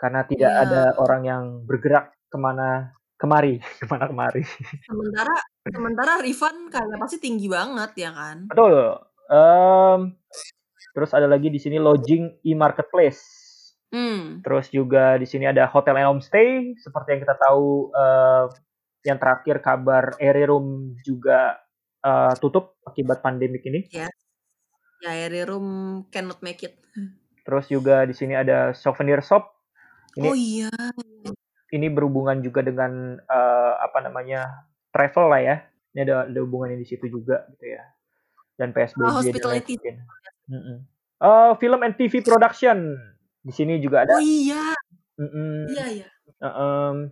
Karena 0.00 0.24
tidak 0.24 0.48
Iya. 0.48 0.62
ada 0.64 0.82
orang 0.96 1.22
yang 1.26 1.42
bergerak 1.68 2.14
ke 2.30 2.38
mana 2.40 2.94
kemari, 3.20 3.60
ke 3.82 3.86
mana 3.90 4.08
kemari. 4.08 4.46
Sementara 4.88 5.34
sementara 5.66 6.12
refund 6.24 6.72
kayak 6.72 6.96
pasti 6.96 7.18
tinggi 7.20 7.50
banget 7.50 7.90
ya 8.00 8.10
kan? 8.16 8.48
Betul. 8.48 8.96
Em, 9.30 10.00
terus 10.96 11.10
ada 11.12 11.28
lagi 11.28 11.52
di 11.52 11.60
sini 11.60 11.76
lodging 11.76 12.40
e-marketplace. 12.46 13.20
Hmm. 13.90 14.40
Terus 14.40 14.70
juga 14.70 15.18
di 15.18 15.26
sini 15.26 15.50
ada 15.50 15.66
hotel 15.66 15.98
and 15.98 16.06
homestay 16.06 16.72
seperti 16.78 17.18
yang 17.18 17.20
kita 17.26 17.36
tahu 17.36 17.90
eh, 17.90 18.44
yang 19.04 19.18
terakhir 19.18 19.58
kabar 19.58 20.14
Room 20.46 20.94
juga 21.02 21.58
eh, 22.00 22.32
tutup 22.38 22.78
akibat 22.84 23.20
pandemik 23.20 23.64
ini. 23.64 23.86
Ya. 23.90 24.08
Ya, 25.00 25.10
Airy 25.16 25.48
Room 25.48 25.66
cannot 26.12 26.44
make 26.44 26.60
it. 26.60 26.76
Terus 27.40 27.72
juga 27.72 28.04
di 28.04 28.12
sini 28.12 28.36
ada 28.36 28.76
souvenir 28.76 29.24
shop. 29.24 29.48
Ini 30.12 30.26
Oh 30.28 30.36
iya. 30.36 30.68
ini 31.70 31.86
berhubungan 31.86 32.42
juga 32.42 32.60
dengan 32.60 33.16
eh, 33.16 33.74
apa 33.80 34.02
namanya 34.02 34.68
travel 34.92 35.30
lah 35.30 35.40
ya. 35.40 35.56
Ini 35.90 36.04
ada, 36.04 36.16
ada 36.28 36.40
hubungannya 36.44 36.76
di 36.76 36.86
situ 36.86 37.08
juga 37.08 37.48
gitu 37.56 37.64
ya. 37.64 37.82
Dan 38.60 38.76
PSBB 38.76 39.00
Oh, 39.00 39.08
dan 39.08 39.14
lain 39.16 39.24
hospitality. 39.32 39.74
sebagainya. 39.80 40.04
Eh, 41.20 41.52
film 41.56 41.80
and 41.80 41.94
TV 41.96 42.20
production 42.20 42.96
di 43.40 43.52
sini 43.52 43.80
juga 43.80 44.04
ada. 44.04 44.16
Oh 44.16 44.22
iya. 44.22 44.76
Mm-mm. 45.16 45.68
Iya, 45.68 45.86
iya. 45.92 46.06
Em, 46.40 47.08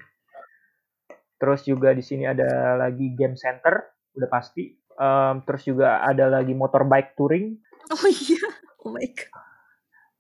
terus 1.36 1.60
juga 1.64 1.92
di 1.92 2.00
sini 2.00 2.24
ada 2.24 2.76
lagi 2.76 3.12
game 3.12 3.36
center, 3.36 3.84
udah 4.18 4.30
pasti. 4.30 4.74
Em, 4.98 5.34
terus 5.46 5.62
juga 5.62 6.02
ada 6.02 6.26
lagi 6.26 6.52
motorbike 6.52 7.14
touring. 7.14 7.54
Oh 7.94 8.06
iya. 8.10 8.42
Oh 8.86 8.94
my 8.94 9.10
god. 9.10 9.34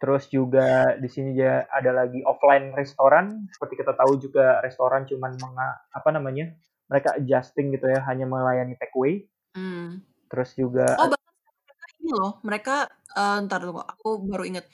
Terus 0.02 0.26
juga 0.30 0.98
di 0.98 1.06
sini 1.06 1.34
ya 1.38 1.62
ada 1.70 1.94
lagi 1.94 2.22
offline 2.26 2.74
restoran. 2.74 3.46
Seperti 3.54 3.78
kita 3.82 3.94
tahu 3.94 4.18
juga 4.18 4.58
restoran 4.62 5.06
cuman 5.06 5.38
menga- 5.38 5.78
apa 5.94 6.10
namanya? 6.10 6.54
Mereka 6.90 7.22
adjusting 7.22 7.70
gitu 7.74 7.86
ya, 7.86 8.02
hanya 8.10 8.26
melayani 8.26 8.74
take 8.78 8.94
away. 8.98 9.26
Hmm. 9.54 10.02
Terus 10.30 10.54
juga 10.58 10.86
Oh, 10.98 11.06
bahkan 11.10 11.34
mereka 11.66 11.86
ini 11.98 12.10
loh, 12.14 12.32
mereka 12.42 12.76
eh, 13.14 13.36
ntar 13.46 13.62
tunggu, 13.62 13.82
aku 13.82 14.08
baru 14.26 14.44
inget. 14.46 14.66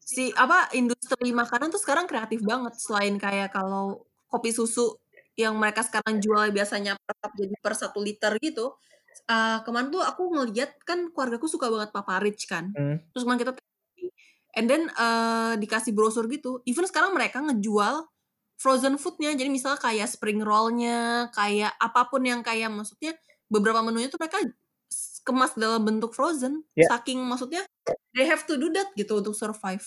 Si 0.00 0.32
apa 0.32 0.68
industri 0.76 1.32
makanan 1.32 1.72
tuh 1.72 1.80
sekarang 1.80 2.08
kreatif 2.08 2.40
banget 2.44 2.76
selain 2.80 3.16
kayak 3.16 3.52
kalau 3.52 4.04
kopi 4.28 4.52
susu 4.52 4.99
yang 5.40 5.56
mereka 5.56 5.80
sekarang 5.80 6.20
jual 6.20 6.52
biasanya 6.52 6.96
per 7.00 7.14
cup 7.18 7.32
jadi 7.36 7.54
per 7.58 7.74
satu 7.76 7.98
liter 8.04 8.36
gitu. 8.40 8.76
Eh, 9.26 9.58
kemarin 9.66 9.88
tuh 9.90 10.02
aku 10.02 10.22
ngeliat 10.30 10.80
kan 10.86 11.10
keluargaku 11.10 11.46
suka 11.48 11.66
banget 11.72 11.90
Papa 11.90 12.20
Rich 12.22 12.46
kan. 12.46 12.70
hmm, 12.74 13.10
Terus 13.14 13.22
kemarin 13.24 13.40
kita 13.42 13.52
and 14.58 14.66
then 14.66 14.90
eh, 14.90 15.52
dikasih 15.58 15.94
brosur 15.94 16.26
gitu. 16.28 16.62
Even 16.66 16.86
sekarang 16.86 17.14
mereka 17.14 17.40
ngejual 17.42 18.06
frozen 18.60 19.00
foodnya. 19.00 19.32
Jadi 19.32 19.48
misalnya 19.48 19.80
kayak 19.80 20.08
spring 20.10 20.44
rollnya, 20.44 21.32
kayak 21.32 21.72
apa 21.80 22.10
pun 22.12 22.22
yang 22.26 22.44
kayak 22.44 22.68
maksudnya 22.68 23.16
beberapa 23.48 23.80
menunya 23.80 24.12
tuh 24.12 24.20
mereka 24.20 24.44
kemas 25.24 25.54
dalam 25.56 25.80
bentuk 25.86 26.12
frozen. 26.12 26.66
Ya. 26.76 26.90
Saking 26.92 27.22
maksudnya 27.24 27.64
they 28.12 28.26
have 28.26 28.44
to 28.44 28.60
do 28.60 28.68
that 28.74 28.92
gitu 28.94 29.18
untuk 29.22 29.32
survive. 29.32 29.84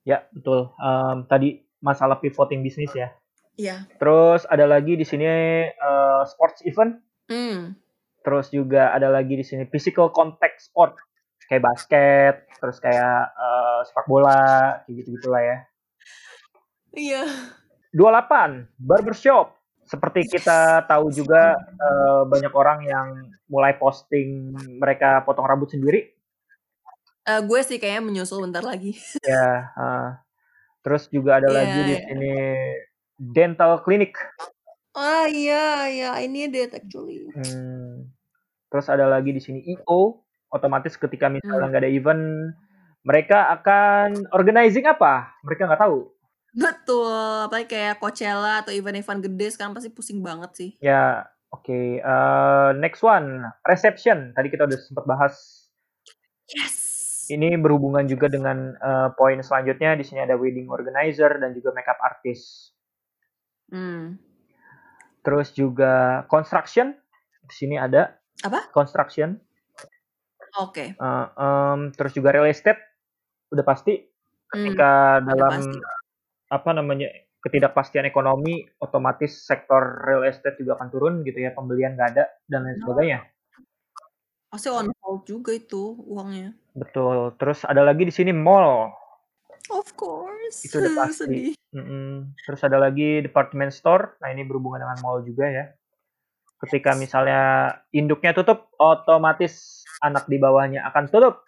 ya 0.00 0.24
betul. 0.32 0.72
Em, 0.80 1.28
tadi 1.28 1.60
masalah 1.84 2.16
pivoting 2.18 2.64
bisnis 2.64 2.88
ya. 2.96 3.12
Iya. 3.56 3.86
Terus 3.98 4.46
ada 4.46 4.64
lagi 4.68 4.94
di 4.94 5.06
sini 5.06 5.26
eh, 5.70 6.22
sports 6.26 6.62
event. 6.62 7.00
Hmm. 7.30 7.74
Terus 8.20 8.52
juga 8.52 8.92
ada 8.92 9.08
lagi 9.08 9.34
di 9.38 9.44
sini 9.46 9.64
physical 9.70 10.12
contact 10.12 10.60
sport 10.60 10.98
kayak 11.48 11.66
basket, 11.66 12.34
terus 12.62 12.78
kayak 12.78 13.32
eh, 13.34 13.78
sepak 13.88 14.06
bola, 14.06 14.80
kayak 14.86 14.94
gitu 15.02 15.08
gitulah 15.18 15.42
ya. 15.42 15.58
Iya. 16.94 17.24
28 17.90 18.70
barbershop. 18.78 19.58
Seperti 19.82 20.22
kita 20.30 20.86
tahu 20.86 21.10
juga 21.10 21.58
eh, 21.58 22.22
banyak 22.24 22.52
orang 22.54 22.78
yang 22.86 23.08
mulai 23.50 23.74
posting 23.74 24.54
mereka 24.78 25.26
potong 25.26 25.46
rambut 25.50 25.66
sendiri. 25.74 26.14
Eh, 27.26 27.40
gue 27.44 27.60
sih 27.66 27.76
kayaknya 27.82 28.02
menyusul 28.06 28.46
bentar 28.46 28.62
lagi. 28.62 28.94
Ya, 29.26 29.70
eh, 29.74 30.08
terus 30.80 31.10
juga 31.10 31.42
ada 31.42 31.50
Iya, 31.50 31.56
lagi 31.58 31.78
di 31.82 31.94
iya. 31.94 32.00
sini 32.06 32.32
dental 33.20 33.84
clinic. 33.84 34.16
Ah 34.96 35.28
iya 35.28 35.86
iya 35.86 36.10
ini 36.24 36.48
deh 36.48 36.66
actually. 36.66 37.28
Hmm, 37.36 38.08
terus 38.72 38.88
ada 38.88 39.04
lagi 39.04 39.36
di 39.36 39.38
sini 39.38 39.60
IO. 39.76 40.24
Otomatis 40.50 40.98
ketika 40.98 41.30
misalnya 41.30 41.62
Hmm. 41.62 41.70
nggak 41.70 41.82
ada 41.86 41.92
event, 41.94 42.24
mereka 43.06 43.54
akan 43.54 44.26
organizing 44.34 44.82
apa? 44.82 45.30
Mereka 45.46 45.68
nggak 45.68 45.78
tahu. 45.78 46.10
Betul, 46.50 47.46
apalagi 47.46 47.70
kayak 47.70 48.02
Coachella 48.02 48.66
atau 48.66 48.74
event-event 48.74 49.22
gede 49.22 49.54
sekarang 49.54 49.70
pasti 49.70 49.94
pusing 49.94 50.18
banget 50.18 50.50
sih. 50.58 50.70
Ya, 50.82 51.22
oke. 51.54 52.02
Eh, 52.02 52.70
next 52.82 53.06
one, 53.06 53.46
reception. 53.62 54.34
Tadi 54.34 54.50
kita 54.50 54.66
udah 54.66 54.74
sempat 54.82 55.06
bahas. 55.06 55.34
Yes. 56.50 57.30
Ini 57.30 57.54
berhubungan 57.62 58.10
juga 58.10 58.26
dengan 58.26 58.74
eh, 58.74 59.08
poin 59.14 59.38
selanjutnya. 59.38 59.94
Di 59.94 60.02
sini 60.02 60.26
ada 60.26 60.34
wedding 60.34 60.66
organizer 60.66 61.38
dan 61.38 61.54
juga 61.54 61.70
makeup 61.70 62.02
artist. 62.02 62.74
Hmm. 63.70 64.18
Terus 65.20 65.52
juga 65.52 66.24
construction. 66.26 66.94
Di 67.44 67.54
sini 67.54 67.76
ada 67.76 68.18
Apa? 68.42 68.70
construction. 68.70 69.36
Oke. 70.58 70.94
Eh, 70.94 71.26
em, 71.38 71.80
terus 71.94 72.12
juga 72.12 72.34
real 72.34 72.46
estate. 72.46 72.78
Udah 73.50 73.62
pasti 73.62 73.98
Hmm. 74.50 74.66
ketika 74.66 74.90
Udah 75.22 75.26
dalam 75.30 75.52
pasti. 75.62 75.78
apa 76.50 76.70
namanya 76.74 77.06
ketidakpastian 77.40 78.04
ekonomi, 78.04 78.66
otomatis 78.78 79.46
sektor 79.46 79.80
real 80.02 80.26
estate 80.26 80.58
juga 80.58 80.74
akan 80.76 80.88
turun 80.90 81.14
gitu 81.22 81.38
ya. 81.38 81.54
Pembelian 81.54 81.94
nggak 81.94 82.10
ada 82.12 82.24
dan 82.46 82.66
lain 82.66 82.78
sebagainya. 82.82 83.18
Pasti 84.50 84.66
on 84.66 84.90
hold 85.00 85.22
juga 85.24 85.54
itu 85.54 85.94
uangnya. 86.10 86.50
Betul. 86.74 87.38
Terus 87.38 87.62
ada 87.62 87.86
lagi 87.86 88.02
di 88.02 88.10
sini 88.10 88.34
mall. 88.34 88.90
Of 89.68 89.92
course. 89.94 90.64
Itu 90.64 90.80
udah 90.80 90.92
pasti. 91.04 91.26
Sedih. 91.28 91.52
Mm-mm. 91.76 92.34
Terus 92.34 92.60
ada 92.66 92.80
lagi 92.80 93.20
department 93.20 93.70
store. 93.70 94.16
Nah 94.24 94.32
ini 94.32 94.42
berhubungan 94.48 94.82
dengan 94.82 94.98
mall 95.04 95.20
juga 95.22 95.46
ya. 95.46 95.64
Ketika 96.60 96.92
misalnya 96.96 97.72
induknya 97.92 98.36
tutup, 98.36 98.68
otomatis 98.76 99.84
anak 100.00 100.24
di 100.26 100.36
bawahnya 100.36 100.84
akan 100.92 101.08
tutup. 101.08 101.44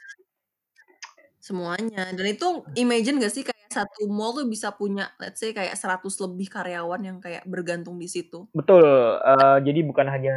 Semuanya. 1.42 2.12
Dan 2.14 2.26
itu 2.32 2.62
imagine 2.78 3.18
gak 3.18 3.34
sih 3.34 3.44
kayak 3.44 3.66
satu 3.72 4.06
mall 4.06 4.36
tuh 4.36 4.46
bisa 4.46 4.70
punya 4.76 5.10
let's 5.18 5.40
say 5.40 5.56
kayak 5.56 5.74
100 5.74 6.04
lebih 6.28 6.48
karyawan 6.52 7.02
yang 7.02 7.18
kayak 7.18 7.42
bergantung 7.48 7.98
di 7.98 8.06
situ. 8.06 8.46
Betul. 8.52 8.84
eh, 9.20 9.58
jadi 9.64 9.80
bukan 9.82 10.06
hanya 10.06 10.36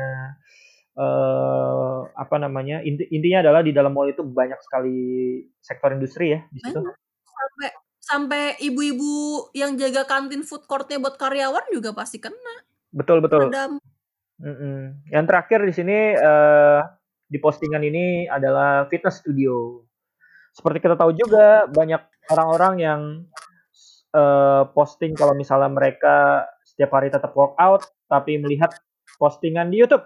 eh 0.96 2.00
apa 2.16 2.36
namanya 2.40 2.80
inti, 2.80 3.04
intinya 3.12 3.44
adalah 3.44 3.60
di 3.60 3.76
dalam 3.76 3.92
mall 3.92 4.08
itu 4.08 4.24
banyak 4.24 4.56
sekali 4.64 4.96
sektor 5.60 5.92
industri 5.92 6.40
ya 6.40 6.48
di 6.48 6.64
situ. 6.64 6.80
Banyak. 6.80 7.05
Sampai 7.36 7.70
sampai 8.06 8.44
ibu-ibu 8.62 9.50
yang 9.58 9.74
jaga 9.76 10.06
kantin 10.06 10.46
food 10.46 10.70
courtnya 10.70 11.02
buat 11.02 11.18
karyawan 11.18 11.74
juga 11.74 11.92
pasti 11.92 12.22
kena. 12.22 12.56
Betul 12.94 13.20
betul. 13.20 13.50
Redam. 13.50 13.82
Mm-mm. 14.40 15.10
Yang 15.10 15.26
terakhir 15.32 15.60
di 15.66 15.74
sini 15.74 15.98
eh, 16.14 16.80
di 17.26 17.38
postingan 17.42 17.82
ini 17.82 18.30
adalah 18.30 18.86
fitness 18.92 19.26
studio. 19.26 19.82
Seperti 20.54 20.86
kita 20.86 20.96
tahu 20.96 21.12
juga 21.18 21.66
banyak 21.68 22.30
orang-orang 22.30 22.74
yang 22.78 23.02
eh, 24.14 24.64
posting 24.72 25.18
kalau 25.18 25.34
misalnya 25.34 25.72
mereka 25.74 26.46
setiap 26.62 26.94
hari 26.94 27.10
tetap 27.10 27.34
workout 27.34 27.90
tapi 28.06 28.38
melihat 28.38 28.70
postingan 29.18 29.74
di 29.74 29.82
YouTube. 29.82 30.04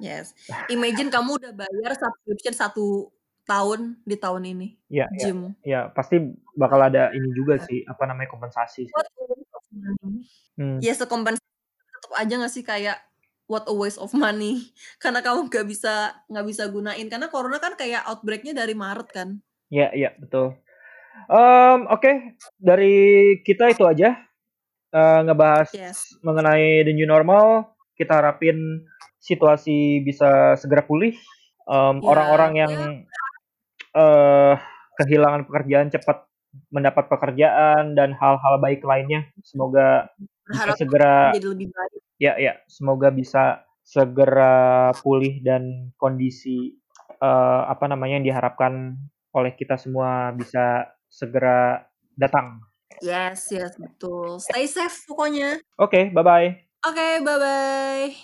Yes. 0.00 0.32
Imagine 0.72 1.12
kamu 1.12 1.36
udah 1.36 1.52
bayar 1.52 1.92
subscription 1.92 2.56
satu 2.56 3.12
tahun 3.50 3.80
di 4.06 4.14
tahun 4.14 4.42
ini. 4.46 4.68
Ya, 4.86 5.10
ya, 5.10 5.26
Gym. 5.26 5.40
ya 5.66 5.80
pasti 5.90 6.22
bakal 6.54 6.86
ada 6.86 7.10
ini 7.10 7.34
juga 7.34 7.58
sih 7.58 7.82
apa 7.86 8.06
namanya 8.06 8.30
kompensasi. 8.30 8.86
sih. 8.86 8.94
Hmm. 10.58 10.78
Ya 10.78 10.94
sekompensasi 10.94 11.42
tetap 11.90 12.12
aja 12.14 12.34
gak 12.38 12.52
sih 12.54 12.62
kayak 12.62 12.98
what 13.50 13.66
a 13.66 13.74
waste 13.74 13.98
of 13.98 14.14
money. 14.14 14.70
Karena 15.02 15.18
kamu 15.22 15.50
gak 15.50 15.66
bisa 15.66 16.14
nggak 16.30 16.46
bisa 16.46 16.70
gunain. 16.70 17.06
Karena 17.10 17.26
corona 17.26 17.58
kan 17.58 17.74
kayak 17.74 18.06
outbreaknya 18.06 18.54
dari 18.54 18.78
Maret 18.78 19.08
kan. 19.10 19.28
Ya, 19.70 19.90
ya 19.94 20.14
betul. 20.18 20.58
Mmm, 21.30 21.86
oke, 21.90 22.38
dari 22.58 22.94
kita 23.46 23.70
itu 23.70 23.86
aja, 23.86 24.18
eee, 24.90 25.18
ngebahas 25.26 25.70
Yes. 25.70 26.10
mengenai 26.26 26.82
the 26.82 26.90
new 26.90 27.06
normal, 27.06 27.78
kita 27.94 28.18
harapin 28.18 28.82
situasi 29.22 30.02
bisa 30.02 30.58
segera 30.58 30.82
pulih, 30.82 31.14
mmm, 31.70 32.02
orang-orang 32.02 32.52
Ya, 32.56 32.60
yang, 32.66 32.74
ya. 32.74 33.19
Eee, 33.94 34.54
kehilangan 35.00 35.46
pekerjaan 35.48 35.88
cepat 35.90 36.26
mendapat 36.74 37.06
pekerjaan 37.06 37.94
dan 37.94 38.10
hal-hal 38.18 38.58
baik 38.58 38.82
lainnya, 38.82 39.22
semoga 39.46 40.10
bisa 40.18 40.74
Berharap 40.74 40.76
segera 40.82 41.14
menjadi 41.30 41.48
lebih 41.54 41.68
baik. 41.70 42.00
ya 42.18 42.34
ya, 42.42 42.58
semoga 42.66 43.08
bisa 43.14 43.62
segera 43.86 44.90
pulih 45.02 45.38
dan 45.46 45.94
kondisi, 45.94 46.74
eee, 47.22 47.60
apa 47.70 47.86
namanya, 47.86 48.18
yang 48.18 48.26
diharapkan 48.26 48.98
oleh 49.30 49.54
kita 49.54 49.78
semua 49.78 50.34
bisa 50.34 50.90
segera 51.06 51.86
datang. 52.18 52.58
Yes 52.98 53.46
yes, 53.54 53.78
betul. 53.78 54.42
Stay 54.42 54.66
safe 54.66 55.06
pokoknya. 55.06 55.62
Oke, 55.78 56.10
bye-bye. 56.10 56.66
Oke, 56.84 57.22
bye-bye. 57.22 58.18